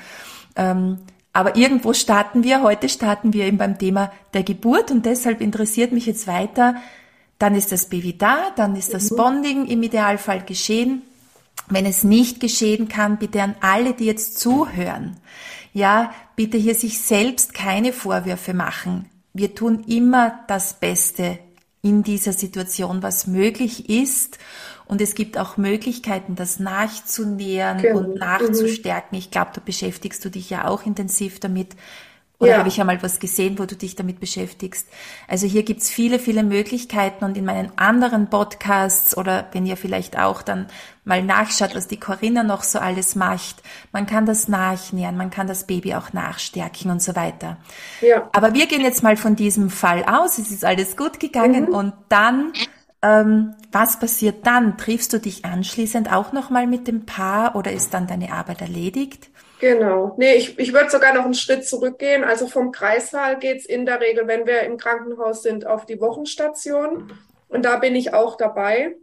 Ähm, 0.56 0.98
aber 1.32 1.56
irgendwo 1.56 1.92
starten 1.92 2.44
wir, 2.44 2.62
heute 2.62 2.88
starten 2.88 3.32
wir 3.32 3.46
eben 3.46 3.58
beim 3.58 3.78
Thema 3.78 4.12
der 4.34 4.44
Geburt 4.44 4.90
und 4.90 5.04
deshalb 5.04 5.40
interessiert 5.40 5.92
mich 5.92 6.06
jetzt 6.06 6.26
weiter, 6.26 6.76
dann 7.38 7.56
ist 7.56 7.72
das 7.72 7.88
Baby 7.88 8.16
da, 8.16 8.50
dann 8.54 8.76
ist 8.76 8.94
das 8.94 9.10
mhm. 9.10 9.16
Bonding 9.16 9.66
im 9.66 9.82
Idealfall 9.82 10.42
geschehen. 10.42 11.02
Wenn 11.68 11.86
es 11.86 12.04
nicht 12.04 12.40
geschehen 12.40 12.88
kann, 12.88 13.18
bitte 13.18 13.42
an 13.42 13.56
alle, 13.60 13.94
die 13.94 14.04
jetzt 14.04 14.38
zuhören, 14.38 15.16
ja, 15.72 16.12
bitte 16.36 16.56
hier 16.56 16.74
sich 16.74 17.00
selbst 17.00 17.52
keine 17.52 17.92
Vorwürfe 17.92 18.54
machen. 18.54 19.10
Wir 19.32 19.54
tun 19.54 19.82
immer 19.88 20.40
das 20.46 20.74
Beste 20.74 21.38
in 21.82 22.02
dieser 22.02 22.32
Situation, 22.32 23.02
was 23.02 23.26
möglich 23.26 23.90
ist. 23.90 24.38
Und 24.86 25.00
es 25.00 25.14
gibt 25.14 25.38
auch 25.38 25.56
Möglichkeiten, 25.56 26.34
das 26.34 26.58
nachzunähern 26.58 27.78
genau. 27.78 27.98
und 27.98 28.16
nachzustärken. 28.16 29.16
Ich 29.16 29.30
glaube, 29.30 29.50
da 29.54 29.62
beschäftigst 29.64 30.24
du 30.24 30.30
dich 30.30 30.50
ja 30.50 30.68
auch 30.68 30.84
intensiv 30.84 31.40
damit. 31.40 31.74
Oder 32.40 32.52
ja. 32.52 32.58
habe 32.58 32.68
ich 32.68 32.76
ja 32.76 32.84
mal 32.84 33.00
was 33.02 33.20
gesehen, 33.20 33.58
wo 33.58 33.64
du 33.64 33.76
dich 33.76 33.94
damit 33.94 34.18
beschäftigst? 34.18 34.88
Also 35.28 35.46
hier 35.46 35.62
gibt's 35.62 35.88
viele, 35.88 36.18
viele 36.18 36.42
Möglichkeiten 36.42 37.24
und 37.24 37.36
in 37.36 37.44
meinen 37.44 37.70
anderen 37.76 38.28
Podcasts 38.28 39.16
oder 39.16 39.48
wenn 39.52 39.64
ihr 39.64 39.76
vielleicht 39.76 40.18
auch 40.18 40.42
dann 40.42 40.66
mal 41.04 41.22
nachschaut, 41.22 41.76
was 41.76 41.86
die 41.86 42.00
Corinna 42.00 42.42
noch 42.42 42.64
so 42.64 42.80
alles 42.80 43.14
macht, 43.14 43.62
man 43.92 44.06
kann 44.06 44.26
das 44.26 44.48
nachnähern, 44.48 45.16
man 45.16 45.30
kann 45.30 45.46
das 45.46 45.66
Baby 45.66 45.94
auch 45.94 46.12
nachstärken 46.12 46.90
und 46.90 47.00
so 47.00 47.14
weiter. 47.14 47.56
Ja. 48.00 48.28
Aber 48.32 48.52
wir 48.52 48.66
gehen 48.66 48.82
jetzt 48.82 49.04
mal 49.04 49.16
von 49.16 49.36
diesem 49.36 49.70
Fall 49.70 50.04
aus, 50.04 50.38
es 50.38 50.50
ist 50.50 50.64
alles 50.64 50.96
gut 50.96 51.20
gegangen 51.20 51.66
mhm. 51.66 51.74
und 51.74 51.92
dann 52.08 52.52
ähm, 53.04 53.54
was 53.70 53.98
passiert 53.98 54.46
dann? 54.46 54.78
Triffst 54.78 55.12
du 55.12 55.18
dich 55.18 55.44
anschließend 55.44 56.10
auch 56.10 56.32
nochmal 56.32 56.66
mit 56.66 56.88
dem 56.88 57.04
Paar 57.04 57.54
oder 57.54 57.70
ist 57.70 57.92
dann 57.92 58.06
deine 58.06 58.32
Arbeit 58.32 58.62
erledigt? 58.62 59.28
Genau. 59.60 60.14
Nee, 60.16 60.34
ich, 60.36 60.58
ich 60.58 60.72
würde 60.72 60.90
sogar 60.90 61.14
noch 61.14 61.24
einen 61.24 61.34
Schritt 61.34 61.66
zurückgehen. 61.66 62.24
Also 62.24 62.46
vom 62.46 62.72
Kreissaal 62.72 63.38
geht's 63.38 63.66
in 63.66 63.84
der 63.84 64.00
Regel, 64.00 64.26
wenn 64.26 64.46
wir 64.46 64.62
im 64.62 64.78
Krankenhaus 64.78 65.42
sind, 65.42 65.66
auf 65.66 65.84
die 65.84 66.00
Wochenstation. 66.00 67.12
Und 67.48 67.64
da 67.64 67.76
bin 67.76 67.94
ich 67.94 68.14
auch 68.14 68.36
dabei. 68.38 68.96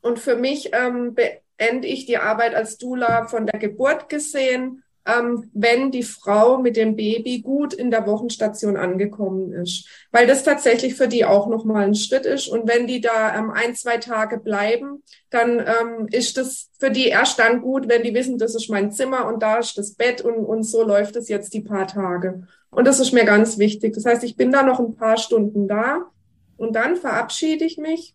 Und 0.00 0.18
für 0.18 0.36
mich 0.36 0.70
ähm, 0.72 1.14
beende 1.14 1.86
ich 1.86 2.06
die 2.06 2.18
Arbeit 2.18 2.54
als 2.54 2.78
Dula 2.78 3.26
von 3.26 3.46
der 3.46 3.58
Geburt 3.58 4.08
gesehen 4.08 4.83
ähm, 5.06 5.50
wenn 5.52 5.90
die 5.90 6.02
Frau 6.02 6.58
mit 6.58 6.76
dem 6.76 6.96
Baby 6.96 7.40
gut 7.40 7.74
in 7.74 7.90
der 7.90 8.06
Wochenstation 8.06 8.76
angekommen 8.76 9.52
ist, 9.52 9.86
weil 10.10 10.26
das 10.26 10.44
tatsächlich 10.44 10.94
für 10.94 11.08
die 11.08 11.24
auch 11.24 11.46
nochmal 11.46 11.84
ein 11.84 11.94
Schritt 11.94 12.24
ist. 12.24 12.48
Und 12.48 12.68
wenn 12.68 12.86
die 12.86 13.00
da 13.00 13.36
ähm, 13.36 13.50
ein, 13.50 13.74
zwei 13.74 13.98
Tage 13.98 14.38
bleiben, 14.38 15.02
dann 15.30 15.58
ähm, 15.58 16.08
ist 16.10 16.38
das 16.38 16.70
für 16.78 16.90
die 16.90 17.08
erst 17.08 17.38
dann 17.38 17.60
gut, 17.60 17.88
wenn 17.88 18.02
die 18.02 18.14
wissen, 18.14 18.38
das 18.38 18.54
ist 18.54 18.70
mein 18.70 18.92
Zimmer 18.92 19.26
und 19.26 19.42
da 19.42 19.58
ist 19.58 19.76
das 19.76 19.92
Bett 19.92 20.22
und, 20.22 20.36
und 20.36 20.62
so 20.62 20.82
läuft 20.82 21.16
es 21.16 21.28
jetzt 21.28 21.52
die 21.52 21.60
paar 21.60 21.86
Tage. 21.86 22.46
Und 22.70 22.86
das 22.86 22.98
ist 22.98 23.12
mir 23.12 23.24
ganz 23.24 23.58
wichtig. 23.58 23.94
Das 23.94 24.06
heißt, 24.06 24.24
ich 24.24 24.36
bin 24.36 24.52
da 24.52 24.62
noch 24.62 24.80
ein 24.80 24.96
paar 24.96 25.16
Stunden 25.18 25.68
da 25.68 26.10
und 26.56 26.74
dann 26.74 26.96
verabschiede 26.96 27.64
ich 27.64 27.76
mich 27.76 28.14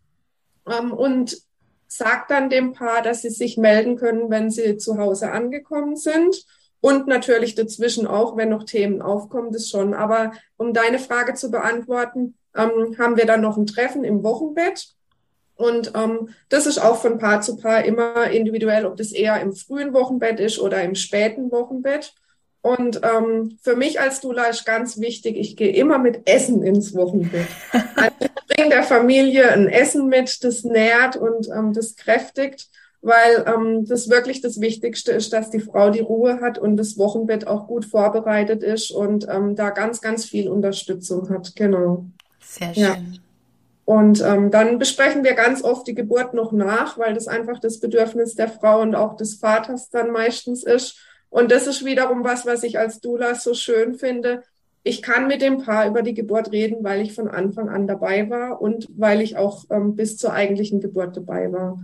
ähm, 0.68 0.92
und 0.92 1.38
sage 1.88 2.26
dann 2.30 2.50
dem 2.50 2.74
Paar, 2.74 3.02
dass 3.02 3.22
sie 3.22 3.30
sich 3.30 3.58
melden 3.58 3.96
können, 3.96 4.30
wenn 4.30 4.52
sie 4.52 4.78
zu 4.78 4.98
Hause 4.98 5.32
angekommen 5.32 5.96
sind. 5.96 6.46
Und 6.82 7.08
natürlich 7.08 7.56
dazwischen 7.56 8.08
auch, 8.08 8.38
wenn 8.38 8.50
noch 8.50 8.64
Themen 8.64 9.02
aufkommen, 9.02 9.52
das 9.52 9.70
schon. 9.70 9.94
Aber 9.94 10.32
um 10.58 10.74
deine 10.74 11.00
Frage 11.00 11.34
zu 11.34 11.52
beantworten, 11.52 12.36
ähm, 12.56 12.96
haben 12.98 13.18
wir 13.18 13.26
dann 13.26 13.42
noch 13.42 13.58
ein 13.58 13.68
Treffen 13.68 14.04
im 14.04 14.24
Wochenbett. 14.24 14.90
Und 15.56 15.92
ähm, 15.94 16.30
das 16.48 16.66
ist 16.66 16.78
auch 16.78 17.02
von 17.02 17.18
Paar 17.18 17.42
zu 17.42 17.58
Paar 17.58 17.84
immer 17.84 18.30
individuell, 18.30 18.86
ob 18.86 18.96
das 18.96 19.12
eher 19.12 19.42
im 19.42 19.54
frühen 19.54 19.94
Wochenbett 19.94 20.40
ist 20.40 20.58
oder 20.58 20.82
im 20.82 20.96
späten 20.96 21.52
Wochenbett. 21.52 22.14
Und 22.62 23.02
ähm, 23.04 23.58
für 23.62 23.76
mich 23.76 24.00
als 24.00 24.22
Dula 24.22 24.46
ist 24.46 24.66
ganz 24.66 25.00
wichtig, 25.00 25.38
ich 25.38 25.58
gehe 25.58 25.74
immer 25.74 25.98
mit 25.98 26.30
Essen 26.30 26.64
ins 26.64 26.96
Wochenbett. 26.96 27.48
Also 27.96 28.16
ich 28.22 28.56
bringe 28.56 28.70
der 28.70 28.84
Familie 28.84 29.52
ein 29.52 29.68
Essen 29.68 30.08
mit, 30.08 30.44
das 30.44 30.64
nährt 30.64 31.18
und 31.18 31.50
ähm, 31.50 31.74
das 31.74 31.98
kräftigt 31.98 32.70
weil 33.02 33.46
ähm, 33.48 33.86
das 33.86 34.10
wirklich 34.10 34.42
das 34.42 34.60
Wichtigste 34.60 35.12
ist, 35.12 35.32
dass 35.32 35.50
die 35.50 35.60
Frau 35.60 35.90
die 35.90 36.02
Ruhe 36.02 36.42
hat 36.42 36.58
und 36.58 36.78
das 36.78 36.98
Wochenbett 36.98 37.48
auch 37.48 37.68
gut 37.68 37.86
vorbereitet 37.86 38.62
ist 38.62 38.92
und 38.92 39.28
ähm, 39.30 39.56
da 39.56 39.70
ganz, 39.70 40.02
ganz 40.02 40.26
viel 40.26 40.50
Unterstützung 40.50 41.30
hat. 41.30 41.56
Genau. 41.56 42.06
Sehr 42.42 42.74
schön. 42.74 42.84
Ja. 42.84 42.98
Und 43.86 44.22
ähm, 44.22 44.52
dann 44.52 44.78
besprechen 44.78 45.24
wir 45.24 45.34
ganz 45.34 45.64
oft 45.64 45.88
die 45.88 45.96
Geburt 45.96 46.34
noch 46.36 46.52
nach, 46.52 47.00
weil 47.00 47.14
das 47.14 47.28
einfach 47.28 47.60
das 47.60 47.80
Bedürfnis 47.80 48.36
der 48.36 48.50
Frau 48.50 48.82
und 48.82 48.94
auch 48.94 49.16
des 49.16 49.36
Vaters 49.36 49.90
dann 49.90 50.12
meistens 50.12 50.64
ist. 50.64 51.00
Und 51.30 51.52
das 51.52 51.68
ist 51.68 51.86
wiederum 51.86 52.24
was, 52.24 52.46
was 52.46 52.64
ich 52.64 52.78
als 52.78 53.00
Dula 53.00 53.34
so 53.34 53.54
schön 53.54 53.96
finde. 53.96 54.44
Ich 54.84 55.02
kann 55.02 55.28
mit 55.28 55.42
dem 55.42 55.60
Paar 55.60 55.88
über 55.88 56.04
die 56.04 56.14
Geburt 56.14 56.52
reden, 56.52 56.84
weil 56.84 57.02
ich 57.02 57.14
von 57.14 57.28
Anfang 57.28 57.70
an 57.70 57.88
dabei 57.88 58.30
war 58.30 58.62
und 58.62 58.88
weil 58.96 59.22
ich 59.22 59.38
auch 59.38 59.66
ähm, 59.72 59.96
bis 59.96 60.18
zur 60.18 60.34
eigentlichen 60.34 60.82
Geburt 60.82 61.18
dabei 61.18 61.52
war. 61.52 61.80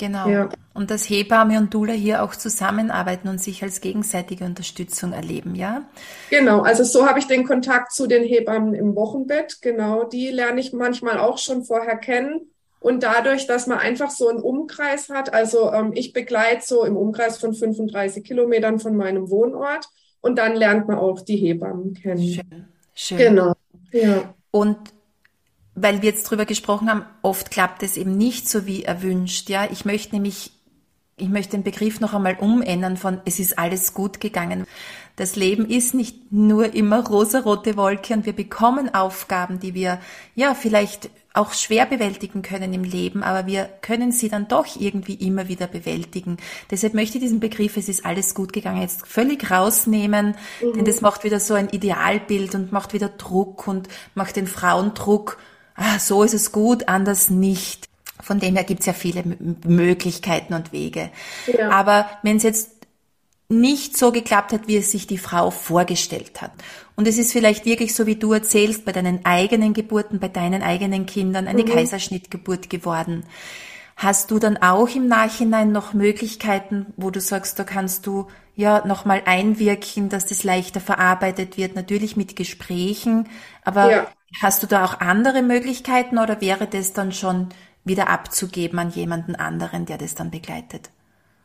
Genau. 0.00 0.28
Ja. 0.28 0.48
Und 0.72 0.90
dass 0.90 1.10
Hebamme 1.10 1.58
und 1.58 1.74
Dula 1.74 1.92
hier 1.92 2.22
auch 2.22 2.34
zusammenarbeiten 2.34 3.28
und 3.28 3.38
sich 3.38 3.62
als 3.62 3.82
gegenseitige 3.82 4.46
Unterstützung 4.46 5.12
erleben, 5.12 5.54
ja? 5.54 5.82
Genau, 6.30 6.62
also 6.62 6.84
so 6.84 7.06
habe 7.06 7.18
ich 7.18 7.26
den 7.26 7.46
Kontakt 7.46 7.92
zu 7.92 8.06
den 8.06 8.24
Hebammen 8.24 8.72
im 8.72 8.96
Wochenbett. 8.96 9.60
Genau, 9.60 10.04
die 10.04 10.30
lerne 10.30 10.58
ich 10.58 10.72
manchmal 10.72 11.18
auch 11.18 11.36
schon 11.36 11.64
vorher 11.64 11.98
kennen. 11.98 12.50
Und 12.80 13.02
dadurch, 13.02 13.46
dass 13.46 13.66
man 13.66 13.78
einfach 13.78 14.10
so 14.10 14.28
einen 14.28 14.40
Umkreis 14.40 15.10
hat, 15.10 15.34
also 15.34 15.70
ähm, 15.70 15.92
ich 15.94 16.14
begleite 16.14 16.62
so 16.64 16.82
im 16.86 16.96
Umkreis 16.96 17.36
von 17.36 17.52
35 17.52 18.24
Kilometern 18.24 18.80
von 18.80 18.96
meinem 18.96 19.28
Wohnort 19.28 19.86
und 20.22 20.38
dann 20.38 20.56
lernt 20.56 20.88
man 20.88 20.96
auch 20.96 21.20
die 21.20 21.36
Hebammen 21.36 21.92
kennen. 21.92 22.26
Schön, 22.26 22.68
schön. 22.94 23.18
Genau, 23.18 23.52
ja. 23.92 24.34
Und 24.50 24.78
weil 25.82 26.02
wir 26.02 26.10
jetzt 26.10 26.24
drüber 26.24 26.46
gesprochen 26.46 26.90
haben, 26.90 27.04
oft 27.22 27.50
klappt 27.50 27.82
es 27.82 27.96
eben 27.96 28.16
nicht 28.16 28.48
so 28.48 28.66
wie 28.66 28.84
erwünscht. 28.84 29.48
Ja, 29.48 29.68
ich 29.70 29.84
möchte 29.84 30.14
nämlich, 30.14 30.52
ich 31.16 31.28
möchte 31.28 31.56
den 31.56 31.62
Begriff 31.62 32.00
noch 32.00 32.14
einmal 32.14 32.36
umändern 32.36 32.96
von 32.96 33.20
es 33.24 33.38
ist 33.38 33.58
alles 33.58 33.94
gut 33.94 34.20
gegangen. 34.20 34.66
Das 35.16 35.36
Leben 35.36 35.66
ist 35.66 35.92
nicht 35.92 36.32
nur 36.32 36.74
immer 36.74 37.06
rosarote 37.06 37.76
Wolke 37.76 38.14
und 38.14 38.24
wir 38.24 38.32
bekommen 38.32 38.94
Aufgaben, 38.94 39.60
die 39.60 39.74
wir 39.74 40.00
ja 40.34 40.54
vielleicht 40.54 41.10
auch 41.32 41.52
schwer 41.52 41.86
bewältigen 41.86 42.42
können 42.42 42.72
im 42.72 42.82
Leben, 42.82 43.22
aber 43.22 43.46
wir 43.46 43.68
können 43.82 44.10
sie 44.10 44.28
dann 44.28 44.48
doch 44.48 44.66
irgendwie 44.78 45.14
immer 45.14 45.46
wieder 45.46 45.68
bewältigen. 45.68 46.38
Deshalb 46.70 46.94
möchte 46.94 47.18
ich 47.18 47.24
diesen 47.24 47.38
Begriff, 47.38 47.76
es 47.76 47.88
ist 47.88 48.04
alles 48.04 48.34
gut 48.34 48.52
gegangen, 48.52 48.80
jetzt 48.80 49.06
völlig 49.06 49.50
rausnehmen, 49.50 50.34
mhm. 50.60 50.72
denn 50.72 50.84
das 50.84 51.02
macht 51.02 51.22
wieder 51.22 51.38
so 51.38 51.54
ein 51.54 51.68
Idealbild 51.68 52.54
und 52.54 52.72
macht 52.72 52.94
wieder 52.94 53.10
Druck 53.10 53.68
und 53.68 53.88
macht 54.14 54.36
den 54.36 54.48
Frauen 54.48 54.94
Druck 54.94 55.38
ah, 55.74 55.98
so 55.98 56.22
ist 56.22 56.34
es 56.34 56.52
gut, 56.52 56.88
anders 56.88 57.30
nicht. 57.30 57.88
Von 58.22 58.38
dem 58.38 58.54
her 58.54 58.64
gibt 58.64 58.80
es 58.80 58.86
ja 58.86 58.92
viele 58.92 59.24
Möglichkeiten 59.66 60.54
und 60.54 60.72
Wege. 60.72 61.10
Ja. 61.46 61.70
Aber 61.70 62.08
wenn 62.22 62.36
es 62.36 62.42
jetzt 62.42 62.70
nicht 63.50 63.96
so 63.96 64.12
geklappt 64.12 64.52
hat, 64.52 64.68
wie 64.68 64.76
es 64.76 64.92
sich 64.92 65.08
die 65.08 65.18
Frau 65.18 65.50
vorgestellt 65.50 66.40
hat. 66.40 66.52
Und 66.94 67.08
es 67.08 67.18
ist 67.18 67.32
vielleicht 67.32 67.64
wirklich 67.64 67.94
so, 67.94 68.06
wie 68.06 68.14
du 68.14 68.32
erzählst, 68.32 68.84
bei 68.84 68.92
deinen 68.92 69.26
eigenen 69.26 69.74
Geburten, 69.74 70.20
bei 70.20 70.28
deinen 70.28 70.62
eigenen 70.62 71.04
Kindern 71.04 71.48
eine 71.48 71.64
mhm. 71.64 71.68
Kaiserschnittgeburt 71.68 72.70
geworden. 72.70 73.24
Hast 73.96 74.30
du 74.30 74.38
dann 74.38 74.56
auch 74.56 74.88
im 74.94 75.08
Nachhinein 75.08 75.72
noch 75.72 75.94
Möglichkeiten, 75.94 76.86
wo 76.96 77.10
du 77.10 77.20
sagst, 77.20 77.58
da 77.58 77.64
kannst 77.64 78.06
du 78.06 78.28
ja 78.54 78.86
nochmal 78.86 79.22
einwirken, 79.24 80.08
dass 80.08 80.26
das 80.26 80.44
leichter 80.44 80.80
verarbeitet 80.80 81.56
wird, 81.56 81.74
natürlich 81.74 82.16
mit 82.16 82.36
Gesprächen, 82.36 83.28
aber 83.64 83.90
ja. 83.90 84.06
Hast 84.40 84.62
du 84.62 84.66
da 84.66 84.84
auch 84.84 85.00
andere 85.00 85.42
Möglichkeiten 85.42 86.18
oder 86.18 86.40
wäre 86.40 86.66
das 86.66 86.92
dann 86.92 87.12
schon 87.12 87.48
wieder 87.84 88.08
abzugeben 88.08 88.78
an 88.78 88.90
jemanden 88.90 89.34
anderen, 89.34 89.86
der 89.86 89.98
das 89.98 90.14
dann 90.14 90.30
begleitet? 90.30 90.90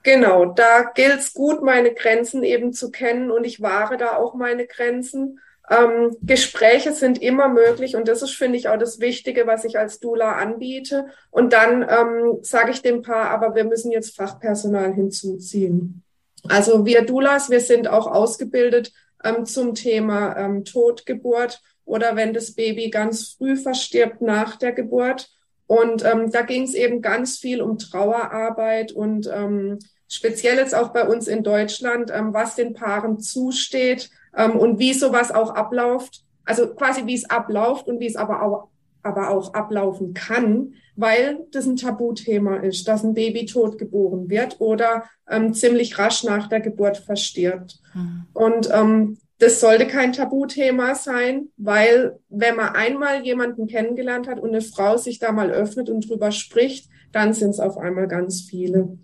Genau, 0.04 0.46
da 0.46 0.84
gilt 0.94 1.20
es 1.20 1.34
gut, 1.34 1.64
meine 1.64 1.94
Grenzen 1.94 2.44
eben 2.44 2.74
zu 2.74 2.92
kennen 2.92 3.32
und 3.32 3.44
ich 3.44 3.62
wahre 3.62 3.98
da 3.98 4.18
auch 4.18 4.36
meine 4.36 4.68
Grenzen. 4.68 5.40
Ähm, 5.68 6.16
Gespräche 6.22 6.94
sind 6.94 7.20
immer 7.20 7.50
möglich 7.50 7.96
und 7.96 8.08
das 8.08 8.22
ist, 8.22 8.36
finde 8.36 8.58
ich, 8.60 8.70
auch 8.70 8.78
das 8.78 9.00
Wichtige, 9.00 9.48
was 9.48 9.66
ich 9.66 9.80
als 9.80 10.00
Dula 10.00 10.34
anbiete. 10.34 11.08
Und 11.32 11.54
dann 11.54 11.82
ähm, 11.82 12.38
sage 12.42 12.70
ich 12.70 12.84
dem 12.84 13.02
Paar, 13.02 13.32
aber 13.32 13.56
wir 13.56 13.64
müssen 13.64 13.92
jetzt 13.92 14.16
Fachpersonal 14.16 14.94
hinzuziehen. 14.94 16.04
Also 16.48 16.86
wir 16.86 17.04
Dulas, 17.04 17.50
wir 17.50 17.62
sind 17.62 17.88
auch 17.88 18.06
ausgebildet 18.06 18.94
ähm, 19.24 19.48
zum 19.48 19.74
Thema 19.74 20.38
ähm, 20.38 20.66
Totgeburt 20.66 21.62
oder 21.86 22.16
wenn 22.16 22.34
das 22.34 22.54
Baby 22.54 22.90
ganz 22.90 23.36
früh 23.38 23.56
verstirbt 23.56 24.22
nach 24.22 24.58
der 24.58 24.74
Geburt. 24.74 25.30
Und 25.68 26.04
ähm, 26.06 26.32
da 26.32 26.42
ging 26.42 26.64
es 26.64 26.74
eben 26.74 27.02
ganz 27.02 27.38
viel 27.38 27.62
um 27.62 27.78
Trauerarbeit 27.80 28.92
und 28.92 29.30
ähm, 29.34 29.80
speziell 30.08 30.58
jetzt 30.58 30.76
auch 30.76 30.90
bei 30.90 31.08
uns 31.08 31.28
in 31.28 31.44
Deutschland, 31.44 32.12
ähm, 32.14 32.34
was 32.34 32.56
den 32.56 32.74
Paaren 32.74 33.20
zusteht, 33.20 34.12
ähm, 34.36 34.58
und 34.58 34.80
wie 34.80 34.94
sowas 34.94 35.32
auch 35.32 35.56
abläuft. 35.56 36.24
Also 36.44 36.74
quasi 36.76 37.06
wie 37.08 37.16
es 37.16 37.30
abläuft 37.30 37.88
und 37.88 38.00
wie 38.00 38.08
es 38.08 38.16
aber 38.16 38.44
auch, 38.44 38.68
aber 39.02 39.30
auch 39.30 39.54
ablaufen 39.54 40.14
kann, 40.14 40.74
weil 40.96 41.40
das 41.52 41.66
ein 41.66 41.76
Tabuthema 41.76 42.58
ist, 42.58 42.88
dass 42.88 43.04
ein 43.04 43.14
Baby 43.14 43.46
tot 43.46 43.78
geboren 43.78 44.30
wird 44.30 44.58
oder 44.60 45.06
ähm, 45.30 45.54
ziemlich 45.54 45.98
rasch 45.98 46.24
nach 46.24 46.48
der 46.48 46.62
Geburt 46.62 46.98
verstirbt. 46.98 47.80
Mhm. 47.94 48.26
Und 48.34 48.70
ähm, 48.72 49.18
das 49.40 49.60
sollte 49.60 49.86
kein 49.88 50.14
Tabuthema 50.14 50.96
sein, 50.96 51.50
weil 51.58 52.20
wenn 52.30 52.56
man 52.56 52.70
einmal 52.70 53.26
jemanden 53.26 53.68
kennengelernt 53.68 54.28
hat 54.28 54.40
und 54.40 54.50
eine 54.50 54.62
Frau 54.62 54.98
sich 54.98 55.20
da 55.20 55.32
mal 55.32 55.52
öffnet 55.52 55.90
und 55.90 56.10
drüber 56.10 56.32
spricht, 56.32 56.90
dann 57.12 57.34
sind 57.34 57.52
es 57.52 57.60
auf 57.60 57.78
einmal 57.78 58.08
ganz 58.08 58.42
viele. 58.42 58.98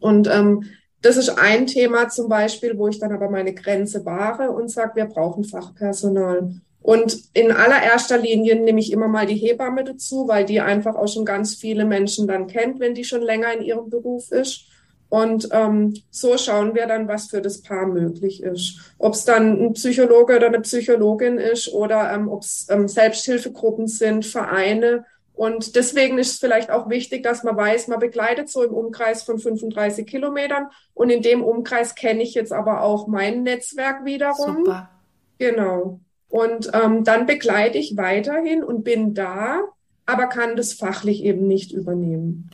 Und 0.00 0.28
ähm, 0.28 0.64
das 1.02 1.18
ist 1.18 1.30
ein 1.38 1.66
Thema 1.66 2.08
zum 2.08 2.28
Beispiel, 2.28 2.78
wo 2.78 2.88
ich 2.88 2.98
dann 2.98 3.12
aber 3.12 3.30
meine 3.30 3.52
Grenze 3.52 4.04
wahre 4.06 4.50
und 4.50 4.70
sage, 4.70 4.96
wir 4.96 5.04
brauchen 5.04 5.44
Fachpersonal. 5.44 6.54
Und 6.80 7.18
in 7.32 7.50
allererster 7.50 8.18
Linie 8.18 8.56
nehme 8.56 8.80
ich 8.80 8.92
immer 8.92 9.08
mal 9.08 9.26
die 9.26 9.36
Hebamme 9.36 9.84
dazu, 9.84 10.28
weil 10.28 10.44
die 10.44 10.60
einfach 10.60 10.94
auch 10.94 11.08
schon 11.08 11.24
ganz 11.24 11.54
viele 11.54 11.84
Menschen 11.84 12.26
dann 12.26 12.46
kennt, 12.46 12.80
wenn 12.80 12.94
die 12.94 13.04
schon 13.04 13.22
länger 13.22 13.52
in 13.54 13.62
ihrem 13.62 13.88
Beruf 13.90 14.30
ist. 14.30 14.66
Und 15.14 15.50
ähm, 15.52 15.94
so 16.10 16.36
schauen 16.36 16.74
wir 16.74 16.88
dann, 16.88 17.06
was 17.06 17.28
für 17.28 17.40
das 17.40 17.62
Paar 17.62 17.86
möglich 17.86 18.42
ist. 18.42 18.80
Ob 18.98 19.14
es 19.14 19.24
dann 19.24 19.62
ein 19.62 19.72
Psychologe 19.74 20.34
oder 20.34 20.48
eine 20.48 20.60
Psychologin 20.62 21.38
ist 21.38 21.72
oder 21.72 22.12
ähm, 22.12 22.28
ob 22.28 22.42
es 22.42 22.66
ähm, 22.68 22.88
Selbsthilfegruppen 22.88 23.86
sind, 23.86 24.26
Vereine. 24.26 25.04
Und 25.32 25.76
deswegen 25.76 26.18
ist 26.18 26.32
es 26.32 26.38
vielleicht 26.40 26.72
auch 26.72 26.90
wichtig, 26.90 27.22
dass 27.22 27.44
man 27.44 27.56
weiß, 27.56 27.86
man 27.86 28.00
begleitet 28.00 28.48
so 28.48 28.64
im 28.64 28.74
Umkreis 28.74 29.22
von 29.22 29.38
35 29.38 30.04
Kilometern. 30.04 30.66
Und 30.94 31.10
in 31.10 31.22
dem 31.22 31.44
Umkreis 31.44 31.94
kenne 31.94 32.24
ich 32.24 32.34
jetzt 32.34 32.52
aber 32.52 32.82
auch 32.82 33.06
mein 33.06 33.44
Netzwerk 33.44 34.04
wiederum. 34.04 34.64
Super. 34.64 34.90
Genau. 35.38 36.00
Und 36.28 36.72
ähm, 36.74 37.04
dann 37.04 37.26
begleite 37.26 37.78
ich 37.78 37.96
weiterhin 37.96 38.64
und 38.64 38.82
bin 38.82 39.14
da, 39.14 39.60
aber 40.06 40.26
kann 40.26 40.56
das 40.56 40.72
fachlich 40.72 41.22
eben 41.22 41.46
nicht 41.46 41.70
übernehmen. 41.70 42.50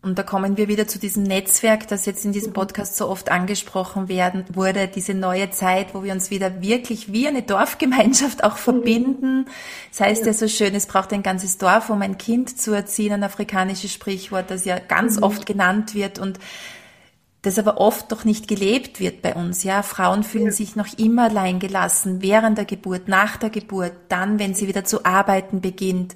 Und 0.00 0.16
da 0.16 0.22
kommen 0.22 0.56
wir 0.56 0.68
wieder 0.68 0.86
zu 0.86 1.00
diesem 1.00 1.24
Netzwerk, 1.24 1.88
das 1.88 2.06
jetzt 2.06 2.24
in 2.24 2.30
diesem 2.30 2.52
Podcast 2.52 2.96
so 2.96 3.08
oft 3.08 3.32
angesprochen 3.32 4.08
werden 4.08 4.44
wurde, 4.52 4.86
diese 4.86 5.12
neue 5.12 5.50
Zeit, 5.50 5.92
wo 5.92 6.04
wir 6.04 6.12
uns 6.12 6.30
wieder 6.30 6.62
wirklich 6.62 7.12
wie 7.12 7.26
eine 7.26 7.42
Dorfgemeinschaft 7.42 8.44
auch 8.44 8.58
verbinden. 8.58 9.46
Das 9.90 10.00
heißt 10.00 10.20
ja, 10.20 10.28
ja 10.28 10.32
so 10.34 10.46
schön, 10.46 10.74
es 10.76 10.86
braucht 10.86 11.12
ein 11.12 11.24
ganzes 11.24 11.58
Dorf, 11.58 11.90
um 11.90 12.00
ein 12.00 12.16
Kind 12.16 12.60
zu 12.60 12.72
erziehen, 12.72 13.12
ein 13.12 13.24
afrikanisches 13.24 13.92
Sprichwort, 13.92 14.52
das 14.52 14.64
ja 14.64 14.78
ganz 14.78 15.16
mhm. 15.16 15.24
oft 15.24 15.46
genannt 15.46 15.94
wird 15.96 16.20
und 16.20 16.38
das 17.42 17.58
aber 17.58 17.78
oft 17.78 18.10
doch 18.12 18.24
nicht 18.24 18.48
gelebt 18.48 19.00
wird 19.00 19.22
bei 19.22 19.34
uns. 19.34 19.64
Ja, 19.64 19.82
Frauen 19.82 20.22
fühlen 20.22 20.46
ja. 20.46 20.52
sich 20.52 20.76
noch 20.76 20.98
immer 20.98 21.24
allein 21.24 21.58
gelassen 21.58 22.20
während 22.20 22.58
der 22.58 22.64
Geburt, 22.64 23.08
nach 23.08 23.36
der 23.36 23.50
Geburt, 23.50 23.92
dann, 24.08 24.38
wenn 24.38 24.54
sie 24.54 24.68
wieder 24.68 24.84
zu 24.84 25.04
arbeiten 25.04 25.60
beginnt. 25.60 26.14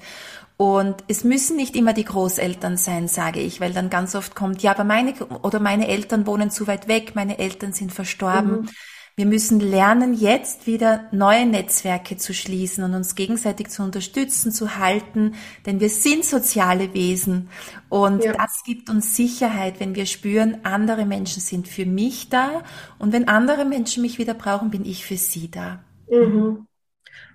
Und 0.62 1.02
es 1.08 1.24
müssen 1.24 1.56
nicht 1.56 1.74
immer 1.74 1.92
die 1.92 2.04
Großeltern 2.04 2.76
sein, 2.76 3.08
sage 3.08 3.40
ich, 3.40 3.60
weil 3.60 3.72
dann 3.72 3.90
ganz 3.90 4.14
oft 4.14 4.36
kommt, 4.36 4.62
ja, 4.62 4.70
aber 4.70 4.84
meine 4.84 5.12
oder 5.42 5.58
meine 5.58 5.88
Eltern 5.88 6.24
wohnen 6.24 6.52
zu 6.52 6.68
weit 6.68 6.86
weg, 6.86 7.16
meine 7.16 7.40
Eltern 7.40 7.72
sind 7.72 7.90
verstorben. 7.90 8.60
Mhm. 8.60 8.68
Wir 9.16 9.26
müssen 9.26 9.58
lernen, 9.58 10.14
jetzt 10.14 10.68
wieder 10.68 11.08
neue 11.10 11.46
Netzwerke 11.46 12.16
zu 12.16 12.32
schließen 12.32 12.84
und 12.84 12.94
uns 12.94 13.16
gegenseitig 13.16 13.70
zu 13.70 13.82
unterstützen, 13.82 14.52
zu 14.52 14.78
halten, 14.78 15.34
denn 15.66 15.80
wir 15.80 15.88
sind 15.88 16.24
soziale 16.24 16.94
Wesen 16.94 17.48
und 17.88 18.22
ja. 18.22 18.32
das 18.32 18.62
gibt 18.64 18.88
uns 18.88 19.16
Sicherheit, 19.16 19.80
wenn 19.80 19.96
wir 19.96 20.06
spüren, 20.06 20.58
andere 20.62 21.06
Menschen 21.06 21.40
sind 21.40 21.66
für 21.66 21.86
mich 21.86 22.28
da 22.28 22.62
und 23.00 23.12
wenn 23.12 23.26
andere 23.26 23.64
Menschen 23.64 24.02
mich 24.02 24.18
wieder 24.18 24.34
brauchen, 24.34 24.70
bin 24.70 24.84
ich 24.84 25.04
für 25.04 25.16
sie 25.16 25.50
da. 25.50 25.80
Mhm 26.08 26.68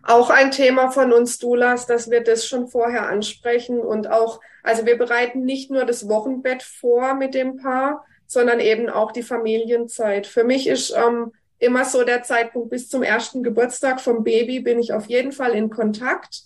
auch 0.08 0.30
ein 0.30 0.52
Thema 0.52 0.90
von 0.90 1.12
uns 1.12 1.38
Doulas, 1.38 1.86
dass 1.86 2.10
wir 2.10 2.24
das 2.24 2.46
schon 2.46 2.70
vorher 2.70 3.10
ansprechen 3.10 3.80
und 3.80 4.10
auch, 4.10 4.40
also 4.64 4.86
wir 4.86 4.98
bereiten 4.98 5.44
nicht 5.44 5.70
nur 5.70 5.84
das 5.84 6.08
Wochenbett 6.08 6.64
vor 6.64 7.14
mit 7.14 7.34
dem 7.34 7.58
Paar, 7.58 8.06
sondern 8.26 8.62
eben 8.62 8.90
auch 8.90 9.12
die 9.12 9.24
Familienzeit. 9.24 10.26
Für 10.26 10.46
mich 10.46 10.68
ist 10.68 10.96
ähm, 10.96 11.34
immer 11.60 11.84
so 11.84 12.06
der 12.06 12.24
Zeitpunkt 12.24 12.70
bis 12.70 12.88
zum 12.88 13.04
ersten 13.04 13.44
Geburtstag 13.44 14.00
vom 14.00 14.24
Baby 14.24 14.62
bin 14.62 14.80
ich 14.80 14.94
auf 14.94 15.08
jeden 15.08 15.34
Fall 15.34 15.52
in 15.52 15.70
Kontakt. 15.70 16.44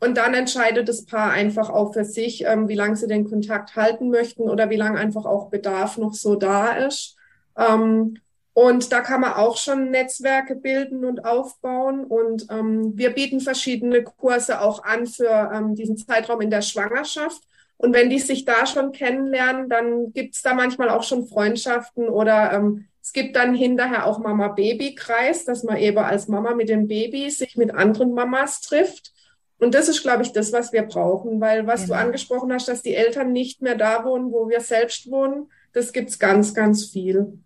Und 0.00 0.16
dann 0.16 0.32
entscheidet 0.34 0.88
das 0.88 1.04
Paar 1.04 1.30
einfach 1.30 1.68
auch 1.68 1.92
für 1.92 2.04
sich, 2.04 2.44
ähm, 2.46 2.66
wie 2.68 2.74
lange 2.74 2.96
sie 2.96 3.06
den 3.06 3.28
Kontakt 3.28 3.76
halten 3.76 4.08
möchten 4.10 4.48
oder 4.48 4.70
wie 4.70 4.76
lange 4.76 4.98
einfach 4.98 5.26
auch 5.26 5.50
Bedarf 5.50 5.98
noch 5.98 6.14
so 6.14 6.34
da 6.34 6.72
ist. 6.72 7.16
Ähm, 7.58 8.16
und 8.54 8.92
da 8.92 9.00
kann 9.00 9.22
man 9.22 9.32
auch 9.32 9.56
schon 9.56 9.90
Netzwerke 9.90 10.54
bilden 10.54 11.04
und 11.04 11.24
aufbauen. 11.24 12.04
Und 12.04 12.46
ähm, 12.50 12.92
wir 12.96 13.10
bieten 13.10 13.40
verschiedene 13.40 14.02
Kurse 14.02 14.60
auch 14.60 14.84
an 14.84 15.06
für 15.06 15.50
ähm, 15.54 15.74
diesen 15.74 15.96
Zeitraum 15.96 16.42
in 16.42 16.50
der 16.50 16.60
Schwangerschaft. 16.60 17.42
Und 17.78 17.94
wenn 17.94 18.10
die 18.10 18.18
sich 18.18 18.44
da 18.44 18.66
schon 18.66 18.92
kennenlernen, 18.92 19.68
dann 19.68 20.12
gibt's 20.12 20.42
da 20.42 20.54
manchmal 20.54 20.90
auch 20.90 21.02
schon 21.02 21.26
Freundschaften 21.26 22.08
oder 22.08 22.52
ähm, 22.52 22.86
es 23.02 23.12
gibt 23.12 23.34
dann 23.34 23.54
hinterher 23.54 24.06
auch 24.06 24.20
Mama-Baby-Kreis, 24.20 25.44
dass 25.44 25.64
man 25.64 25.78
eben 25.78 25.98
als 25.98 26.28
Mama 26.28 26.54
mit 26.54 26.68
dem 26.68 26.86
Baby 26.86 27.28
sich 27.30 27.56
mit 27.56 27.74
anderen 27.74 28.14
Mamas 28.14 28.60
trifft. 28.60 29.12
Und 29.58 29.74
das 29.74 29.88
ist, 29.88 30.02
glaube 30.02 30.22
ich, 30.22 30.32
das, 30.32 30.52
was 30.52 30.72
wir 30.72 30.82
brauchen, 30.82 31.40
weil 31.40 31.66
was 31.66 31.82
genau. 31.82 31.94
du 31.94 32.00
angesprochen 32.00 32.52
hast, 32.52 32.68
dass 32.68 32.82
die 32.82 32.94
Eltern 32.94 33.32
nicht 33.32 33.62
mehr 33.62 33.74
da 33.74 34.04
wohnen, 34.04 34.30
wo 34.30 34.48
wir 34.48 34.60
selbst 34.60 35.10
wohnen, 35.10 35.50
das 35.72 35.92
gibt's 35.92 36.20
ganz, 36.20 36.54
ganz 36.54 36.86
viel. 36.86 37.38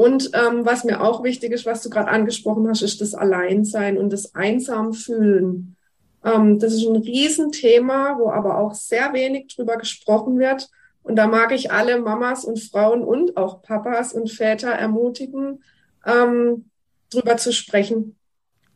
Und 0.00 0.30
ähm, 0.32 0.64
was 0.64 0.84
mir 0.84 1.02
auch 1.02 1.22
wichtig 1.24 1.52
ist, 1.52 1.66
was 1.66 1.82
du 1.82 1.90
gerade 1.90 2.08
angesprochen 2.08 2.66
hast, 2.66 2.80
ist 2.80 3.02
das 3.02 3.12
Alleinsein 3.12 3.98
und 3.98 4.14
das 4.14 4.34
einsam 4.34 4.94
fühlen. 4.94 5.76
Ähm, 6.24 6.58
das 6.58 6.72
ist 6.72 6.86
ein 6.86 6.96
Riesenthema, 6.96 8.16
wo 8.18 8.30
aber 8.30 8.56
auch 8.56 8.72
sehr 8.72 9.12
wenig 9.12 9.54
drüber 9.54 9.76
gesprochen 9.76 10.38
wird. 10.38 10.70
Und 11.02 11.16
da 11.16 11.26
mag 11.26 11.52
ich 11.52 11.70
alle 11.70 12.00
Mamas 12.00 12.46
und 12.46 12.60
Frauen 12.60 13.04
und 13.04 13.36
auch 13.36 13.60
Papas 13.60 14.14
und 14.14 14.30
Väter 14.30 14.70
ermutigen, 14.70 15.62
ähm, 16.06 16.70
drüber 17.10 17.36
zu 17.36 17.52
sprechen. 17.52 18.16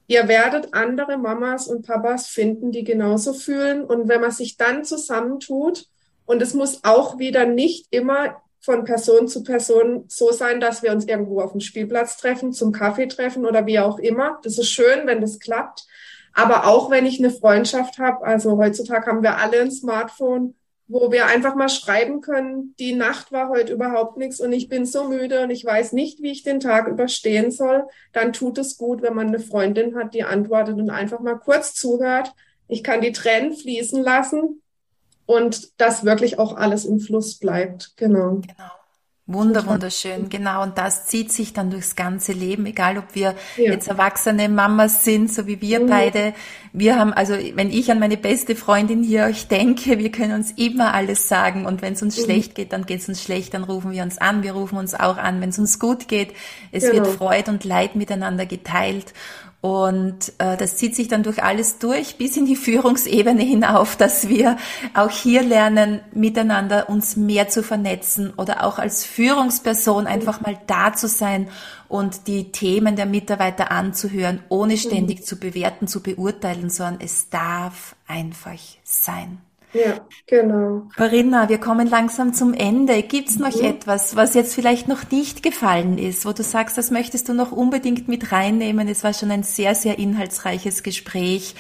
Ihr 0.07 0.29
werdet 0.29 0.75
andere 0.75 1.17
Mamas 1.17 1.69
und 1.69 1.87
Papas 1.87 2.27
finden, 2.27 2.71
die 2.71 2.85
genauso 2.85 3.33
fühlen. 3.33 3.83
Und 3.83 4.09
wenn 4.09 4.21
man 4.21 4.31
sich 4.31 4.59
dann 4.59 4.85
zusammentut, 4.85 5.87
und 6.27 6.43
es 6.43 6.53
muss 6.53 6.85
auch 6.85 7.19
wieder 7.19 7.47
nicht 7.47 7.87
immer 7.91 8.44
von 8.65 8.85
Person 8.85 9.29
zu 9.29 9.45
Person 9.45 10.05
so 10.09 10.33
sein, 10.33 10.59
dass 10.59 10.83
wir 10.83 10.91
uns 10.91 11.05
irgendwo 11.05 11.43
auf 11.43 11.53
dem 11.53 11.61
Spielplatz 11.61 12.17
treffen, 12.17 12.53
zum 12.53 12.73
Kaffee 12.73 13.09
treffen 13.09 13.45
oder 13.45 13.67
wie 13.67 13.79
auch 13.79 13.99
immer. 13.99 14.39
Das 14.43 14.57
ist 14.57 14.71
schön, 14.71 15.07
wenn 15.07 15.21
das 15.21 15.39
klappt. 15.39 15.87
Aber 16.33 16.67
auch 16.67 16.91
wenn 16.91 17.05
ich 17.05 17.19
eine 17.19 17.31
Freundschaft 17.31 17.99
habe, 17.99 18.25
also 18.25 18.57
heutzutage 18.57 19.07
haben 19.07 19.23
wir 19.23 19.37
alle 19.37 19.61
ein 19.61 19.71
Smartphone, 19.71 20.55
wo 20.89 21.13
wir 21.13 21.27
einfach 21.27 21.55
mal 21.55 21.69
schreiben 21.69 22.23
können, 22.23 22.75
die 22.79 22.95
Nacht 22.95 23.33
war 23.33 23.51
heute 23.51 23.75
überhaupt 23.75 24.17
nichts 24.17 24.41
und 24.41 24.53
ich 24.53 24.69
bin 24.71 24.87
so 24.87 25.05
müde 25.05 25.43
und 25.43 25.51
ich 25.51 25.65
weiß 25.65 25.93
nicht, 25.93 26.23
wie 26.23 26.33
ich 26.33 26.43
den 26.43 26.61
Tag 26.61 26.89
überstehen 26.89 27.51
soll, 27.51 27.85
dann 28.13 28.33
tut 28.33 28.57
es 28.57 28.79
gut, 28.79 29.03
wenn 29.03 29.15
man 29.15 29.29
eine 29.29 29.41
Freundin 29.41 29.95
hat, 29.95 30.15
die 30.15 30.25
antwortet 30.25 30.77
und 30.77 30.91
einfach 30.91 31.21
mal 31.21 31.39
kurz 31.39 31.75
zuhört. 31.75 32.33
Ich 32.67 32.83
kann 32.83 33.03
die 33.03 33.13
Tränen 33.13 33.53
fließen 33.53 34.03
lassen 34.03 34.63
und 35.27 35.81
dass 35.81 36.05
wirklich 36.05 36.39
auch 36.39 36.57
alles 36.57 36.85
im 36.85 37.01
Fluss 37.01 37.39
bleibt. 37.39 37.97
Genau. 37.97 38.41
Genau. 38.41 38.71
Wunder, 39.27 39.67
wunderschön, 39.67 40.29
genau. 40.29 40.63
Und 40.63 40.77
das 40.77 41.07
zieht 41.07 41.33
sich 41.33 41.55
dann 41.55 41.71
durchs 41.71 41.97
ganze 41.97 42.33
Leben, 42.33 42.67
egal 42.67 42.99
ob 42.99 43.15
wir 43.15 43.35
ja. 43.57 43.73
jetzt 43.73 43.89
erwachsene 43.89 44.51
Mamas 44.51 45.03
sind, 45.03 45.33
so 45.33 45.47
wie 45.47 45.63
wir 45.63 45.81
mhm. 45.81 45.87
beide. 45.87 46.35
Wir 46.75 46.99
haben, 46.99 47.15
also 47.15 47.33
wenn 47.55 47.71
ich 47.71 47.91
an 47.91 47.99
meine 47.99 48.19
beste 48.19 48.55
Freundin 48.55 49.03
hier 49.03 49.25
euch 49.25 49.49
denke, 49.49 49.99
wir 49.99 50.13
können 50.13 50.35
uns 50.35 50.51
immer 50.51 50.93
alles 50.93 51.27
sagen. 51.27 51.65
Und 51.65 51.81
wenn 51.81 51.95
es 51.95 52.03
uns 52.03 52.19
mhm. 52.19 52.25
schlecht 52.25 52.55
geht, 52.55 52.75
dann 52.75 52.85
geht 52.85 53.01
es 53.01 53.09
uns 53.09 53.23
schlecht, 53.23 53.55
dann 53.55 53.65
rufen 53.65 53.93
wir 53.93 54.03
uns 54.03 54.19
an. 54.19 54.43
Wir 54.43 54.53
rufen 54.53 54.77
uns 54.77 54.93
auch 54.93 55.17
an, 55.17 55.41
wenn 55.41 55.49
es 55.49 55.59
uns 55.59 55.79
gut 55.79 56.07
geht. 56.07 56.35
Es 56.71 56.85
genau. 56.85 57.07
wird 57.07 57.17
Freude 57.17 57.51
und 57.51 57.65
Leid 57.65 57.97
miteinander 57.97 58.45
geteilt. 58.45 59.15
Und 59.65 60.35
äh, 60.37 60.59
das 60.59 60.77
zieht 60.77 60.95
sich 60.95 61.09
dann 61.09 61.23
durch 61.23 61.43
alles 61.43 61.79
durch, 61.79 62.19
bis 62.19 62.37
in 62.37 62.45
die 62.45 62.55
Führungsebene 62.55 63.43
hinauf, 63.43 63.97
dass 63.97 64.29
wir 64.29 64.59
auch 64.93 65.09
hier 65.09 65.43
lernen, 65.43 66.01
miteinander 66.13 66.91
uns 66.91 67.17
mehr 67.17 67.49
zu 67.49 67.63
vernetzen 67.63 68.35
oder 68.37 68.63
auch 68.63 68.79
als 68.79 69.07
Führungsperson 69.07 70.07
einfach 70.07 70.43
mal 70.43 70.59
da 70.67 70.93
zu 70.93 71.09
sein 71.09 71.49
und 71.89 72.27
die 72.27 72.53
Themen 72.53 72.95
der 72.95 73.07
Mitarbeiter 73.07 73.71
anzuhören, 73.71 74.41
ohne 74.51 74.77
ständig 74.77 75.21
mhm. 75.21 75.25
zu 75.25 75.41
bewerten, 75.41 75.89
zu 75.89 76.03
beurteilen, 76.03 76.69
sondern 76.69 77.01
es 77.01 77.31
darf 77.31 77.97
einfach 78.07 78.61
sein. 78.83 79.39
Ja, 79.75 80.07
genau. 80.27 80.89
Corinna, 80.97 81.49
wir 81.49 81.59
kommen 81.59 81.89
langsam 81.89 82.33
zum 82.33 82.55
Ende. 82.55 83.03
Gibt's 83.03 83.39
noch 83.39 83.55
mhm. 83.57 83.65
etwas, 83.67 84.15
was 84.15 84.35
jetzt 84.35 84.55
vielleicht 84.55 84.87
noch 84.87 85.11
nicht 85.11 85.43
gefallen 85.43 85.99
ist, 85.99 86.25
wo 86.25 86.33
du 86.33 86.45
sagst, 86.45 86.79
das 86.79 86.93
möchtest 86.93 87.29
du 87.29 87.35
noch 87.35 87.51
unbedingt 87.51 88.07
mit 88.07 88.31
reinnehmen? 88.31 88.89
Es 88.89 89.03
war 89.03 89.13
schon 89.13 89.33
ein 89.33 89.43
sehr, 89.43 89.75
sehr 89.75 89.99
inhaltsreiches 89.99 90.85
Gespräch. 90.85 91.57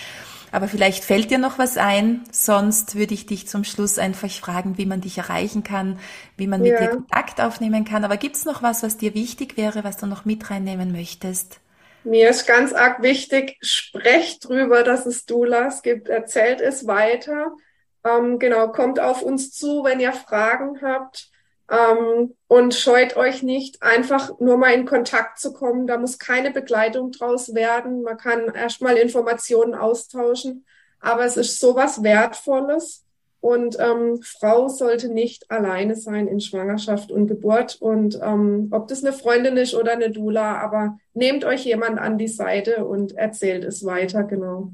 Aber 0.53 0.69
vielleicht 0.69 1.03
fällt 1.03 1.33
dir 1.33 1.39
noch 1.39 1.59
was 1.59 1.77
ein. 1.77 2.23
Sonst 2.31 2.95
würde 2.95 3.15
ich 3.15 3.27
dich 3.27 3.49
zum 3.49 3.65
Schluss 3.65 3.99
einfach 3.99 4.31
fragen, 4.31 4.79
wie 4.79 4.87
man 4.87 5.01
dich 5.01 5.19
erreichen 5.19 5.65
kann, 5.65 5.99
wie 6.37 6.47
man 6.47 6.65
ja. 6.65 6.75
mit 6.75 6.81
dir 6.81 6.89
Kontakt 6.91 7.41
aufnehmen 7.41 7.85
kann. 7.85 8.05
Aber 8.05 8.17
gibt's 8.17 8.45
noch 8.45 8.62
was, 8.62 8.85
was 8.85 8.97
dir 8.97 9.15
wichtig 9.15 9.57
wäre, 9.57 9.83
was 9.83 9.97
du 9.97 10.07
noch 10.07 10.25
mit 10.25 10.49
reinnehmen 10.51 10.93
möchtest? 10.93 11.59
Mir 12.05 12.31
ist 12.31 12.47
ganz 12.47 12.73
arg 12.73 13.03
wichtig, 13.03 13.57
sprecht 13.62 14.49
drüber, 14.49 14.85
dass 14.85 15.07
es 15.07 15.27
Doulas 15.27 15.83
gibt, 15.83 16.09
erzählt 16.09 16.61
es 16.61 16.87
weiter. 16.87 17.57
Ähm, 18.05 18.39
genau, 18.39 18.69
kommt 18.69 19.01
auf 19.01 19.23
uns 19.23 19.51
zu, 19.53 19.83
wenn 19.85 20.01
ihr 20.01 20.13
Fragen 20.13 20.81
habt. 20.83 21.31
Ähm, 21.71 22.35
und 22.47 22.75
scheut 22.75 23.17
euch 23.17 23.43
nicht, 23.43 23.83
einfach 23.83 24.39
nur 24.39 24.59
mal 24.59 24.75
in 24.75 24.85
Kontakt 24.85 25.39
zu 25.39 25.53
kommen. 25.53 25.87
Da 25.87 25.97
muss 25.97 26.19
keine 26.19 26.51
Begleitung 26.51 27.11
draus 27.11 27.55
werden. 27.55 28.03
Man 28.03 28.19
kann 28.19 28.53
erstmal 28.55 28.97
Informationen 28.97 29.75
austauschen. 29.75 30.67
Aber 31.01 31.25
es 31.25 31.37
ist 31.37 31.61
sowas 31.61 32.03
Wertvolles. 32.03 33.05
Und 33.41 33.79
ähm, 33.79 34.21
Frau 34.23 34.69
sollte 34.69 35.11
nicht 35.11 35.51
alleine 35.51 35.97
sein 35.97 36.29
in 36.29 36.41
Schwangerschaft 36.41 37.11
und 37.11 37.27
Geburt. 37.27 37.77
Und 37.81 38.19
ähm, 38.23 38.69
ob 38.71 38.89
das 38.89 39.05
eine 39.05 39.13
Freundin 39.13 39.59
ist 39.59 39.75
oder 39.75 39.93
eine 39.93 40.11
Dula, 40.11 40.59
aber 40.59 40.99
nehmt 41.13 41.45
euch 41.45 41.65
jemand 41.67 41.99
an 41.99 42.17
die 42.17 42.29
Seite 42.29 42.87
und 42.87 43.17
erzählt 43.17 43.65
es 43.65 43.85
weiter, 43.85 44.25
genau. 44.25 44.73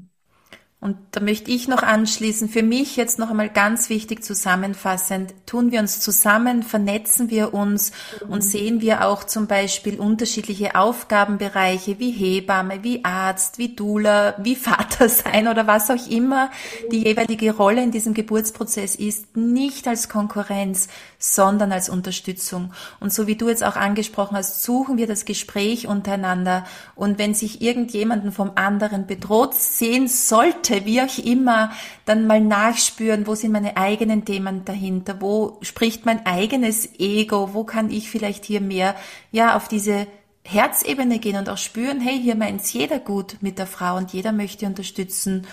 Und 0.83 0.97
da 1.11 1.21
möchte 1.21 1.51
ich 1.51 1.67
noch 1.67 1.83
anschließen, 1.83 2.49
für 2.49 2.63
mich 2.63 2.95
jetzt 2.95 3.19
noch 3.19 3.29
einmal 3.29 3.49
ganz 3.49 3.89
wichtig 3.89 4.23
zusammenfassend, 4.23 5.31
tun 5.45 5.71
wir 5.71 5.79
uns 5.79 5.99
zusammen, 5.99 6.63
vernetzen 6.63 7.29
wir 7.29 7.53
uns 7.53 7.91
mhm. 8.25 8.33
und 8.33 8.41
sehen 8.41 8.81
wir 8.81 9.05
auch 9.05 9.23
zum 9.23 9.45
Beispiel 9.45 9.99
unterschiedliche 9.99 10.73
Aufgabenbereiche 10.73 11.99
wie 11.99 12.09
Hebamme, 12.09 12.79
wie 12.81 13.05
Arzt, 13.05 13.59
wie 13.59 13.75
Dula, 13.75 14.33
wie 14.39 14.55
Vater 14.71 15.07
sein 15.07 15.47
oder 15.47 15.67
was 15.67 15.91
auch 15.91 16.09
immer 16.09 16.49
die 16.91 17.03
jeweilige 17.03 17.55
Rolle 17.55 17.83
in 17.83 17.91
diesem 17.91 18.15
Geburtsprozess 18.15 18.95
ist, 18.95 19.37
nicht 19.37 19.87
als 19.87 20.09
Konkurrenz, 20.09 20.87
sondern 21.19 21.71
als 21.71 21.89
Unterstützung. 21.89 22.73
Und 22.99 23.13
so 23.13 23.27
wie 23.27 23.35
du 23.35 23.49
jetzt 23.49 23.63
auch 23.63 23.75
angesprochen 23.75 24.35
hast, 24.35 24.63
suchen 24.63 24.97
wir 24.97 25.05
das 25.05 25.25
Gespräch 25.25 25.85
untereinander 25.85 26.65
und 26.95 27.19
wenn 27.19 27.35
sich 27.35 27.61
irgendjemanden 27.61 28.31
vom 28.31 28.53
anderen 28.55 29.05
bedroht 29.05 29.53
sehen 29.53 30.07
sollte, 30.07 30.70
Minute, 30.71 30.85
wie 30.85 31.01
auch 31.01 31.17
immer, 31.17 31.71
dann 32.05 32.27
mal 32.27 32.41
nachspüren, 32.41 33.27
wo 33.27 33.35
sind 33.35 33.51
meine 33.51 33.77
eigenen 33.77 34.25
Themen 34.25 34.65
dahinter, 34.65 35.19
wo 35.19 35.57
spricht 35.61 36.05
mein 36.05 36.25
eigenes 36.25 36.99
Ego, 36.99 37.53
wo 37.53 37.63
kann 37.63 37.91
ich 37.91 38.09
vielleicht 38.09 38.45
hier 38.45 38.61
mehr, 38.61 38.95
ja, 39.31 39.55
auf 39.55 39.67
diese 39.67 40.07
Herzebene 40.43 41.19
gehen 41.19 41.37
und 41.37 41.49
auch 41.49 41.57
spüren, 41.57 41.99
hey, 41.99 42.19
hier 42.19 42.35
meint's 42.35 42.73
jeder 42.73 42.99
gut 42.99 43.37
mit 43.41 43.59
der 43.59 43.67
Frau 43.67 43.97
und 43.97 44.11
jeder 44.11 44.31
möchte 44.31 44.65
unterstützen 44.65 45.45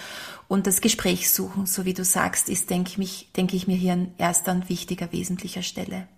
und 0.49 0.67
das 0.67 0.81
Gespräch 0.81 1.31
suchen, 1.31 1.67
so 1.67 1.85
wie 1.85 1.93
du 1.93 2.05
sagst, 2.05 2.49
ist, 2.49 2.71
denke 2.71 3.03
ich, 3.03 3.31
denke 3.37 3.55
ich 3.55 3.67
mir 3.67 3.77
hier 3.77 3.93
an 3.93 4.13
erster 4.17 4.53
und 4.53 4.71
wichtiger, 4.71 5.13
wesentlicher 5.13 5.63
Stelle. 5.63 6.09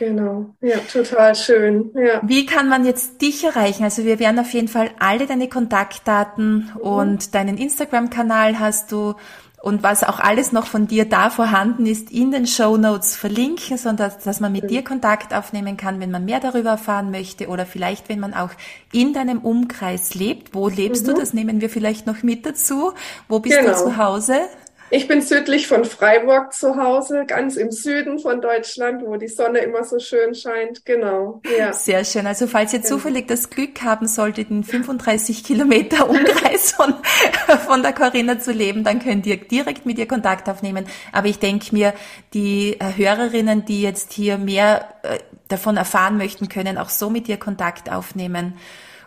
Genau, 0.00 0.46
ja, 0.62 0.78
total 0.90 1.34
schön. 1.34 1.90
Ja. 1.94 2.22
Wie 2.24 2.46
kann 2.46 2.70
man 2.70 2.86
jetzt 2.86 3.20
dich 3.20 3.44
erreichen? 3.44 3.84
Also 3.84 4.06
wir 4.06 4.18
werden 4.18 4.38
auf 4.38 4.50
jeden 4.54 4.68
Fall 4.68 4.90
alle 4.98 5.26
deine 5.26 5.46
Kontaktdaten 5.46 6.70
mhm. 6.74 6.80
und 6.80 7.34
deinen 7.34 7.58
Instagram-Kanal 7.58 8.58
hast 8.58 8.92
du 8.92 9.14
und 9.60 9.82
was 9.82 10.02
auch 10.02 10.18
alles 10.18 10.52
noch 10.52 10.64
von 10.64 10.86
dir 10.86 11.04
da 11.04 11.28
vorhanden 11.28 11.84
ist, 11.84 12.10
in 12.10 12.30
den 12.30 12.46
Show 12.46 12.78
Notes 12.78 13.14
verlinken, 13.14 13.76
sondern 13.76 14.10
dass 14.24 14.40
man 14.40 14.52
mit 14.52 14.64
mhm. 14.64 14.68
dir 14.68 14.84
Kontakt 14.84 15.34
aufnehmen 15.34 15.76
kann, 15.76 16.00
wenn 16.00 16.10
man 16.10 16.24
mehr 16.24 16.40
darüber 16.40 16.70
erfahren 16.70 17.10
möchte 17.10 17.48
oder 17.48 17.66
vielleicht, 17.66 18.08
wenn 18.08 18.20
man 18.20 18.32
auch 18.32 18.52
in 18.92 19.12
deinem 19.12 19.40
Umkreis 19.40 20.14
lebt. 20.14 20.54
Wo 20.54 20.70
lebst 20.70 21.06
mhm. 21.06 21.10
du? 21.10 21.20
Das 21.20 21.34
nehmen 21.34 21.60
wir 21.60 21.68
vielleicht 21.68 22.06
noch 22.06 22.22
mit 22.22 22.46
dazu. 22.46 22.94
Wo 23.28 23.40
bist 23.40 23.58
genau. 23.58 23.72
du 23.72 23.76
zu 23.76 23.96
Hause? 23.98 24.36
Ich 24.92 25.06
bin 25.06 25.22
südlich 25.22 25.68
von 25.68 25.84
Freiburg 25.84 26.52
zu 26.52 26.74
Hause, 26.74 27.24
ganz 27.24 27.54
im 27.54 27.70
Süden 27.70 28.18
von 28.18 28.40
Deutschland, 28.40 29.02
wo 29.06 29.14
die 29.16 29.28
Sonne 29.28 29.60
immer 29.60 29.84
so 29.84 30.00
schön 30.00 30.34
scheint. 30.34 30.84
Genau. 30.84 31.40
Ja. 31.56 31.72
Sehr 31.72 32.04
schön. 32.04 32.26
Also 32.26 32.48
falls 32.48 32.72
ihr 32.72 32.82
zufällig 32.82 33.28
das 33.28 33.50
Glück 33.50 33.82
haben 33.82 34.08
solltet, 34.08 34.50
in 34.50 34.64
35 34.64 35.44
Kilometer 35.44 36.10
Umkreis 36.10 36.72
von, 36.72 36.94
von 37.66 37.82
der 37.82 37.92
Corinna 37.92 38.40
zu 38.40 38.50
leben, 38.50 38.82
dann 38.82 38.98
könnt 38.98 39.26
ihr 39.26 39.36
direkt 39.36 39.86
mit 39.86 39.96
ihr 39.96 40.08
Kontakt 40.08 40.48
aufnehmen. 40.48 40.86
Aber 41.12 41.28
ich 41.28 41.38
denke 41.38 41.72
mir, 41.72 41.94
die 42.34 42.76
äh, 42.80 42.96
Hörerinnen, 42.96 43.64
die 43.64 43.82
jetzt 43.82 44.12
hier 44.12 44.38
mehr 44.38 44.88
äh, 45.02 45.20
davon 45.46 45.76
erfahren 45.76 46.16
möchten, 46.16 46.48
können 46.48 46.78
auch 46.78 46.88
so 46.88 47.10
mit 47.10 47.28
ihr 47.28 47.36
Kontakt 47.36 47.92
aufnehmen. 47.92 48.54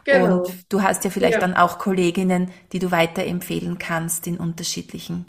Genau. 0.06 0.38
Und 0.38 0.54
du 0.70 0.82
hast 0.82 1.04
ja 1.04 1.10
vielleicht 1.10 1.36
ja. 1.36 1.40
dann 1.40 1.56
auch 1.56 1.78
Kolleginnen, 1.78 2.52
die 2.72 2.80
du 2.80 2.92
weiterempfehlen 2.92 3.80
kannst 3.80 4.28
in 4.28 4.38
unterschiedlichen 4.38 5.26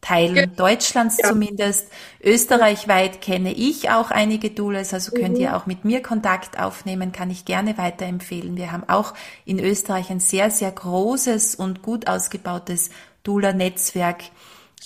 Teilen 0.00 0.34
Ge 0.34 0.46
Deutschlands 0.46 1.18
ja. 1.18 1.28
zumindest. 1.28 1.88
Österreichweit 2.22 3.20
kenne 3.20 3.52
ich 3.52 3.90
auch 3.90 4.10
einige 4.10 4.50
Doulas, 4.50 4.94
also 4.94 5.12
könnt 5.12 5.34
mhm. 5.34 5.40
ihr 5.40 5.56
auch 5.56 5.66
mit 5.66 5.84
mir 5.84 6.02
Kontakt 6.02 6.58
aufnehmen, 6.58 7.12
kann 7.12 7.30
ich 7.30 7.44
gerne 7.44 7.76
weiterempfehlen. 7.78 8.56
Wir 8.56 8.72
haben 8.72 8.88
auch 8.88 9.14
in 9.44 9.58
Österreich 9.58 10.10
ein 10.10 10.20
sehr, 10.20 10.50
sehr 10.50 10.70
großes 10.70 11.56
und 11.56 11.82
gut 11.82 12.06
ausgebautes 12.06 12.90
Doula-Netzwerk. 13.24 14.22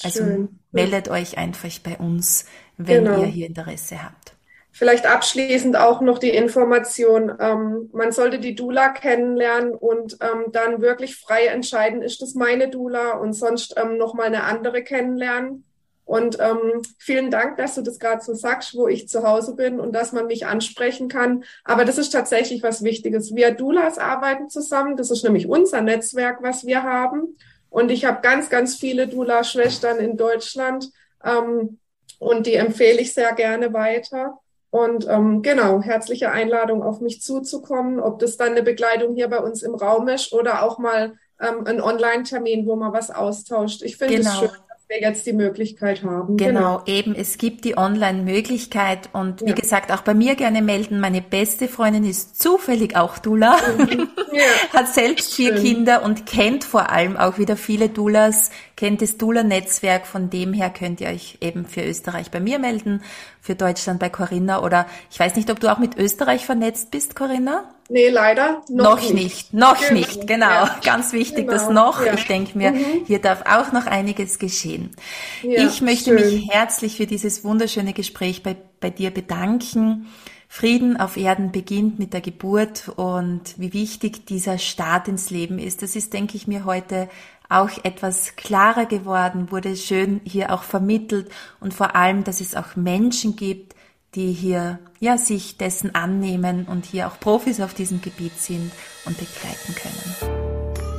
Also 0.02 0.48
meldet 0.72 1.08
euch 1.08 1.36
einfach 1.36 1.78
bei 1.84 1.98
uns, 1.98 2.46
wenn 2.78 3.04
genau. 3.04 3.20
ihr 3.20 3.26
hier 3.26 3.46
Interesse 3.46 4.02
habt. 4.02 4.32
Vielleicht 4.74 5.06
abschließend 5.06 5.76
auch 5.76 6.00
noch 6.00 6.18
die 6.18 6.30
Information, 6.30 7.30
ähm, 7.38 7.90
man 7.92 8.10
sollte 8.10 8.38
die 8.38 8.54
Dula 8.54 8.88
kennenlernen 8.88 9.74
und 9.74 10.16
ähm, 10.22 10.46
dann 10.50 10.80
wirklich 10.80 11.16
frei 11.16 11.46
entscheiden, 11.46 12.00
ist 12.00 12.22
das 12.22 12.34
meine 12.34 12.70
Dula 12.70 13.18
und 13.18 13.34
sonst 13.34 13.74
ähm, 13.76 13.98
nochmal 13.98 14.28
eine 14.28 14.44
andere 14.44 14.82
kennenlernen. 14.82 15.64
Und 16.04 16.38
ähm, 16.40 16.82
vielen 16.98 17.30
Dank, 17.30 17.58
dass 17.58 17.74
du 17.74 17.82
das 17.82 17.98
gerade 17.98 18.22
so 18.22 18.34
sagst, 18.34 18.74
wo 18.74 18.88
ich 18.88 19.08
zu 19.08 19.22
Hause 19.22 19.54
bin 19.54 19.78
und 19.78 19.94
dass 19.94 20.12
man 20.12 20.26
mich 20.26 20.46
ansprechen 20.46 21.08
kann. 21.08 21.44
Aber 21.64 21.84
das 21.84 21.98
ist 21.98 22.10
tatsächlich 22.10 22.62
was 22.62 22.82
Wichtiges. 22.82 23.34
Wir 23.34 23.52
Dulas 23.52 23.98
arbeiten 23.98 24.48
zusammen. 24.48 24.96
Das 24.96 25.10
ist 25.10 25.22
nämlich 25.22 25.48
unser 25.48 25.80
Netzwerk, 25.82 26.42
was 26.42 26.66
wir 26.66 26.82
haben. 26.82 27.36
Und 27.68 27.90
ich 27.90 28.04
habe 28.04 28.20
ganz, 28.20 28.50
ganz 28.50 28.74
viele 28.74 29.06
Dula-Schwestern 29.06 29.98
in 29.98 30.16
Deutschland. 30.16 30.90
Ähm, 31.24 31.78
und 32.18 32.46
die 32.46 32.54
empfehle 32.54 33.00
ich 33.00 33.14
sehr 33.14 33.32
gerne 33.32 33.72
weiter. 33.72 34.41
Und 34.72 35.06
ähm, 35.06 35.42
genau, 35.42 35.82
herzliche 35.82 36.30
Einladung, 36.30 36.82
auf 36.82 37.02
mich 37.02 37.20
zuzukommen, 37.20 38.00
ob 38.00 38.20
das 38.20 38.38
dann 38.38 38.52
eine 38.52 38.62
Begleitung 38.62 39.14
hier 39.14 39.28
bei 39.28 39.38
uns 39.38 39.62
im 39.62 39.74
Raum 39.74 40.08
ist 40.08 40.32
oder 40.32 40.62
auch 40.62 40.78
mal 40.78 41.12
ähm, 41.38 41.66
ein 41.66 41.82
Online-Termin, 41.82 42.66
wo 42.66 42.74
man 42.74 42.94
was 42.94 43.10
austauscht. 43.10 43.82
Ich 43.82 43.98
finde 43.98 44.20
es 44.20 44.26
genau. 44.26 44.38
schön, 44.38 44.50
wir 44.92 45.00
jetzt 45.00 45.26
die 45.26 45.32
Möglichkeit 45.32 46.02
haben. 46.02 46.36
Genau, 46.36 46.78
genau. 46.78 46.82
eben, 46.86 47.14
es 47.14 47.38
gibt 47.38 47.64
die 47.64 47.76
Online-Möglichkeit 47.76 49.08
und 49.12 49.40
ja. 49.40 49.48
wie 49.48 49.54
gesagt, 49.54 49.90
auch 49.90 50.02
bei 50.02 50.14
mir 50.14 50.34
gerne 50.34 50.62
melden. 50.62 51.00
Meine 51.00 51.22
beste 51.22 51.68
Freundin 51.68 52.04
ist 52.04 52.40
zufällig 52.40 52.96
auch 52.96 53.18
Dula, 53.18 53.56
mhm. 53.78 54.08
ja. 54.32 54.42
hat 54.78 54.88
selbst 54.88 55.34
vier 55.34 55.56
Schön. 55.56 55.64
Kinder 55.64 56.04
und 56.04 56.26
kennt 56.26 56.64
vor 56.64 56.90
allem 56.90 57.16
auch 57.16 57.38
wieder 57.38 57.56
viele 57.56 57.88
Dulas, 57.88 58.50
kennt 58.76 59.02
das 59.02 59.16
Dula-Netzwerk. 59.16 60.06
Von 60.06 60.30
dem 60.30 60.52
her 60.52 60.70
könnt 60.70 61.00
ihr 61.00 61.08
euch 61.08 61.38
eben 61.40 61.64
für 61.66 61.82
Österreich 61.82 62.30
bei 62.30 62.40
mir 62.40 62.58
melden, 62.58 63.02
für 63.40 63.54
Deutschland 63.54 63.98
bei 63.98 64.10
Corinna 64.10 64.62
oder 64.62 64.86
ich 65.10 65.18
weiß 65.18 65.36
nicht, 65.36 65.50
ob 65.50 65.60
du 65.60 65.72
auch 65.72 65.78
mit 65.78 65.96
Österreich 65.96 66.44
vernetzt 66.44 66.90
bist, 66.90 67.16
Corinna? 67.16 67.64
Nee, 67.92 68.08
leider 68.08 68.62
noch, 68.70 68.84
noch 68.84 69.00
nicht. 69.02 69.14
nicht. 69.14 69.52
Noch 69.52 69.78
genau. 69.78 69.92
nicht, 69.92 70.26
genau. 70.26 70.46
Ja. 70.46 70.80
Ganz 70.82 71.12
wichtig, 71.12 71.46
genau. 71.46 71.52
das 71.52 71.68
noch. 71.68 72.04
Ja. 72.04 72.14
Ich 72.14 72.26
denke 72.26 72.56
mir, 72.56 72.72
mhm. 72.72 73.04
hier 73.06 73.18
darf 73.18 73.42
auch 73.44 73.70
noch 73.72 73.86
einiges 73.86 74.38
geschehen. 74.38 74.96
Ja, 75.42 75.66
ich 75.66 75.82
möchte 75.82 76.18
schön. 76.18 76.38
mich 76.38 76.50
herzlich 76.50 76.96
für 76.96 77.06
dieses 77.06 77.44
wunderschöne 77.44 77.92
Gespräch 77.92 78.42
bei, 78.42 78.56
bei 78.80 78.88
dir 78.88 79.10
bedanken. 79.10 80.06
Frieden 80.48 80.96
auf 80.96 81.18
Erden 81.18 81.52
beginnt 81.52 81.98
mit 81.98 82.14
der 82.14 82.22
Geburt 82.22 82.88
und 82.96 83.58
wie 83.58 83.74
wichtig 83.74 84.24
dieser 84.24 84.56
Start 84.56 85.06
ins 85.08 85.28
Leben 85.28 85.58
ist. 85.58 85.82
Das 85.82 85.94
ist, 85.94 86.14
denke 86.14 86.38
ich 86.38 86.46
mir, 86.46 86.64
heute 86.64 87.10
auch 87.50 87.70
etwas 87.84 88.36
klarer 88.36 88.86
geworden, 88.86 89.50
wurde 89.50 89.76
schön 89.76 90.22
hier 90.24 90.50
auch 90.50 90.62
vermittelt 90.62 91.30
und 91.60 91.74
vor 91.74 91.94
allem, 91.94 92.24
dass 92.24 92.40
es 92.40 92.54
auch 92.54 92.74
Menschen 92.74 93.36
gibt, 93.36 93.74
die 94.14 94.32
hier 94.32 94.78
ja 95.00 95.16
sich 95.16 95.56
dessen 95.56 95.94
annehmen 95.94 96.66
und 96.66 96.84
hier 96.84 97.06
auch 97.06 97.18
Profis 97.18 97.60
auf 97.60 97.74
diesem 97.74 98.02
Gebiet 98.02 98.38
sind 98.38 98.70
und 99.06 99.16
begleiten 99.18 99.74
können. 99.74 100.36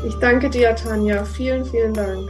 Ich 0.07 0.15
danke 0.15 0.49
dir, 0.49 0.75
Tanja. 0.75 1.23
Vielen, 1.23 1.63
vielen 1.65 1.93
Dank. 1.93 2.27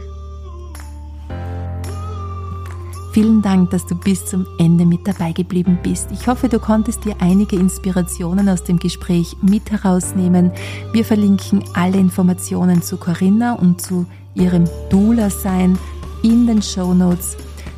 Vielen 3.14 3.42
Dank, 3.42 3.70
dass 3.70 3.86
du 3.86 3.94
bis 3.94 4.26
zum 4.26 4.44
Ende 4.58 4.84
mit 4.84 5.06
dabei 5.06 5.30
geblieben 5.30 5.78
bist. 5.82 6.10
Ich 6.10 6.26
hoffe, 6.26 6.48
du 6.48 6.58
konntest 6.58 7.04
dir 7.04 7.14
einige 7.20 7.54
Inspirationen 7.54 8.48
aus 8.48 8.64
dem 8.64 8.80
Gespräch 8.80 9.36
mit 9.40 9.70
herausnehmen. 9.70 10.50
Wir 10.92 11.04
verlinken 11.04 11.62
alle 11.74 11.98
Informationen 11.98 12.82
zu 12.82 12.96
Corinna 12.96 13.52
und 13.52 13.80
zu 13.80 14.06
ihrem 14.34 14.64
Dula-Sein 14.90 15.78
in 16.24 16.48
den 16.48 16.60
Show 16.60 16.92
Notes 16.92 17.36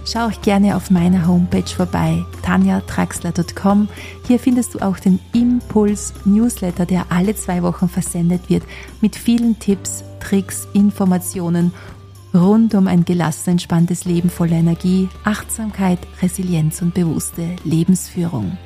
Schau 0.09 0.29
auch 0.29 0.41
gerne 0.41 0.77
auf 0.77 0.91
meiner 0.91 1.27
Homepage 1.27 1.67
vorbei, 1.67 2.25
tanjatraxler.com. 2.43 3.89
Hier 4.29 4.39
findest 4.39 4.75
du 4.75 4.79
auch 4.79 5.01
den 5.01 5.19
Impuls 5.33 6.15
Newsletter, 6.25 6.87
der 6.87 7.07
alle 7.09 7.35
zwei 7.35 7.61
Wochen 7.65 7.89
versendet 7.89 8.49
wird, 8.49 8.63
mit 9.01 9.17
vielen 9.17 9.59
Tipps, 9.59 10.05
Tricks, 10.21 10.69
Informationen 10.75 11.73
rund 12.33 12.75
um 12.77 12.87
ein 12.87 13.05
gelassen, 13.05 13.51
entspanntes 13.51 14.05
Leben 14.05 14.31
voller 14.31 14.57
Energie, 14.57 15.09
Achtsamkeit, 15.25 15.99
Resilienz 16.23 16.83
und 16.83 16.95
bewusste 16.95 17.57
Lebensführung. 17.65 18.57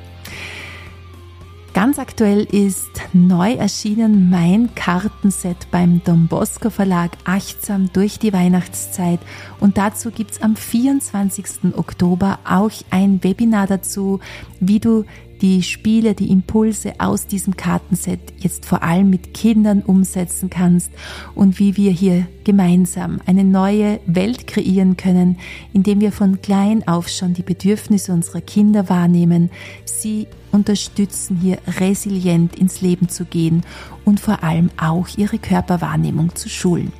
Ganz 1.73 1.99
aktuell 1.99 2.43
ist 2.43 2.89
neu 3.13 3.53
erschienen 3.53 4.29
mein 4.29 4.75
Kartenset 4.75 5.71
beim 5.71 6.03
Don 6.03 6.27
Bosco 6.27 6.69
Verlag 6.69 7.11
Achtsam 7.23 7.89
durch 7.93 8.19
die 8.19 8.33
Weihnachtszeit 8.33 9.21
und 9.61 9.77
dazu 9.77 10.11
gibt's 10.11 10.41
am 10.41 10.57
24. 10.57 11.73
Oktober 11.77 12.39
auch 12.43 12.71
ein 12.89 13.23
Webinar 13.23 13.67
dazu, 13.67 14.19
wie 14.59 14.81
du 14.81 15.05
die 15.41 15.63
Spiele, 15.63 16.13
die 16.13 16.31
Impulse 16.31 16.93
aus 16.99 17.25
diesem 17.25 17.57
Kartenset 17.57 18.19
jetzt 18.39 18.65
vor 18.65 18.83
allem 18.83 19.09
mit 19.09 19.33
Kindern 19.33 19.81
umsetzen 19.81 20.49
kannst 20.49 20.91
und 21.33 21.59
wie 21.59 21.77
wir 21.77 21.91
hier 21.91 22.27
gemeinsam 22.43 23.19
eine 23.25 23.43
neue 23.43 23.99
Welt 24.05 24.47
kreieren 24.47 24.97
können, 24.97 25.37
indem 25.73 25.99
wir 25.99 26.11
von 26.11 26.41
klein 26.41 26.87
auf 26.87 27.07
schon 27.09 27.33
die 27.33 27.43
Bedürfnisse 27.43 28.13
unserer 28.13 28.41
Kinder 28.41 28.89
wahrnehmen, 28.89 29.49
sie 29.85 30.27
unterstützen, 30.51 31.37
hier 31.41 31.57
resilient 31.79 32.57
ins 32.57 32.81
Leben 32.81 33.09
zu 33.09 33.25
gehen 33.25 33.63
und 34.05 34.19
vor 34.19 34.43
allem 34.43 34.69
auch 34.77 35.07
ihre 35.17 35.39
Körperwahrnehmung 35.39 36.35
zu 36.35 36.49
schulen. 36.49 36.91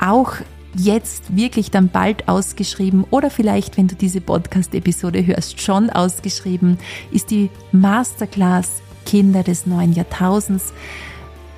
Auch 0.00 0.34
jetzt 0.76 1.36
wirklich 1.36 1.70
dann 1.70 1.88
bald 1.88 2.28
ausgeschrieben 2.28 3.04
oder 3.10 3.30
vielleicht, 3.30 3.76
wenn 3.76 3.88
du 3.88 3.94
diese 3.94 4.20
Podcast-Episode 4.20 5.24
hörst, 5.26 5.60
schon 5.60 5.90
ausgeschrieben, 5.90 6.78
ist 7.10 7.30
die 7.30 7.50
Masterclass 7.72 8.82
Kinder 9.04 9.42
des 9.42 9.66
neuen 9.66 9.92
Jahrtausends. 9.92 10.72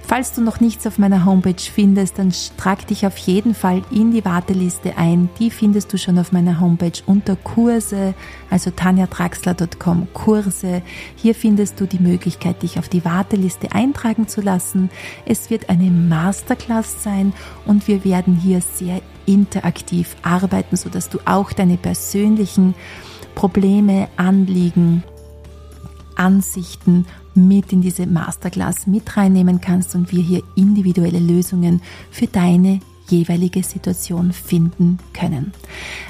Falls 0.08 0.32
du 0.32 0.40
noch 0.40 0.60
nichts 0.60 0.86
auf 0.86 0.98
meiner 0.98 1.24
Homepage 1.24 1.60
findest, 1.60 2.20
dann 2.20 2.32
trag 2.56 2.86
dich 2.86 3.06
auf 3.08 3.18
jeden 3.18 3.56
Fall 3.56 3.82
in 3.90 4.12
die 4.12 4.24
Warteliste 4.24 4.96
ein. 4.96 5.28
Die 5.40 5.50
findest 5.50 5.92
du 5.92 5.98
schon 5.98 6.16
auf 6.20 6.30
meiner 6.30 6.60
Homepage 6.60 7.02
unter 7.06 7.34
Kurse, 7.34 8.14
also 8.48 8.70
tanjatraxler.com 8.70 10.06
Kurse. 10.14 10.82
Hier 11.16 11.34
findest 11.34 11.80
du 11.80 11.86
die 11.86 11.98
Möglichkeit, 11.98 12.62
dich 12.62 12.78
auf 12.78 12.88
die 12.88 13.04
Warteliste 13.04 13.72
eintragen 13.72 14.28
zu 14.28 14.42
lassen. 14.42 14.90
Es 15.24 15.50
wird 15.50 15.68
eine 15.70 15.90
Masterclass 15.90 17.02
sein 17.02 17.32
und 17.64 17.88
wir 17.88 18.04
werden 18.04 18.36
hier 18.36 18.60
sehr 18.60 19.02
interaktiv 19.26 20.14
arbeiten, 20.22 20.76
sodass 20.76 21.08
du 21.08 21.18
auch 21.24 21.52
deine 21.52 21.78
persönlichen 21.78 22.76
Probleme, 23.34 24.08
Anliegen, 24.16 25.02
Ansichten 26.16 27.06
mit 27.34 27.72
in 27.72 27.82
diese 27.82 28.06
Masterclass 28.06 28.86
mit 28.86 29.16
reinnehmen 29.16 29.60
kannst 29.60 29.94
und 29.94 30.12
wir 30.12 30.22
hier 30.22 30.42
individuelle 30.56 31.20
Lösungen 31.20 31.82
für 32.10 32.26
deine 32.26 32.80
jeweilige 33.08 33.62
Situation 33.62 34.32
finden 34.32 34.98
können. 35.12 35.52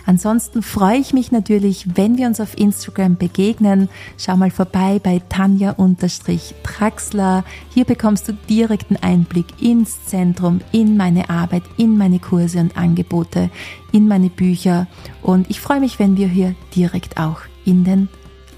Ansonsten 0.06 0.62
freue 0.62 0.96
ich 0.98 1.12
mich 1.12 1.30
natürlich, 1.32 1.96
wenn 1.96 2.16
wir 2.16 2.26
uns 2.26 2.40
auf 2.40 2.58
Instagram 2.58 3.16
begegnen. 3.16 3.90
Schau 4.18 4.36
mal 4.36 4.50
vorbei 4.50 4.98
bei 5.02 5.20
Tanja-Traxler. 5.28 7.44
Hier 7.70 7.84
bekommst 7.84 8.28
du 8.28 8.32
direkten 8.48 8.96
Einblick 8.96 9.46
ins 9.60 10.06
Zentrum, 10.06 10.60
in 10.72 10.96
meine 10.96 11.28
Arbeit, 11.28 11.64
in 11.76 11.98
meine 11.98 12.18
Kurse 12.18 12.60
und 12.60 12.76
Angebote, 12.76 13.50
in 13.92 14.08
meine 14.08 14.30
Bücher. 14.30 14.86
Und 15.22 15.50
ich 15.50 15.60
freue 15.60 15.80
mich, 15.80 15.98
wenn 15.98 16.16
wir 16.16 16.28
hier 16.28 16.54
direkt 16.74 17.18
auch 17.18 17.40
in 17.64 17.84
den 17.84 18.08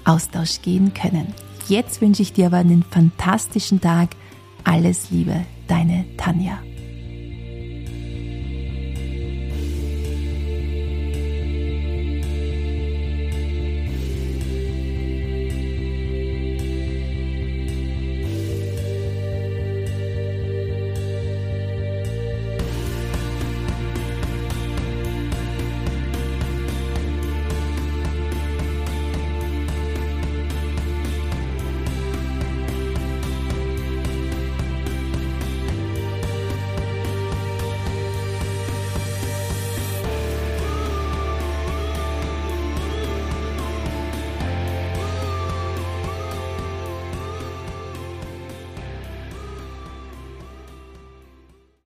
Austausch 0.09 0.61
gehen 0.61 0.93
können. 0.93 1.33
Jetzt 1.67 2.01
wünsche 2.01 2.23
ich 2.23 2.33
dir 2.33 2.47
aber 2.47 2.57
einen 2.57 2.83
fantastischen 2.83 3.79
Tag. 3.79 4.09
Alles 4.63 5.11
Liebe, 5.11 5.45
deine 5.67 6.05
Tanja. 6.17 6.57